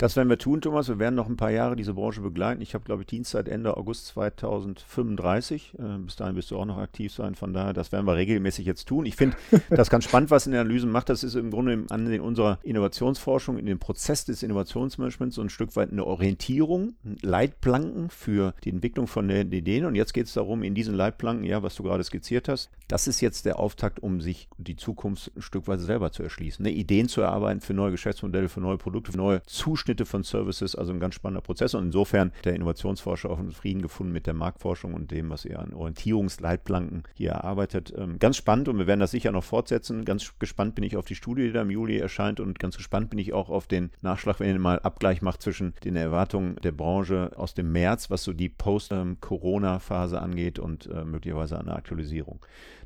das 0.00 0.16
werden 0.16 0.30
wir 0.30 0.38
tun, 0.38 0.62
Thomas. 0.62 0.88
Wir 0.88 0.98
werden 0.98 1.14
noch 1.14 1.28
ein 1.28 1.36
paar 1.36 1.50
Jahre 1.50 1.76
diese 1.76 1.92
Branche 1.92 2.22
begleiten. 2.22 2.62
Ich 2.62 2.72
habe, 2.72 2.84
glaube 2.84 3.02
ich, 3.02 3.08
Dienstzeit 3.08 3.48
Ende 3.48 3.76
August 3.76 4.06
2035. 4.06 5.74
Äh, 5.78 5.98
bis 5.98 6.16
dahin 6.16 6.36
wirst 6.36 6.50
du 6.50 6.58
auch 6.58 6.64
noch 6.64 6.78
aktiv 6.78 7.12
sein. 7.12 7.34
Von 7.34 7.52
daher, 7.52 7.74
das 7.74 7.92
werden 7.92 8.06
wir 8.06 8.16
regelmäßig 8.16 8.64
jetzt 8.64 8.88
tun. 8.88 9.04
Ich 9.04 9.14
finde 9.14 9.36
das 9.68 9.90
ganz 9.90 10.04
spannend, 10.04 10.30
was 10.30 10.46
in 10.46 10.52
den 10.52 10.62
Analysen 10.62 10.90
macht. 10.90 11.10
Das 11.10 11.22
ist 11.22 11.34
im 11.34 11.50
Grunde 11.50 11.84
an 11.90 12.18
unserer 12.20 12.58
Innovationsforschung, 12.62 13.58
in 13.58 13.66
dem 13.66 13.78
Prozess 13.78 14.24
des 14.24 14.42
Innovationsmanagements 14.42 15.36
so 15.36 15.42
ein 15.42 15.50
Stück 15.50 15.76
weit 15.76 15.92
eine 15.92 16.06
Orientierung, 16.06 16.94
Leitplanken 17.20 18.08
für 18.08 18.54
die 18.64 18.70
Entwicklung 18.70 19.06
von 19.06 19.28
den 19.28 19.52
Ideen. 19.52 19.84
Und 19.84 19.96
jetzt 19.96 20.14
geht 20.14 20.28
es 20.28 20.32
darum, 20.32 20.62
in 20.62 20.74
diesen 20.74 20.94
Leitplanken, 20.94 21.44
ja, 21.44 21.62
was 21.62 21.74
du 21.74 21.82
gerade 21.82 22.04
skizziert 22.04 22.48
hast, 22.48 22.70
das 22.88 23.06
ist 23.06 23.20
jetzt 23.20 23.44
der 23.44 23.58
Auftakt, 23.58 24.02
um 24.02 24.22
sich 24.22 24.48
die 24.56 24.76
Zukunft 24.76 25.30
ein 25.36 25.42
Stück 25.42 25.68
weit 25.68 25.80
selber 25.80 26.10
zu 26.10 26.22
erschließen. 26.22 26.62
Ne? 26.62 26.70
Ideen 26.70 27.06
zu 27.08 27.20
erarbeiten 27.20 27.60
für 27.60 27.74
neue 27.74 27.90
Geschäftsmodelle, 27.90 28.48
für 28.48 28.62
neue 28.62 28.78
Produkte, 28.78 29.12
für 29.12 29.18
neue 29.18 29.42
Zuschnitte 29.90 30.06
von 30.06 30.22
Services, 30.22 30.76
also 30.76 30.92
ein 30.92 31.00
ganz 31.00 31.16
spannender 31.16 31.40
Prozess. 31.40 31.74
Und 31.74 31.86
insofern 31.86 32.32
der 32.44 32.54
Innovationsforscher 32.54 33.28
auch 33.28 33.40
einen 33.40 33.50
Frieden 33.50 33.82
gefunden 33.82 34.12
mit 34.12 34.26
der 34.26 34.34
Marktforschung 34.34 34.94
und 34.94 35.10
dem, 35.10 35.30
was 35.30 35.44
er 35.44 35.58
an 35.60 35.74
Orientierungsleitplanken 35.74 37.02
hier 37.14 37.30
erarbeitet. 37.30 37.92
Ähm, 37.96 38.18
ganz 38.20 38.36
spannend 38.36 38.68
und 38.68 38.78
wir 38.78 38.86
werden 38.86 39.00
das 39.00 39.10
sicher 39.10 39.32
noch 39.32 39.42
fortsetzen. 39.42 40.04
Ganz 40.04 40.38
gespannt 40.38 40.76
bin 40.76 40.84
ich 40.84 40.96
auf 40.96 41.06
die 41.06 41.16
Studie, 41.16 41.42
die 41.46 41.52
da 41.52 41.62
im 41.62 41.70
Juli 41.70 41.98
erscheint 41.98 42.38
und 42.38 42.60
ganz 42.60 42.76
gespannt 42.76 43.10
bin 43.10 43.18
ich 43.18 43.32
auch 43.32 43.50
auf 43.50 43.66
den 43.66 43.90
Nachschlag, 44.00 44.38
wenn 44.38 44.48
ihr 44.48 44.58
mal 44.60 44.78
Abgleich 44.78 45.22
macht 45.22 45.42
zwischen 45.42 45.74
den 45.82 45.96
Erwartungen 45.96 46.56
der 46.62 46.72
Branche 46.72 47.32
aus 47.36 47.54
dem 47.54 47.72
März, 47.72 48.10
was 48.10 48.22
so 48.22 48.32
die 48.32 48.48
Post-Corona-Phase 48.48 50.20
angeht 50.22 50.60
und 50.60 50.86
äh, 50.86 51.04
möglicherweise 51.04 51.58
eine 51.58 51.74
Aktualisierung. 51.74 52.40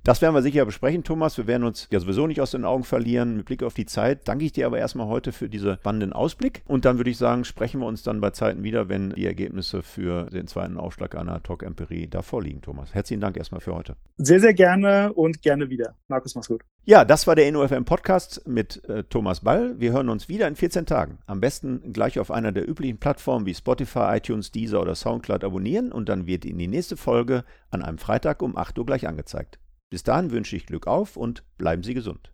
Das 0.04 0.20
werden 0.20 0.34
wir 0.34 0.42
sicher 0.42 0.66
besprechen, 0.66 1.02
Thomas. 1.02 1.38
Wir 1.38 1.46
werden 1.46 1.64
uns 1.64 1.88
ja 1.90 1.98
sowieso 1.98 2.26
nicht 2.26 2.42
aus 2.42 2.50
den 2.50 2.66
Augen 2.66 2.84
verlieren. 2.84 3.38
Mit 3.38 3.46
Blick 3.46 3.62
auf 3.62 3.72
die 3.72 3.86
Zeit 3.86 4.28
danke 4.28 4.44
ich 4.44 4.52
dir 4.52 4.66
aber 4.66 4.76
erstmal 4.76 5.06
heute 5.06 5.32
für 5.32 5.48
diesen 5.48 5.76
spannenden 5.76 6.12
Ausblick. 6.12 6.62
Und 6.66 6.84
dann 6.84 6.98
würde 6.98 7.08
ich 7.08 7.16
sagen, 7.16 7.44
sprechen 7.44 7.80
wir 7.80 7.86
uns 7.86 8.02
dann 8.02 8.20
bei 8.20 8.28
Zeiten 8.28 8.62
wieder, 8.62 8.90
wenn 8.90 9.14
die 9.14 9.24
Ergebnisse 9.24 9.82
für 9.82 10.24
den 10.26 10.46
zweiten 10.46 10.76
Aufschlag 10.76 11.14
einer 11.14 11.42
Talk-Empirie 11.42 12.06
da 12.06 12.20
vorliegen, 12.20 12.60
Thomas. 12.60 12.92
Herzlichen 12.92 13.22
Dank 13.22 13.38
erstmal 13.38 13.62
für 13.62 13.74
heute. 13.74 13.96
Sehr, 14.18 14.40
sehr 14.40 14.52
gerne 14.52 15.10
und 15.14 15.40
gerne 15.40 15.70
wieder. 15.70 15.96
Markus, 16.08 16.34
mach's 16.34 16.48
gut. 16.48 16.60
Ja, 16.84 17.06
das 17.06 17.26
war 17.26 17.34
der 17.34 17.48
InnoFM 17.48 17.86
Podcast 17.86 18.46
mit 18.46 18.86
äh, 18.90 19.04
Thomas 19.04 19.40
Ball. 19.40 19.80
Wir 19.80 19.92
hören 19.92 20.10
uns 20.10 20.28
wieder 20.28 20.46
in 20.48 20.54
14 20.54 20.84
Tagen. 20.84 21.16
Am 21.24 21.40
besten 21.40 21.94
gleich 21.94 22.18
auf 22.18 22.30
einer 22.30 22.52
der 22.52 22.68
üblichen 22.68 22.98
Plattformen 22.98 23.46
wie 23.46 23.54
Spotify, 23.54 24.18
iTunes, 24.18 24.52
Deezer 24.52 24.82
oder 24.82 24.96
Soundcloud 24.96 25.44
abonnieren 25.44 25.92
und 25.92 26.10
dann 26.10 26.26
wird 26.26 26.44
Ihnen 26.44 26.58
die 26.58 26.68
nächste 26.68 26.98
Folge 26.98 27.44
an 27.70 27.82
einem 27.82 27.96
Freitag 27.96 28.42
um 28.42 28.54
8 28.54 28.78
Uhr 28.78 28.84
gleich 28.84 29.08
angezeigt. 29.08 29.58
Bis 29.94 30.02
dahin 30.02 30.32
wünsche 30.32 30.56
ich 30.56 30.66
Glück 30.66 30.88
auf 30.88 31.16
und 31.16 31.44
bleiben 31.56 31.84
Sie 31.84 31.94
gesund. 31.94 32.32